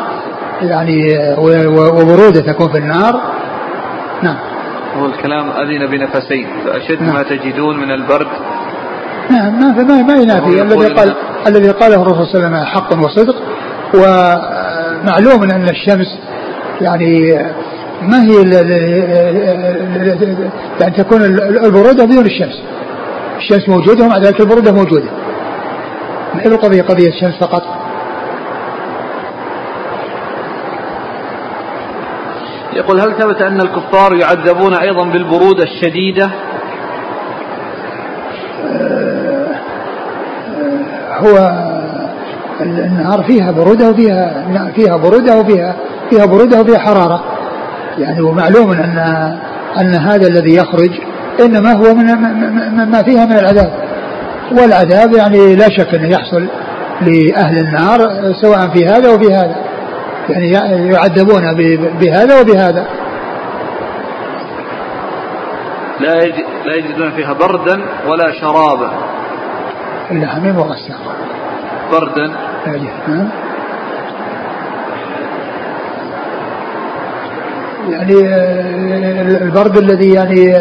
يعني 0.61 1.17
وبرودة 1.77 2.41
تكون 2.41 2.71
في 2.71 2.77
النار. 2.77 3.21
نعم. 4.23 4.35
هو 4.97 5.05
الكلام 5.05 5.49
أذن 5.49 5.87
بنفسين 5.87 6.47
فأشد 6.65 7.01
نعم. 7.01 7.13
ما 7.13 7.23
تجدون 7.23 7.77
من 7.77 7.91
البرد. 7.91 8.27
نعم 9.29 9.59
ما 9.59 9.83
ما, 9.83 10.01
ما 10.01 10.15
ينافي 10.15 10.61
الذي 10.61 10.87
قال 10.87 11.15
الذي 11.47 11.69
قاله 11.69 12.01
الرسول 12.01 12.25
صلى 12.25 12.47
الله 12.47 12.57
عليه 12.57 12.57
وسلم 12.57 12.65
حق 12.65 13.05
وصدق. 13.05 13.35
ومعلوم 13.93 15.43
أن 15.43 15.69
الشمس 15.69 16.17
يعني 16.81 17.39
ما 18.01 18.23
هي 18.23 18.33
يعني 20.81 20.95
تكون 20.97 21.21
البرودة 21.65 22.05
بدون 22.05 22.25
الشمس. 22.25 22.61
الشمس 23.37 23.69
موجودة 23.69 24.05
ومع 24.05 24.17
ذلك 24.17 24.39
البرودة 24.39 24.71
موجودة. 24.71 25.09
ما 26.35 26.41
هي 26.41 26.47
القضية؟ 26.47 26.81
قضية 26.81 27.09
الشمس 27.09 27.35
فقط. 27.39 27.63
يقول 32.79 32.99
هل 32.99 33.13
ثبت 33.19 33.41
أن 33.41 33.61
الكفار 33.61 34.15
يعذبون 34.15 34.73
أيضا 34.73 35.03
بالبرودة 35.03 35.63
الشديدة؟ 35.63 36.29
هو 41.17 41.51
النهار 42.61 43.23
فيها 43.23 43.51
برودة 43.51 43.89
وفيها 43.89 44.45
فيها 44.75 44.97
برودة 44.97 45.39
وفيها 45.39 45.75
فيها 46.09 46.25
برودة 46.25 46.61
وفيها 46.61 46.79
حرارة. 46.79 47.23
يعني 47.97 48.21
ومعلوم 48.21 48.71
أن 48.71 48.97
أن 49.79 49.95
هذا 49.95 50.27
الذي 50.27 50.55
يخرج 50.55 50.91
إنما 51.39 51.73
هو 51.73 51.93
من 51.93 52.05
ما 52.91 53.03
فيها 53.03 53.25
من 53.25 53.37
العذاب. 53.37 53.71
والعذاب 54.51 55.13
يعني 55.13 55.55
لا 55.55 55.69
شك 55.69 55.95
أنه 55.95 56.07
يحصل 56.07 56.47
لأهل 57.01 57.57
النار 57.57 57.99
سواء 58.41 58.67
في 58.67 58.85
هذا 58.85 59.09
وفي 59.09 59.33
هذا. 59.33 59.68
يعني 60.29 60.51
يعذبون 60.93 61.53
بهذا 61.99 62.41
وبهذا. 62.41 62.87
لا 65.99 66.25
لا 66.65 66.75
يجدون 66.75 67.11
فيها 67.11 67.33
بردا 67.33 67.81
ولا 68.07 68.31
شرابا. 68.41 68.91
إلا 70.11 70.27
حميم 70.27 70.57
وغساق. 70.57 71.15
بردا. 71.91 72.31
يعني 77.89 78.19
البرد 79.43 79.77
الذي 79.77 80.13
يعني 80.13 80.55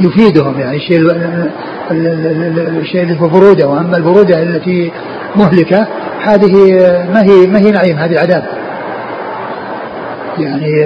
يفيدهم 0.00 0.60
يعني 0.60 0.76
الشيء 0.76 1.00
الشيء 2.80 3.02
اللي 3.02 3.14
في 3.14 3.24
بروده. 3.24 3.68
وأما 3.68 3.96
البروده 3.96 4.42
التي 4.42 4.92
مهلكة 5.36 5.86
هذه 6.24 6.52
ما 7.14 7.22
هي 7.22 7.46
ما 7.46 7.58
هي 7.58 7.70
نعيم 7.70 7.96
هذه 7.96 8.20
عذاب. 8.20 8.44
يعني 10.38 10.84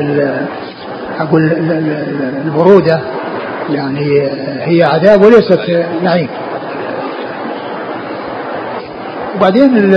أقول 1.21 1.43
البروده 2.47 3.01
يعني 3.71 4.29
هي 4.61 4.83
عذاب 4.83 5.23
وليست 5.23 5.87
نعيم. 6.03 6.29
وبعدين 9.37 9.95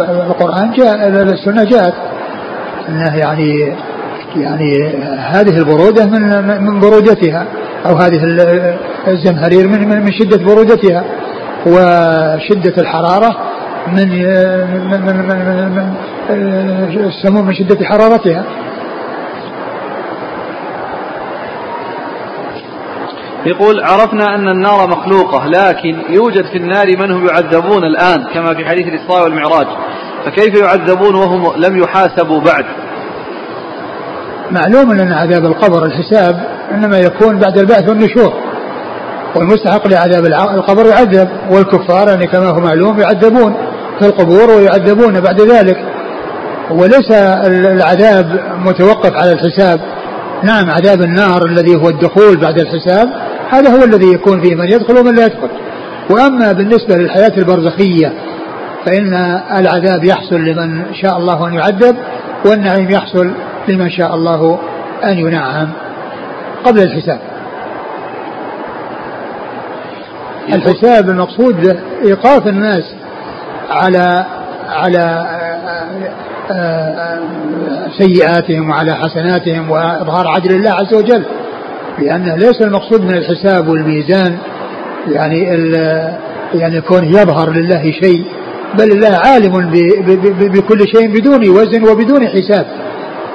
القرآن 0.00 0.72
جاء 0.72 1.08
السنة 1.08 1.64
جاءت 1.64 1.94
أنه 2.88 3.16
يعني 3.16 3.74
يعني 4.36 4.88
هذه 5.18 5.58
البرودة 5.58 6.06
من 6.06 6.64
من 6.64 6.80
برودتها 6.80 7.46
أو 7.86 7.96
هذه 7.96 8.20
الزمهرير 9.08 9.68
من 9.68 9.88
من 9.88 10.12
شدة 10.12 10.44
برودتها 10.44 11.04
وشدة 11.66 12.74
الحرارة 12.78 13.36
من 13.92 14.08
من 14.90 15.02
من, 15.02 15.16
من, 15.16 15.68
من 15.76 15.94
السموم 16.30 17.46
من 17.46 17.54
شدة 17.54 17.84
حرارتها. 17.84 18.44
يقول 23.46 23.80
عرفنا 23.80 24.34
أن 24.34 24.48
النار 24.48 24.88
مخلوقة 24.88 25.46
لكن 25.46 26.02
يوجد 26.08 26.44
في 26.52 26.56
النار 26.56 26.86
من 26.98 27.10
هم 27.10 27.26
يعذبون 27.26 27.84
الآن 27.84 28.24
كما 28.34 28.54
في 28.54 28.64
حديث 28.64 28.86
الإسراء 28.86 29.24
والمعراج. 29.24 29.66
فكيف 30.24 30.60
يعذبون 30.60 31.14
وهم 31.14 31.56
لم 31.56 31.78
يحاسبوا 31.78 32.40
بعد؟ 32.40 32.64
معلوم 34.50 34.90
أن 34.90 35.12
عذاب 35.12 35.44
القبر 35.44 35.86
الحساب 35.86 36.48
إنما 36.72 36.98
يكون 36.98 37.38
بعد 37.38 37.58
البعث 37.58 37.88
والنشور. 37.88 38.32
والمستحق 39.36 39.88
لعذاب 39.88 40.24
القبر 40.54 40.86
يعذب 40.86 41.28
والكفار 41.50 42.08
يعني 42.08 42.26
كما 42.26 42.50
هو 42.50 42.60
معلوم 42.60 43.00
يعذبون 43.00 43.54
في 43.98 44.06
القبور 44.06 44.50
ويعذبون 44.50 45.20
بعد 45.20 45.40
ذلك. 45.40 45.95
وليس 46.70 47.10
العذاب 47.46 48.40
متوقف 48.64 49.12
على 49.12 49.32
الحساب. 49.32 49.80
نعم 50.42 50.70
عذاب 50.70 51.02
النار 51.02 51.46
الذي 51.46 51.76
هو 51.76 51.88
الدخول 51.88 52.36
بعد 52.36 52.58
الحساب 52.58 53.08
هذا 53.50 53.70
هو 53.78 53.84
الذي 53.84 54.12
يكون 54.12 54.42
فيه 54.42 54.54
من 54.54 54.72
يدخل 54.72 54.98
ومن 54.98 55.14
لا 55.14 55.24
يدخل. 55.24 55.48
وأما 56.10 56.52
بالنسبة 56.52 56.96
للحياة 56.96 57.32
البرزخية 57.38 58.12
فإن 58.86 59.14
العذاب 59.58 60.04
يحصل 60.04 60.36
لمن 60.36 60.94
شاء 61.02 61.16
الله 61.16 61.48
أن 61.48 61.54
يعذب 61.54 61.96
والنعيم 62.46 62.90
يحصل 62.90 63.30
لمن 63.68 63.90
شاء 63.90 64.14
الله 64.14 64.58
أن 65.04 65.18
ينعم 65.18 65.68
قبل 66.64 66.82
الحساب. 66.82 67.20
الحساب 70.48 71.10
المقصود 71.10 71.76
إيقاف 72.04 72.46
الناس 72.46 72.94
على 73.70 74.26
على 74.68 75.26
سيئاتهم 77.98 78.70
وعلى 78.70 78.94
حسناتهم 78.94 79.70
وإظهار 79.70 80.28
عدل 80.28 80.56
الله 80.56 80.70
عز 80.70 80.94
وجل 80.94 81.24
لأن 81.98 82.24
ليس 82.38 82.62
المقصود 82.62 83.00
من 83.02 83.14
الحساب 83.14 83.68
والميزان 83.68 84.38
يعني 85.08 85.38
يعني 86.54 86.76
يكون 86.76 87.04
يظهر 87.04 87.50
لله 87.50 87.82
شيء 88.02 88.24
بل 88.78 88.92
الله 88.92 89.20
عالم 89.26 89.70
بكل 90.38 90.88
شيء 90.96 91.08
بدون 91.08 91.48
وزن 91.48 91.88
وبدون 91.88 92.28
حساب. 92.28 92.66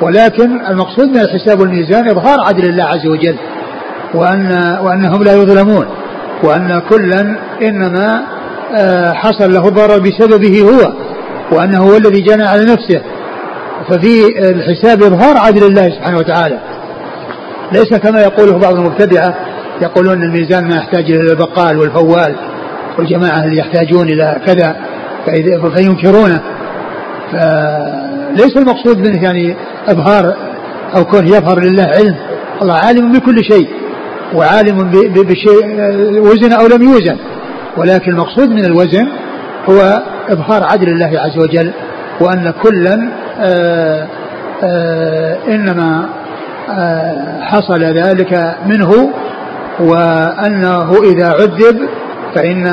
ولكن 0.01 0.65
المقصود 0.69 1.09
من 1.09 1.21
الحساب 1.21 1.59
والميزان 1.59 2.09
إظهار 2.09 2.37
عدل 2.47 2.69
الله 2.69 2.83
عز 2.83 3.07
وجل 3.07 3.35
وأن 4.13 4.77
وأنهم 4.83 5.23
لا 5.23 5.33
يظلمون 5.33 5.85
وأن 6.43 6.81
كلا 6.89 7.37
إنما 7.61 8.21
آه، 8.75 9.13
حصل 9.13 9.53
له 9.53 9.69
ضرر 9.69 9.99
بسببه 9.99 10.61
هو. 10.61 10.93
وأنه 11.51 11.83
هو 11.83 11.97
الذي 11.97 12.21
جنى 12.21 12.43
على 12.43 12.63
نفسه. 12.63 13.01
ففي 13.89 14.39
الحساب 14.39 15.03
إظهار 15.03 15.37
عدل 15.37 15.63
الله 15.63 15.89
سبحانه 15.89 16.17
وتعالى. 16.17 16.59
ليس 17.71 17.93
كما 17.93 18.21
يقوله 18.21 18.57
بعض 18.57 18.73
المبتدعة 18.73 19.35
يقولون 19.81 20.23
الميزان 20.23 20.67
ما 20.67 20.75
يحتاج 20.75 21.11
إلى 21.11 21.31
البقال 21.31 21.77
والفوال 21.77 22.35
والجماعة 22.97 23.43
اللي 23.43 23.57
يحتاجون 23.57 24.07
إلى 24.09 24.41
كذا 24.45 24.75
فينكرونه. 25.75 26.41
فليس 27.31 28.57
المقصود 28.57 28.97
منه 28.97 29.23
يعني 29.23 29.55
إظهار 29.87 30.35
أو 30.95 31.05
كون 31.05 31.27
يظهر 31.27 31.59
لله 31.59 31.83
علم. 31.83 32.15
الله 32.61 32.73
عالم 32.73 33.11
بكل 33.11 33.43
شيء 33.43 33.69
وعالم 34.35 34.91
بشيء 35.15 35.79
وزن 36.19 36.53
أو 36.53 36.67
لم 36.67 36.83
يوزن. 36.83 37.17
ولكن 37.77 38.11
المقصود 38.11 38.49
من 38.49 38.65
الوزن 38.65 39.07
هو 39.69 40.01
إظهار 40.29 40.63
عدل 40.63 40.89
الله 40.89 41.19
عز 41.19 41.37
وجل 41.37 41.71
وأن 42.21 42.53
كلا 42.63 43.09
آآ 43.39 44.07
آآ 44.63 45.37
إنما 45.47 46.09
آآ 46.69 47.39
حصل 47.41 47.83
ذلك 47.83 48.55
منه 48.65 49.13
وأنه 49.79 50.93
إذا 51.03 51.27
عذب 51.27 51.89
فإن 52.35 52.67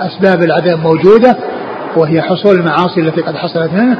أسباب 0.00 0.42
العذاب 0.42 0.78
موجودة 0.78 1.36
وهي 1.96 2.22
حصول 2.22 2.56
المعاصي 2.56 3.00
التي 3.00 3.20
قد 3.20 3.36
حصلت 3.36 3.72
منه 3.72 3.98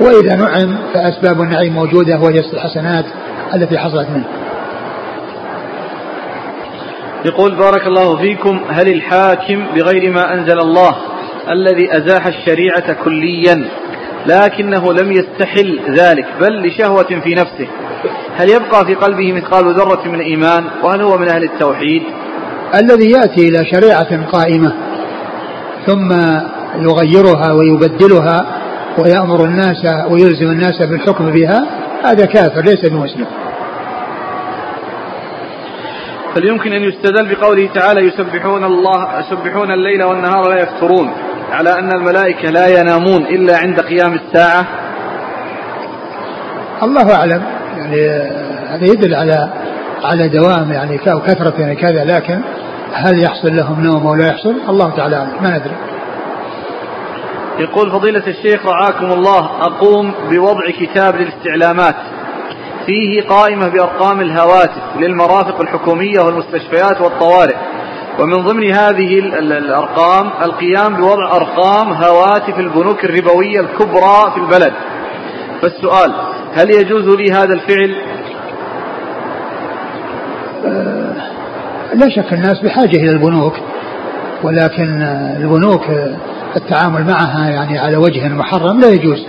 وإذا 0.00 0.36
نعم 0.36 0.76
فأسباب 0.94 1.40
النعيم 1.40 1.74
موجودة 1.74 2.18
وهي 2.18 2.38
الحسنات 2.52 3.04
التي 3.54 3.78
حصلت 3.78 4.08
منه. 4.10 4.24
يقول 7.24 7.54
بارك 7.54 7.86
الله 7.86 8.16
فيكم 8.16 8.60
هل 8.70 8.88
الحاكم 8.88 9.66
بغير 9.74 10.12
ما 10.12 10.34
أنزل 10.34 10.58
الله؟ 10.60 10.96
الذي 11.52 11.96
أزاح 11.96 12.26
الشريعة 12.26 12.92
كليا 13.04 13.68
لكنه 14.26 14.92
لم 14.92 15.12
يستحل 15.12 15.80
ذلك 15.90 16.26
بل 16.40 16.66
لشهوة 16.66 17.20
في 17.24 17.34
نفسه. 17.34 17.68
هل 18.36 18.50
يبقى 18.50 18.86
في 18.86 18.94
قلبه 18.94 19.32
مثقال 19.32 19.74
ذرة 19.74 20.08
من 20.08 20.20
إيمان 20.20 20.64
وهل 20.82 21.02
هو 21.02 21.18
من 21.18 21.28
أهل 21.28 21.44
التوحيد؟ 21.44 22.02
الذي 22.74 23.10
يأتي 23.10 23.48
إلى 23.48 23.64
شريعة 23.64 24.30
قائمة 24.32 24.72
ثم 25.86 26.12
يغيرها 26.76 27.52
ويبدلها 27.52 28.46
ويأمر 28.98 29.44
الناس 29.44 29.86
ويلزم 30.10 30.50
الناس 30.50 30.82
بالحكم 30.82 31.30
بها 31.30 31.66
هذا 32.04 32.26
كافر 32.26 32.60
ليس 32.60 32.88
بمسلم. 32.88 33.26
بل 36.36 36.48
يمكن 36.48 36.72
أن 36.72 36.82
يستدل 36.82 37.34
بقوله 37.34 37.68
تعالى 37.74 38.00
يسبحون 38.00 38.64
الله 38.64 39.20
يسبحون 39.20 39.70
الليل 39.70 40.02
والنهار 40.02 40.48
لا 40.48 40.60
يفترون. 40.60 41.10
على 41.52 41.78
أن 41.78 41.92
الملائكة 41.92 42.50
لا 42.50 42.80
ينامون 42.80 43.26
إلا 43.26 43.58
عند 43.58 43.80
قيام 43.80 44.14
الساعة. 44.14 44.66
الله 46.82 47.14
أعلم. 47.14 47.42
يعني 47.76 48.10
هذا 48.68 48.84
يدل 48.84 49.14
على 49.14 49.52
على 50.04 50.28
دوام 50.28 50.72
يعني 50.72 51.00
أو 51.12 51.20
كثرة 51.20 51.54
يعني 51.58 51.76
كذا 51.76 52.04
لكن 52.04 52.40
هل 52.92 53.22
يحصل 53.22 53.56
لهم 53.56 53.84
نوم 53.84 54.06
أو 54.06 54.14
لا 54.14 54.28
يحصل؟ 54.28 54.54
الله 54.68 54.90
تعالى 54.96 55.16
أعلم. 55.16 55.32
ما 55.42 55.58
ندري. 55.58 55.76
يقول 57.58 57.90
فضيلة 57.90 58.26
الشيخ 58.26 58.66
رعاكم 58.66 59.12
الله. 59.12 59.50
أقوم 59.60 60.14
بوضع 60.30 60.70
كتاب 60.80 61.16
للاستعلامات. 61.16 61.94
فيه 62.86 63.22
قائمة 63.22 63.68
بأرقام 63.68 64.20
الهواتف 64.20 64.82
للمرافق 64.96 65.60
الحكومية 65.60 66.20
والمستشفيات 66.20 67.00
والطوارئ. 67.00 67.56
ومن 68.20 68.44
ضمن 68.46 68.72
هذه 68.72 69.18
الأرقام 69.18 70.30
القيام 70.42 70.96
بوضع 70.96 71.36
أرقام 71.36 71.92
هواتف 71.92 72.58
البنوك 72.58 73.04
الربوية 73.04 73.60
الكبرى 73.60 74.32
في 74.34 74.40
البلد. 74.40 74.72
فالسؤال 75.62 76.12
هل 76.54 76.70
يجوز 76.70 77.16
لي 77.16 77.32
هذا 77.32 77.54
الفعل؟ 77.54 77.94
أه 80.66 81.14
لا 81.94 82.08
شك 82.08 82.32
الناس 82.32 82.60
بحاجة 82.60 82.96
إلى 82.96 83.10
البنوك 83.10 83.54
ولكن 84.42 85.02
البنوك 85.36 85.82
التعامل 86.56 87.04
معها 87.06 87.50
يعني 87.50 87.78
على 87.78 87.96
وجه 87.96 88.28
محرم 88.28 88.80
لا 88.80 88.88
يجوز. 88.88 89.26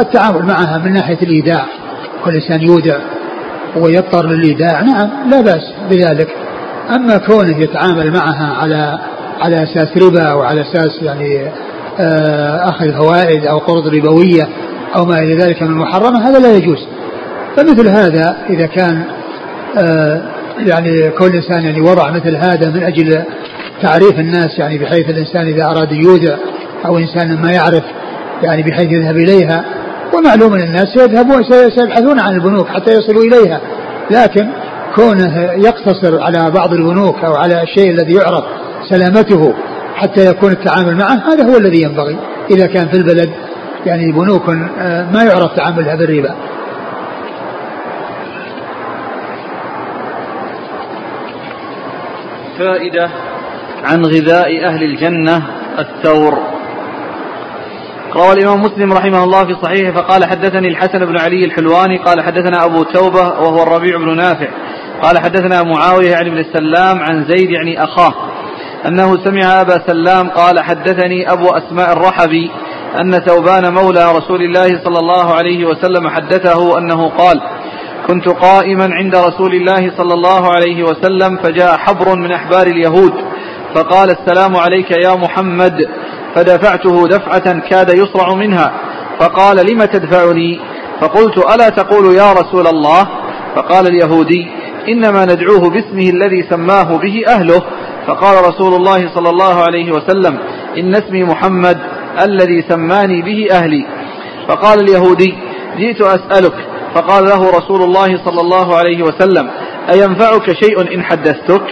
التعامل 0.00 0.46
معها 0.46 0.78
من 0.78 0.92
ناحية 0.92 1.18
الإيداع 1.22 1.64
كل 2.24 2.34
إنسان 2.34 2.62
يودع 2.62 2.98
ويضطر 3.76 4.26
للإيداع 4.26 4.80
نعم 4.80 5.10
لا 5.30 5.40
بأس 5.40 5.72
بذلك. 5.90 6.28
أما 6.90 7.16
كونه 7.16 7.58
يتعامل 7.58 8.12
معها 8.12 8.54
على 8.54 8.98
على 9.40 9.62
أساس 9.62 9.96
ربا 9.96 10.22
أو 10.22 10.42
على 10.42 10.60
أساس 10.60 11.02
يعني 11.02 11.50
آه، 12.00 12.68
أخذ 12.68 12.92
فوائد 12.92 13.46
أو 13.46 13.58
قروض 13.58 13.86
ربوية 13.86 14.48
أو 14.96 15.04
ما 15.04 15.18
إلى 15.18 15.36
ذلك 15.36 15.62
من 15.62 15.68
المحرمة 15.68 16.28
هذا 16.28 16.38
لا 16.38 16.56
يجوز. 16.56 16.86
فمثل 17.56 17.88
هذا 17.88 18.36
إذا 18.50 18.66
كان 18.66 19.04
آه، 19.78 20.22
يعني 20.58 21.10
كل 21.10 21.34
إنسان 21.34 21.64
يعني 21.64 21.80
وضع 21.80 22.10
مثل 22.10 22.36
هذا 22.36 22.70
من 22.70 22.82
أجل 22.82 23.22
تعريف 23.82 24.18
الناس 24.18 24.58
يعني 24.58 24.78
بحيث 24.78 25.10
الإنسان 25.10 25.46
إذا 25.46 25.64
أراد 25.64 25.92
يودع 25.92 26.36
أو 26.86 26.98
إنسان 26.98 27.42
ما 27.42 27.52
يعرف 27.52 27.82
يعني 28.42 28.62
بحيث 28.62 28.92
يذهب 28.92 29.16
إليها 29.16 29.64
ومعلوم 30.14 30.54
أن 30.54 30.60
الناس 30.60 30.88
سيذهبون 30.96 31.44
سيبحثون 31.70 32.20
عن 32.20 32.34
البنوك 32.34 32.68
حتى 32.68 32.90
يصلوا 32.90 33.22
إليها. 33.22 33.60
لكن 34.10 34.48
كونه 34.94 35.42
يقتصر 35.52 36.22
على 36.22 36.50
بعض 36.50 36.72
البنوك 36.72 37.24
أو 37.24 37.34
على 37.34 37.62
الشيء 37.62 37.90
الذي 37.90 38.14
يعرف 38.14 38.44
سلامته 38.90 39.54
حتى 39.94 40.26
يكون 40.26 40.52
التعامل 40.52 40.96
معه 40.96 41.32
هذا 41.32 41.44
هو 41.44 41.56
الذي 41.56 41.82
ينبغي. 41.82 42.16
إذا 42.50 42.66
كان 42.66 42.88
في 42.88 42.96
البلد 42.96 43.30
يعني 43.86 44.12
بنوك 44.12 44.48
آه، 44.78 45.10
ما 45.10 45.22
يعرف 45.22 45.56
تعاملها 45.56 45.94
بالربا 45.94 46.34
فائدة 52.58 53.10
عن 53.84 54.04
غذاء 54.04 54.66
أهل 54.66 54.82
الجنة 54.82 55.42
الثور. 55.78 56.53
روى 58.14 58.32
الإمام 58.32 58.60
مسلم 58.60 58.92
رحمه 58.92 59.24
الله 59.24 59.44
في 59.44 59.56
صحيحه 59.62 59.92
فقال 59.92 60.24
حدثني 60.24 60.68
الحسن 60.68 60.98
بن 60.98 61.18
علي 61.18 61.44
الحلواني 61.44 61.98
قال 61.98 62.20
حدثنا 62.20 62.64
أبو 62.64 62.82
توبة 62.82 63.20
وهو 63.20 63.62
الربيع 63.62 63.96
بن 63.96 64.16
نافع 64.16 64.48
قال 65.02 65.18
حدثنا 65.18 65.62
معاوية 65.62 66.10
يعني 66.10 66.30
بن 66.30 66.38
السلام 66.38 66.98
عن 66.98 67.24
زيد 67.24 67.50
يعني 67.50 67.84
أخاه 67.84 68.14
أنه 68.86 69.24
سمع 69.24 69.60
أبا 69.60 69.86
سلام 69.86 70.28
قال 70.28 70.60
حدثني 70.60 71.32
أبو 71.32 71.48
أسماء 71.48 71.92
الرحبي 71.92 72.50
أن 73.00 73.18
ثوبان 73.18 73.74
مولى 73.74 74.12
رسول 74.12 74.42
الله 74.42 74.66
صلى 74.84 74.98
الله 74.98 75.34
عليه 75.34 75.64
وسلم 75.64 76.08
حدثه 76.08 76.78
أنه 76.78 77.08
قال 77.08 77.40
كنت 78.06 78.28
قائما 78.28 78.88
عند 78.94 79.16
رسول 79.16 79.54
الله 79.54 79.92
صلى 79.96 80.14
الله 80.14 80.52
عليه 80.52 80.82
وسلم 80.82 81.36
فجاء 81.36 81.78
حبر 81.78 82.16
من 82.16 82.32
أحبار 82.32 82.66
اليهود 82.66 83.12
فقال 83.74 84.10
السلام 84.10 84.56
عليك 84.56 84.90
يا 84.90 85.14
محمد 85.14 85.86
فدفعته 86.34 87.08
دفعة 87.08 87.58
كاد 87.58 87.98
يصرع 87.98 88.34
منها. 88.34 88.72
فقال 89.20 89.56
لم 89.56 89.84
تدفعني؟ 89.84 90.60
فقلت 91.00 91.38
ألا 91.38 91.68
تقول 91.68 92.16
يا 92.16 92.32
رسول 92.32 92.66
الله؟ 92.66 93.08
فقال 93.56 93.86
اليهودي 93.86 94.46
إنما 94.88 95.24
ندعوه 95.24 95.70
باسمه 95.70 96.10
الذي 96.10 96.42
سماه 96.50 96.96
به 96.96 97.24
أهله. 97.28 97.62
فقال 98.06 98.44
رسول 98.48 98.74
الله 98.74 99.14
صلى 99.14 99.30
الله 99.30 99.62
عليه 99.62 99.92
وسلم 99.92 100.38
إن 100.78 100.94
اسمي 100.94 101.22
محمد 101.22 101.78
الذي 102.24 102.64
سماني 102.68 103.22
به 103.22 103.46
أهلي. 103.50 103.86
فقال 104.48 104.80
اليهودي 104.80 105.34
جئت 105.78 106.00
أسألك. 106.00 106.54
فقال 106.94 107.24
له 107.24 107.50
رسول 107.50 107.82
الله 107.82 108.24
صلى 108.24 108.40
الله 108.40 108.76
عليه 108.76 109.02
وسلم 109.02 109.50
أينفعك 109.94 110.52
شيء 110.52 110.94
إن 110.94 111.02
حدثتك؟ 111.02 111.62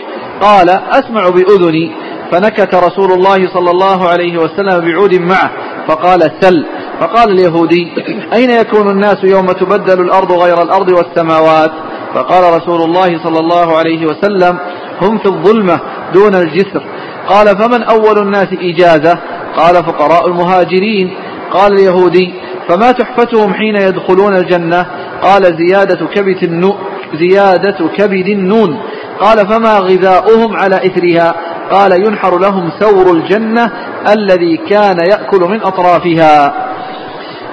قال 0.41 0.71
أسمع 0.71 1.29
بأذني. 1.29 1.93
فنكت 2.33 2.75
رسول 2.75 3.13
الله 3.13 3.49
صلى 3.55 3.71
الله 3.71 4.09
عليه 4.09 4.39
وسلم 4.39 4.81
بعود 4.81 5.15
معه 5.15 5.51
فقال 5.89 6.21
سل. 6.41 6.67
فقال 7.01 7.31
اليهودي 7.31 7.93
أين 8.33 8.51
يكون 8.51 8.91
الناس 8.91 9.25
يوم 9.25 9.47
تبدل 9.47 10.01
الأرض 10.01 10.33
غير 10.33 10.63
الأرض 10.63 10.89
والسماوات؟ 10.89 11.71
فقال 12.15 12.63
رسول 12.63 12.83
الله 12.83 13.23
صلى 13.25 13.39
الله 13.39 13.77
عليه 13.77 14.07
وسلم 14.07 14.59
هم 15.03 15.19
في 15.19 15.27
الظلمة 15.27 15.81
دون 16.15 16.35
الجسر. 16.35 16.83
قال 17.29 17.47
فمن 17.47 17.83
أول 17.83 18.19
الناس 18.19 18.49
إجازة؟ 18.53 19.19
قال 19.57 19.75
فقراء 19.75 20.27
المهاجرين. 20.27 21.15
قال 21.51 21.73
اليهودي 21.73 22.35
فما 22.69 22.93
تحفتهم 22.93 23.55
حين 23.55 23.77
يدخلون 23.77 24.37
الجنة؟ 24.37 24.87
قال 25.23 25.43
زيادة 25.43 26.07
كبد 26.07 26.43
النون 26.43 26.79
زيادة 27.15 27.89
كبد 27.97 28.29
النون. 28.29 28.79
قال 29.21 29.39
فما 29.39 29.79
غذاؤهم 29.79 30.57
على 30.57 30.77
إثرها؟ 30.77 31.35
قال 31.73 32.07
ينحر 32.07 32.39
لهم 32.39 32.71
ثور 32.81 33.13
الجنة 33.13 33.73
الذي 34.09 34.57
كان 34.57 34.97
يأكل 34.99 35.41
من 35.41 35.63
أطرافها. 35.63 36.55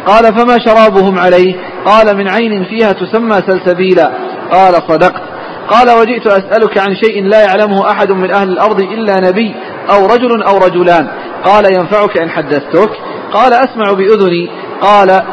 قال 0.06 0.24
فما 0.24 0.58
شرابهم 0.66 1.20
عليه؟ 1.20 1.56
قال 1.86 2.18
من 2.18 2.28
عين 2.28 2.64
فيها 2.64 2.92
تسمى 2.92 3.42
سلسبيلا. 3.48 4.12
قال 4.52 4.74
صدقت 4.74 5.22
قال 5.70 5.90
وجئت 5.90 6.28
أسألك 6.28 6.78
عن 6.78 6.96
شيء 6.96 7.24
لا 7.24 7.42
يعلمه 7.42 7.92
أحد 7.92 8.12
من 8.12 8.32
أهل 8.32 8.50
الأرض 8.50 8.82
إلا 8.82 9.20
نبي 9.20 9.56
أو 9.92 10.06
رجل 10.06 10.44
أو 10.44 10.58
رجلان. 10.58 11.08
قال 11.44 11.74
ينفعك 11.74 12.18
إن 12.18 12.30
حدثتك؟ 12.30 12.90
قال 13.34 13.54
أسمع 13.54 13.94
بأذني. 13.94 14.50
قال 14.82 15.24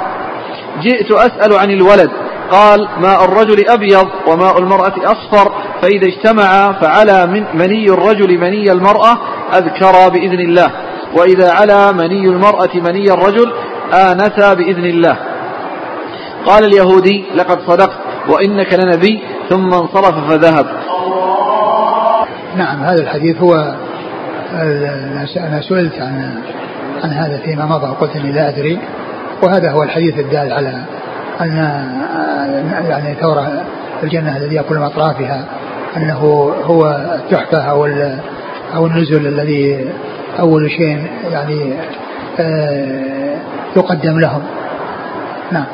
جئت 0.83 1.13
أسأل 1.13 1.55
عن 1.55 1.71
الولد. 1.71 2.11
قال 2.51 2.89
ماء 3.01 3.25
الرجل 3.25 3.69
أبيض 3.69 4.09
وماء 4.27 4.59
المرأة 4.59 4.95
أصفر 5.05 5.53
فإذا 5.83 6.07
اجتمعا 6.07 6.73
فعلى 6.73 7.27
من 7.27 7.45
مني 7.55 7.85
الرجل 7.85 8.39
مني 8.39 8.73
المرأة 8.73 9.19
أذكرا 9.55 10.09
بإذن 10.09 10.41
الله. 10.41 10.71
وإذا 11.17 11.53
علا 11.53 11.93
مني 11.93 12.27
المرأة 12.27 12.75
مني 12.75 13.13
الرجل 13.13 13.53
آنسا 13.95 14.55
بإذن 14.55 14.85
الله. 14.85 15.17
قال 16.47 16.65
اليهودي 16.65 17.25
لقد 17.35 17.61
صدقت 17.67 17.99
وإنك 18.29 18.75
لنبي 18.75 19.23
ثم 19.49 19.75
انصرف 19.75 20.31
فذهب. 20.31 20.67
نعم 22.57 22.83
هذا 22.85 23.03
الحديث 23.03 23.37
هو 23.37 23.75
أنا 25.37 25.61
سئلت 25.69 25.95
عن 25.95 26.43
عن 27.05 27.11
هذا 27.11 27.39
فيما 27.45 27.67
مضى 27.67 27.87
وقلت 27.87 28.17
إني 28.17 28.33
لا 28.33 28.49
أدري 28.49 28.79
وهذا 29.43 29.71
هو 29.71 29.83
الحديث 29.83 30.19
الدال 30.19 30.53
على 30.53 30.85
أن 31.41 31.57
يعني 32.89 33.15
ثور 33.15 33.47
الجنة 34.03 34.37
الذي 34.37 34.55
ياكل 34.55 34.75
من 34.75 34.83
أطرافها 34.83 35.45
أنه 35.97 36.19
هو 36.65 36.87
التحفه 37.15 37.63
أو 37.63 37.87
أو 38.75 38.87
النزل 38.87 39.27
الذي 39.27 39.89
أول 40.41 40.71
شيء 40.71 41.07
يعني 41.31 41.75
آه، 42.41 43.37
يقدم 43.77 44.21
لهم. 44.21 44.43
نعم. 45.53 45.67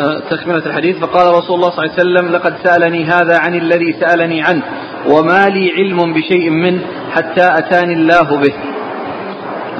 آه، 0.00 0.18
تكملة 0.30 0.66
الحديث. 0.66 0.96
فقال 0.96 1.34
رسول 1.34 1.56
الله 1.56 1.70
صلى 1.70 1.84
الله 1.84 1.92
عليه 1.92 1.92
وسلم 1.92 2.32
لقد 2.32 2.54
سألني 2.64 3.04
هذا 3.04 3.38
عن 3.38 3.54
الذي 3.54 3.96
سألني 4.00 4.42
عنه 4.42 4.62
وما 5.08 5.46
لي 5.46 5.72
علم 5.72 6.12
بشيء 6.12 6.50
منه 6.50 6.80
حتى 7.12 7.58
أتاني 7.58 7.94
الله 7.94 8.36
به. 8.36 8.52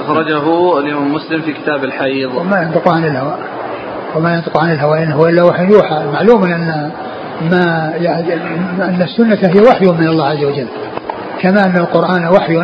أخرجه 0.05 0.79
الإمام 0.79 1.15
مسلم 1.15 1.43
في 1.43 1.53
كتاب 1.53 1.85
الحيض. 1.85 2.35
وما 2.35 2.63
ينطق 2.63 2.89
عن 2.89 3.05
الهوى. 3.05 3.35
وما 4.17 4.35
ينطق 4.35 4.61
عن 4.61 4.73
الهوى 4.73 5.03
إن 5.03 5.13
هو 5.13 5.27
إلا 5.27 5.43
وحي 5.43 5.65
يوحى. 5.65 6.05
معلوم 6.13 6.45
أن 6.45 6.91
ما 7.51 7.93
يعني 7.97 8.35
أن 8.83 9.03
السنة 9.03 9.39
هي 9.43 9.61
وحي 9.61 9.87
من 9.87 10.09
الله 10.09 10.27
عز 10.27 10.45
وجل. 10.45 10.67
كما 11.41 11.67
أن 11.67 11.77
القرآن 11.77 12.29
وحي 12.29 12.57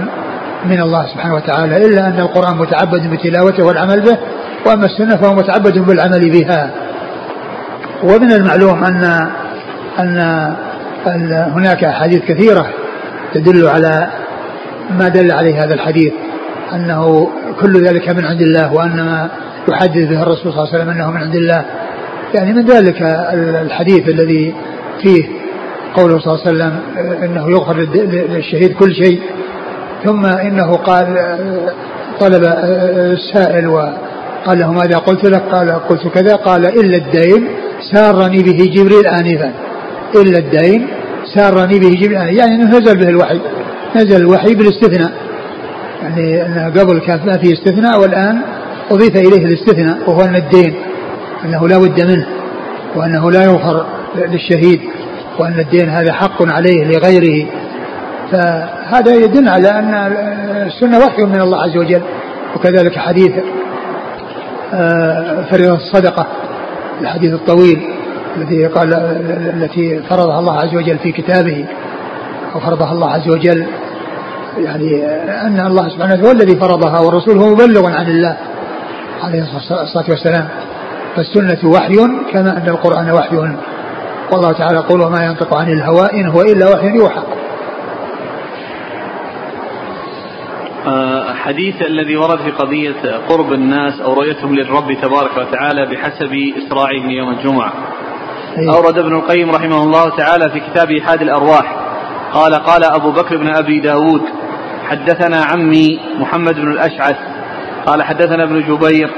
من 0.64 0.80
الله 0.80 1.06
سبحانه 1.06 1.34
وتعالى 1.34 1.76
إلا 1.76 2.06
أن 2.06 2.20
القرآن 2.20 2.56
متعبد 2.56 3.10
بتلاوته 3.10 3.64
والعمل 3.64 4.00
به 4.00 4.18
وأما 4.66 4.84
السنة 4.84 5.16
فهو 5.16 5.34
متعبد 5.34 5.78
بالعمل 5.78 6.30
بها. 6.30 6.70
ومن 8.02 8.32
المعلوم 8.32 8.84
أن 8.84 9.28
أن 11.06 11.32
هناك 11.54 11.84
أحاديث 11.84 12.22
كثيرة 12.24 12.66
تدل 13.34 13.68
على 13.68 14.08
ما 14.90 15.08
دل 15.08 15.32
عليه 15.32 15.64
هذا 15.64 15.74
الحديث. 15.74 16.12
أنه 16.74 17.30
كل 17.60 17.84
ذلك 17.84 18.08
من 18.08 18.24
عند 18.24 18.40
الله 18.40 18.72
وأن 18.72 18.96
ما 18.96 19.30
يحدث 19.68 20.08
به 20.08 20.22
الرسول 20.22 20.52
صلى 20.52 20.62
الله 20.62 20.68
عليه 20.68 20.78
وسلم 20.78 20.90
أنه 20.90 21.10
من 21.10 21.16
عند 21.16 21.34
الله. 21.34 21.64
يعني 22.34 22.52
من 22.52 22.64
ذلك 22.64 23.02
الحديث 23.62 24.08
الذي 24.08 24.54
فيه 25.02 25.24
قوله 25.94 26.18
صلى 26.18 26.34
الله 26.34 26.46
عليه 26.46 26.50
وسلم 26.50 26.80
إنه 27.22 27.50
يغفر 27.50 27.76
للشهيد 28.34 28.74
كل 28.74 28.94
شيء. 28.94 29.20
ثم 30.04 30.26
إنه 30.26 30.76
قال 30.76 31.06
طلب 32.20 32.44
السائل 32.96 33.68
وقال 33.68 34.58
له 34.58 34.72
ماذا 34.72 34.98
قلت 34.98 35.24
لك؟ 35.24 35.42
قال 35.52 35.70
قلت 35.70 36.08
كذا. 36.08 36.34
قال 36.36 36.66
إلا 36.66 36.96
الدين 36.96 37.48
سارني 37.92 38.42
به 38.42 38.70
جبريل 38.74 39.06
انفا. 39.06 39.52
إلا 40.16 40.38
الدين 40.38 40.86
سارني 41.34 41.78
به 41.78 41.88
جبريل 41.88 42.16
آنفا. 42.16 42.30
يعني 42.30 42.54
إنه 42.54 42.78
نزل 42.78 42.96
به 42.96 43.08
الوحي 43.08 43.40
نزل 43.96 44.16
الوحي 44.16 44.54
بالاستثناء. 44.54 45.27
يعني 46.02 46.46
انه 46.46 46.80
قبل 46.80 46.98
كان 46.98 47.26
ما 47.26 47.38
في 47.38 47.52
استثناء 47.52 48.00
والآن 48.00 48.40
أضيف 48.90 49.16
إليه 49.16 49.44
الاستثناء 49.46 50.10
وهو 50.10 50.20
أن 50.20 50.36
الدين 50.36 50.74
أنه 51.44 51.68
لا 51.68 51.78
بد 51.78 52.00
منه 52.00 52.26
وأنه 52.96 53.30
لا 53.30 53.44
يغفر 53.44 53.86
للشهيد 54.16 54.80
وأن 55.38 55.60
الدين 55.60 55.88
هذا 55.88 56.12
حق 56.12 56.52
عليه 56.52 56.84
لغيره. 56.84 57.46
فهذا 58.32 59.14
يدل 59.14 59.48
على 59.48 59.70
أن 59.70 59.94
السنة 60.66 60.98
وحي 60.98 61.22
من 61.22 61.40
الله 61.40 61.62
عز 61.62 61.76
وجل 61.76 62.02
وكذلك 62.56 62.98
حديث 62.98 63.32
آه، 64.74 65.44
فريضه 65.50 65.74
الصدقة 65.74 66.26
الحديث 67.00 67.34
الطويل 67.34 67.82
التي 68.36 68.66
قال 68.66 68.94
التي 69.54 70.02
فرضها 70.02 70.38
الله 70.38 70.60
عز 70.60 70.74
وجل 70.74 70.98
في 70.98 71.12
كتابه 71.12 71.64
أو 72.54 72.60
فرضها 72.60 72.92
الله 72.92 73.10
عز 73.10 73.28
وجل 73.28 73.66
يعني 74.58 75.04
أن 75.46 75.66
الله 75.66 75.88
سبحانه 75.88 76.14
وتعالى 76.14 76.28
هو 76.28 76.30
الذي 76.30 76.56
فرضها 76.56 77.00
والرسول 77.00 77.38
هو 77.38 77.50
مبلغ 77.50 77.86
عن 77.86 78.06
الله 78.06 78.36
عليه 79.22 79.42
الصلاة 79.82 80.04
والسلام. 80.08 80.48
فالسنة 81.16 81.70
وحي 81.70 81.96
كما 82.32 82.56
أن 82.56 82.68
القرآن 82.68 83.10
وحي. 83.10 83.36
والله 84.32 84.52
تعالى 84.52 84.76
يقول 84.76 85.00
وما 85.00 85.24
ينطق 85.24 85.56
عن 85.56 85.72
الهوى 85.72 86.12
إن 86.12 86.26
هو 86.26 86.40
إلا 86.42 86.74
وحي 86.74 86.86
يوحى. 86.86 87.22
آه، 90.86 91.34
حديث 91.34 91.82
الذي 91.82 92.16
ورد 92.16 92.38
في 92.38 92.50
قضية 92.50 93.16
قرب 93.28 93.52
الناس 93.52 94.00
أو 94.00 94.12
رؤيتهم 94.12 94.54
للرب 94.54 94.92
تبارك 95.02 95.36
وتعالى 95.36 95.86
بحسب 95.86 96.32
إسراعهم 96.58 97.10
يوم 97.10 97.30
الجمعة. 97.30 97.72
أيه. 98.58 98.76
أورد 98.76 98.98
ابن 98.98 99.14
القيم 99.14 99.50
رحمه 99.50 99.82
الله 99.82 100.16
تعالى 100.16 100.50
في 100.50 100.60
كتاب 100.60 100.90
إحاد 100.90 101.22
الأرواح. 101.22 101.76
قال 102.32 102.54
قال 102.54 102.84
أبو 102.84 103.10
بكر 103.10 103.36
بن 103.36 103.56
أبي 103.56 103.80
داود 103.80 104.22
حدثنا 104.88 105.44
عمي 105.52 106.00
محمد 106.18 106.54
بن 106.54 106.72
الأشعث 106.72 107.16
قال 107.86 108.02
حدثنا 108.02 108.44
ابن 108.44 108.60
جبير 108.60 109.10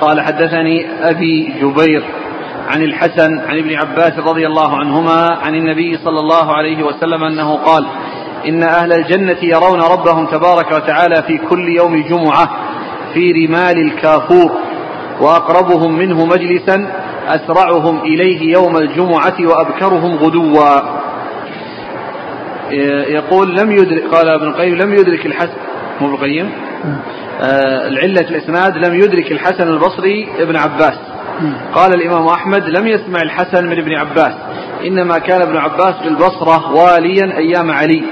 قال 0.00 0.20
حدثني 0.20 0.86
أبي 1.02 1.52
جبير 1.60 2.04
عن 2.68 2.82
الحسن 2.82 3.38
عن 3.48 3.58
ابن 3.58 3.74
عباس 3.74 4.18
رضي 4.18 4.46
الله 4.46 4.78
عنهما 4.78 5.38
عن 5.42 5.54
النبي 5.54 5.98
صلى 6.04 6.20
الله 6.20 6.56
عليه 6.56 6.82
وسلم 6.82 7.24
أنه 7.24 7.56
قال 7.56 7.86
إن 8.48 8.62
أهل 8.62 8.92
الجنة 8.92 9.36
يرون 9.42 9.80
ربهم 9.80 10.26
تبارك 10.26 10.72
وتعالى 10.72 11.22
في 11.22 11.38
كل 11.38 11.68
يوم 11.68 12.02
جمعة 12.02 12.48
في 13.14 13.32
رمال 13.32 13.78
الكافور 13.78 14.52
وأقربهم 15.20 15.98
منه 15.98 16.26
مجلسا 16.26 16.92
أسرعهم 17.28 18.00
إليه 18.00 18.52
يوم 18.52 18.76
الجمعة 18.76 19.36
وأبكرهم 19.40 20.14
غدوا. 20.16 21.03
يقول 23.08 23.56
لم 23.56 23.72
يدرك 23.72 24.04
قال 24.14 24.28
ابن 24.28 24.46
القيم 24.46 24.74
لم 24.74 24.94
يدرك 24.94 25.26
الحسن. 25.26 25.56
مو 26.00 26.06
ابن 26.06 26.14
القيم؟ 26.14 26.50
آه 27.40 27.88
العلة 27.88 28.20
الإسناد 28.20 28.76
لم 28.76 28.94
يدرك 28.94 29.32
الحسن 29.32 29.68
البصري 29.68 30.28
ابن 30.38 30.56
عباس. 30.56 30.98
قال 31.74 31.94
الإمام 31.94 32.26
أحمد 32.26 32.68
لم 32.68 32.86
يسمع 32.86 33.22
الحسن 33.22 33.66
من 33.66 33.78
ابن 33.78 33.92
عباس. 33.92 34.34
إنما 34.86 35.18
كان 35.18 35.42
ابن 35.42 35.56
عباس 35.56 35.94
بالبصرة 36.04 36.72
واليا 36.74 37.36
أيام 37.36 37.70
علي. 37.70 38.02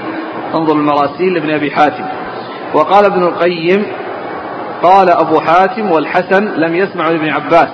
انظر 0.55 0.73
المراسيل 0.73 1.33
لابن 1.33 1.49
أبي 1.49 1.71
حاتم. 1.71 2.03
وقال 2.73 3.05
ابن 3.05 3.23
القيم 3.23 3.85
قال 4.83 5.09
أبو 5.09 5.39
حاتم 5.39 5.91
والحسن 5.91 6.45
لم 6.45 6.75
يسمع 6.75 7.09
ابن 7.09 7.29
عباس. 7.29 7.69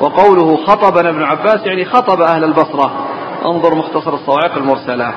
وقوله 0.00 0.56
خطبنا 0.56 1.10
ابن 1.10 1.22
عباس 1.22 1.66
يعني 1.66 1.84
خطب 1.84 2.20
أهل 2.20 2.44
البصرة. 2.44 3.06
انظر 3.46 3.74
مختصر 3.74 4.14
الصواعق 4.14 4.56
المرسلة. 4.56 5.14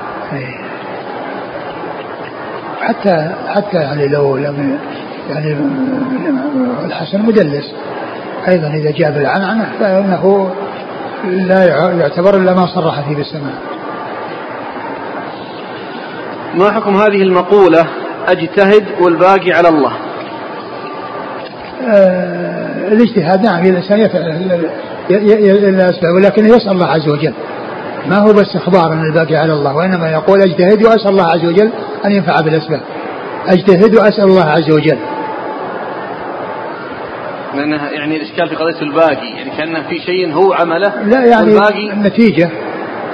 حتى 2.86 3.32
حتى 3.48 3.78
يعني 3.78 4.08
لو 4.08 4.38
لم 4.38 4.80
يعني 5.30 5.58
الحسن 6.86 7.22
مدلس 7.22 7.74
أيضا 8.48 8.68
إذا 8.68 8.92
جاء 8.92 9.12
بالعنعنة 9.12 9.70
فإنه 9.80 10.52
لا 11.24 11.66
يعتبر 12.00 12.38
إلا 12.38 12.54
ما 12.54 12.66
صرح 12.66 13.02
فيه 13.02 13.16
بالسماع 13.16 13.54
ما 16.56 16.72
حكم 16.72 16.96
هذه 16.96 17.22
المقولة 17.22 17.86
أجتهد 18.28 18.86
والباقي 19.02 19.52
على 19.52 19.70
الله 19.70 19.92
آه 21.88 22.88
الاجتهاد 22.88 23.46
نعم 23.46 23.66
الإنسان 23.66 24.00
يفعل 24.00 24.22
الأسباب 25.10 26.16
ولكن 26.16 26.46
يسأل 26.46 26.72
الله 26.72 26.88
عز 26.88 27.10
وجل 27.10 27.34
ما 28.10 28.18
هو 28.18 28.34
بس 28.34 28.56
إخبار 28.56 28.94
أن 28.94 29.02
الباقي 29.02 29.36
على 29.36 29.54
الله 29.54 29.76
وإنما 29.76 30.12
يقول 30.12 30.42
أجتهد 30.42 30.84
وأسأل 30.84 31.12
الله 31.12 31.24
عز 31.24 31.46
وجل 31.46 31.70
أن 32.06 32.12
ينفع 32.12 32.42
بالأسباب. 32.42 32.82
أجتهد 33.48 33.96
وأسأل 33.96 34.24
الله 34.24 34.46
عز 34.46 34.72
وجل. 34.72 34.98
لأنها 37.56 37.92
يعني 37.92 38.16
الإشكال 38.18 38.50
في 38.50 38.56
قضية 38.56 38.82
الباقي 38.82 39.28
يعني 39.38 39.50
كأنه 39.58 39.90
في 39.90 40.00
شيء 40.00 40.34
هو 40.34 40.54
عمله 40.54 40.94
لا 41.06 41.26
يعني 41.26 41.54
والباقي 41.54 41.94
النتيجة 41.94 42.50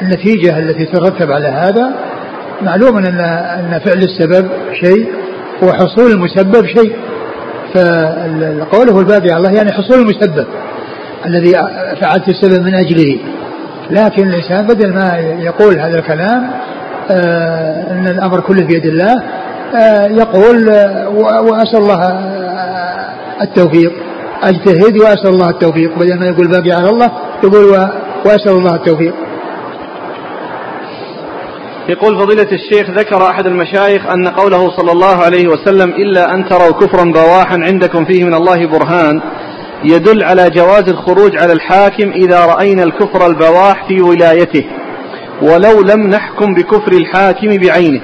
النتيجة 0.02 0.60
التي 0.60 0.86
ترتب 0.86 1.32
على 1.32 1.48
هذا 1.48 1.94
معلوم 2.62 2.98
أن 2.98 3.20
أن 3.60 3.80
فعل 3.86 3.98
السبب 3.98 4.50
شيء 4.74 5.14
وحصول 5.64 6.12
المسبب 6.12 6.66
شيء. 6.66 6.96
فقوله 7.74 9.00
الباقي 9.00 9.32
على 9.32 9.38
الله 9.38 9.52
يعني 9.52 9.72
حصول 9.72 10.00
المسبب 10.00 10.46
الذي 11.26 11.52
فعلت 12.02 12.28
السبب 12.30 12.66
من 12.66 12.76
أجله. 12.76 13.20
لكن 13.92 14.28
الإنسان 14.28 14.68
بدل 14.68 14.94
ما 14.94 15.18
يقول 15.40 15.80
هذا 15.80 16.00
الكلام 16.00 16.52
آه 17.12 17.92
أن 17.92 18.08
الأمر 18.08 18.40
كله 18.40 18.66
بيد 18.66 18.86
الله 18.86 19.24
آه 19.76 20.08
يقول 20.08 20.70
آه 20.70 21.10
وأسأل 21.42 21.78
الله 21.80 22.20
التوفيق 23.42 23.92
أجتهد 24.44 24.98
وأسأل 24.98 25.30
الله 25.30 25.50
التوفيق. 25.50 26.00
بدل 26.00 26.20
ما 26.20 26.26
يقول 26.26 26.48
باقي 26.48 26.72
على 26.72 26.90
الله 26.90 27.12
يقول 27.44 27.66
وأسأل 28.26 28.52
الله 28.52 28.76
التوفيق. 28.76 29.14
يقول 31.90 32.20
فضيلة 32.20 32.48
الشيخ 32.52 32.90
ذكر 32.90 33.30
أحد 33.30 33.48
المشايخ 33.48 34.08
أن 34.08 34.28
قوله 34.28 34.70
صلى 34.78 34.92
الله 34.92 35.16
عليه 35.16 35.48
وسلم 35.48 35.90
إلا 35.90 36.34
أن 36.34 36.50
تروا 36.50 36.72
كفرا 36.72 37.04
بواحا 37.04 37.58
عندكم 37.62 38.06
فيه 38.06 38.24
من 38.24 38.34
الله 38.34 38.66
برهان. 38.68 39.22
يدل 39.84 40.24
على 40.24 40.50
جواز 40.50 40.90
الخروج 40.90 41.38
على 41.38 41.54
الحاكم 41.54 42.12
إذا 42.12 42.46
رأينا 42.46 42.84
الكفر 42.84 43.28
البواح 43.28 43.88
في 43.88 44.02
ولايته 44.02 44.66
ولو 45.42 45.82
لم 45.82 46.08
نحكم 46.08 46.54
بكفر 46.54 46.92
الحاكم 46.92 47.48
بعينه. 47.48 48.02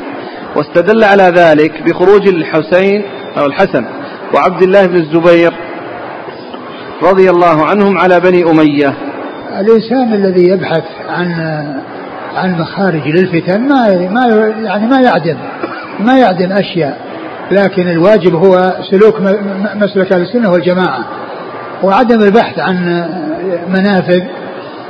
واستدل 0.55 1.03
على 1.03 1.23
ذلك 1.23 1.83
بخروج 1.83 2.27
الحسين 2.27 3.03
أو 3.37 3.45
الحسن 3.45 3.85
وعبد 4.33 4.63
الله 4.63 4.85
بن 4.85 4.95
الزبير 4.95 5.53
رضي 7.03 7.29
الله 7.29 7.65
عنهم 7.65 7.97
على 7.97 8.19
بني 8.19 8.43
أمية. 8.43 8.93
الإنسان 9.59 10.13
الذي 10.13 10.47
يبحث 10.47 10.83
عن 11.09 11.31
عن 12.35 12.59
مخارج 12.59 13.07
للفتن 13.07 13.61
ما 13.61 14.09
ما 14.11 14.53
يعني 14.63 14.87
ما 14.87 15.01
يعدم 15.01 15.37
ما 15.99 16.17
يعدم 16.19 16.51
أشياء 16.51 16.97
لكن 17.51 17.89
الواجب 17.89 18.35
هو 18.35 18.73
سلوك 18.91 19.15
مسلك 19.75 20.13
السنة 20.13 20.51
والجماعة. 20.51 21.05
وعدم 21.83 22.21
البحث 22.21 22.59
عن 22.59 23.05
منافذ 23.69 24.21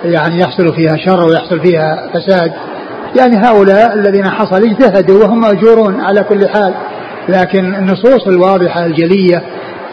يعني 0.06 0.40
يحصل 0.40 0.74
فيها 0.76 0.98
شر 0.98 1.26
ويحصل 1.26 1.60
فيها 1.60 2.10
فساد. 2.14 2.52
يعني 3.20 3.38
هؤلاء 3.38 3.94
الذين 3.94 4.30
حصل 4.30 4.64
اجتهدوا 4.64 5.24
وهم 5.24 5.42
مأجورون 5.42 6.02
على 6.02 6.24
كل 6.24 6.50
حال. 6.50 6.74
لكن 7.30 7.76
النصوص 7.76 8.28
الواضحة 8.28 8.86
الجلية 8.86 9.44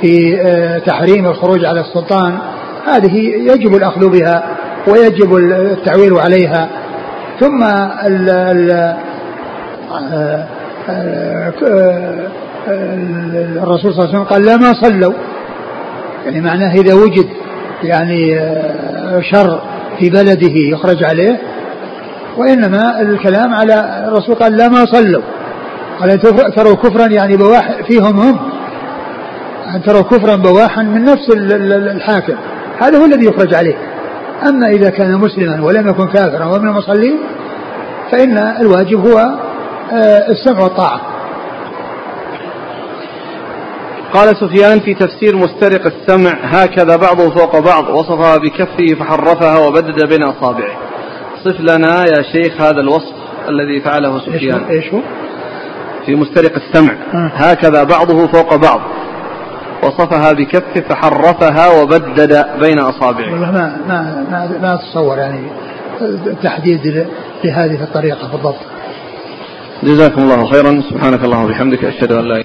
في 0.01 0.41
آه، 0.41 0.79
تحريم 0.79 1.27
الخروج 1.27 1.65
على 1.65 1.81
السلطان 1.81 2.39
هذه 2.87 3.17
يجب 3.53 3.77
الأخذ 3.77 4.09
بها 4.09 4.45
ويجب 4.89 5.37
التعويل 5.37 6.19
عليها. 6.19 6.69
ثم 7.41 7.63
ال 8.07 8.31
ال 8.31 8.71
آه، 9.93 10.47
آه، 10.89 11.53
الرسول 13.63 13.95
صلى 13.95 14.05
الله 14.05 14.09
عليه 14.09 14.19
وسلم 14.19 14.25
قال 14.25 14.45
لا 14.45 14.57
ما 14.57 14.73
صلوا. 14.83 15.13
يعني 16.25 16.41
معناه 16.41 16.75
إذا 16.75 16.95
وجد 16.95 17.27
يعني 17.83 18.41
شر 19.33 19.63
في 19.99 20.11
بلده 20.11 20.53
يخرج 20.73 21.05
عليه 21.05 21.41
وإنما 22.37 23.01
الكلام 23.01 23.55
على 23.55 24.05
الرسول 24.09 24.35
قال 24.35 24.57
لا 24.57 24.69
ما 24.69 24.85
صلوا. 24.85 25.23
قال 26.01 26.19
تروا 26.57 26.75
كفرا 26.75 27.07
يعني 27.07 27.37
بواح 27.37 27.83
فيهم 27.89 28.21
هم؟ 28.21 28.39
أن 29.75 29.83
تروا 29.83 30.03
كفرا 30.03 30.37
بواحا 30.37 30.83
من 30.83 31.05
نفس 31.05 31.31
الحاكم. 31.97 32.35
هذا 32.83 32.99
هو 32.99 33.05
الذي 33.05 33.27
يخرج 33.27 33.55
عليه. 33.55 33.75
أما 34.49 34.69
إذا 34.69 34.91
كان 34.91 35.15
مسلما 35.15 35.65
ولم 35.65 35.89
يكن 35.89 36.07
كافرا 36.07 36.45
ومن 36.45 36.69
المصلين 36.69 37.19
فإن 38.13 38.39
الواجب 38.39 39.07
هو 39.07 39.19
آه، 39.93 40.31
السمع 40.31 40.61
والطاعة. 40.61 41.14
قال 44.15 44.37
سفيان 44.37 44.81
في 44.81 44.95
تفسير 44.95 45.37
مسترق 45.37 45.87
السمع 45.87 46.31
هكذا 46.43 46.97
بعضه 46.97 47.31
فوق 47.31 47.59
بعض 47.59 47.89
وصفها 47.89 48.37
بكفه 48.37 48.95
فحرفها 48.99 49.59
وبدد 49.59 50.09
بين 50.09 50.23
أصابعه 50.23 50.77
صف 51.45 51.61
لنا 51.61 52.05
يا 52.05 52.23
شيخ 52.33 52.61
هذا 52.61 52.81
الوصف 52.81 53.15
الذي 53.49 53.81
فعله 53.81 54.19
سفيان 54.19 54.65
إيش 54.65 54.95
هو؟ 54.95 55.01
في 56.07 56.15
مسترق 56.15 56.53
السمع 56.55 56.93
آه. 57.15 57.31
هكذا 57.35 57.85
بعضه 57.85 58.27
فوق 58.27 58.57
بعض 58.57 58.81
وصفها 59.83 60.33
بكفه 60.33 60.81
فحرفها 60.89 61.83
وبدد 61.83 62.47
بين 62.61 62.79
أصابعه. 62.79 63.33
والله 63.33 63.51
ما 63.51 63.77
ما 63.89 64.27
ما, 64.31 64.59
ما 64.63 64.75
أتصور 64.75 65.19
يعني 65.19 65.41
تحديد 66.43 67.07
لهذه 67.45 67.83
الطريقة 67.83 68.29
بالضبط. 68.33 68.61
جزاكم 69.83 70.23
الله 70.23 70.51
خيرا 70.51 70.83
سبحانك 70.91 71.25
اللهم 71.25 71.45
وبحمدك 71.45 71.85
أشهد 71.85 72.13
أن 72.13 72.25
لا 72.25 72.44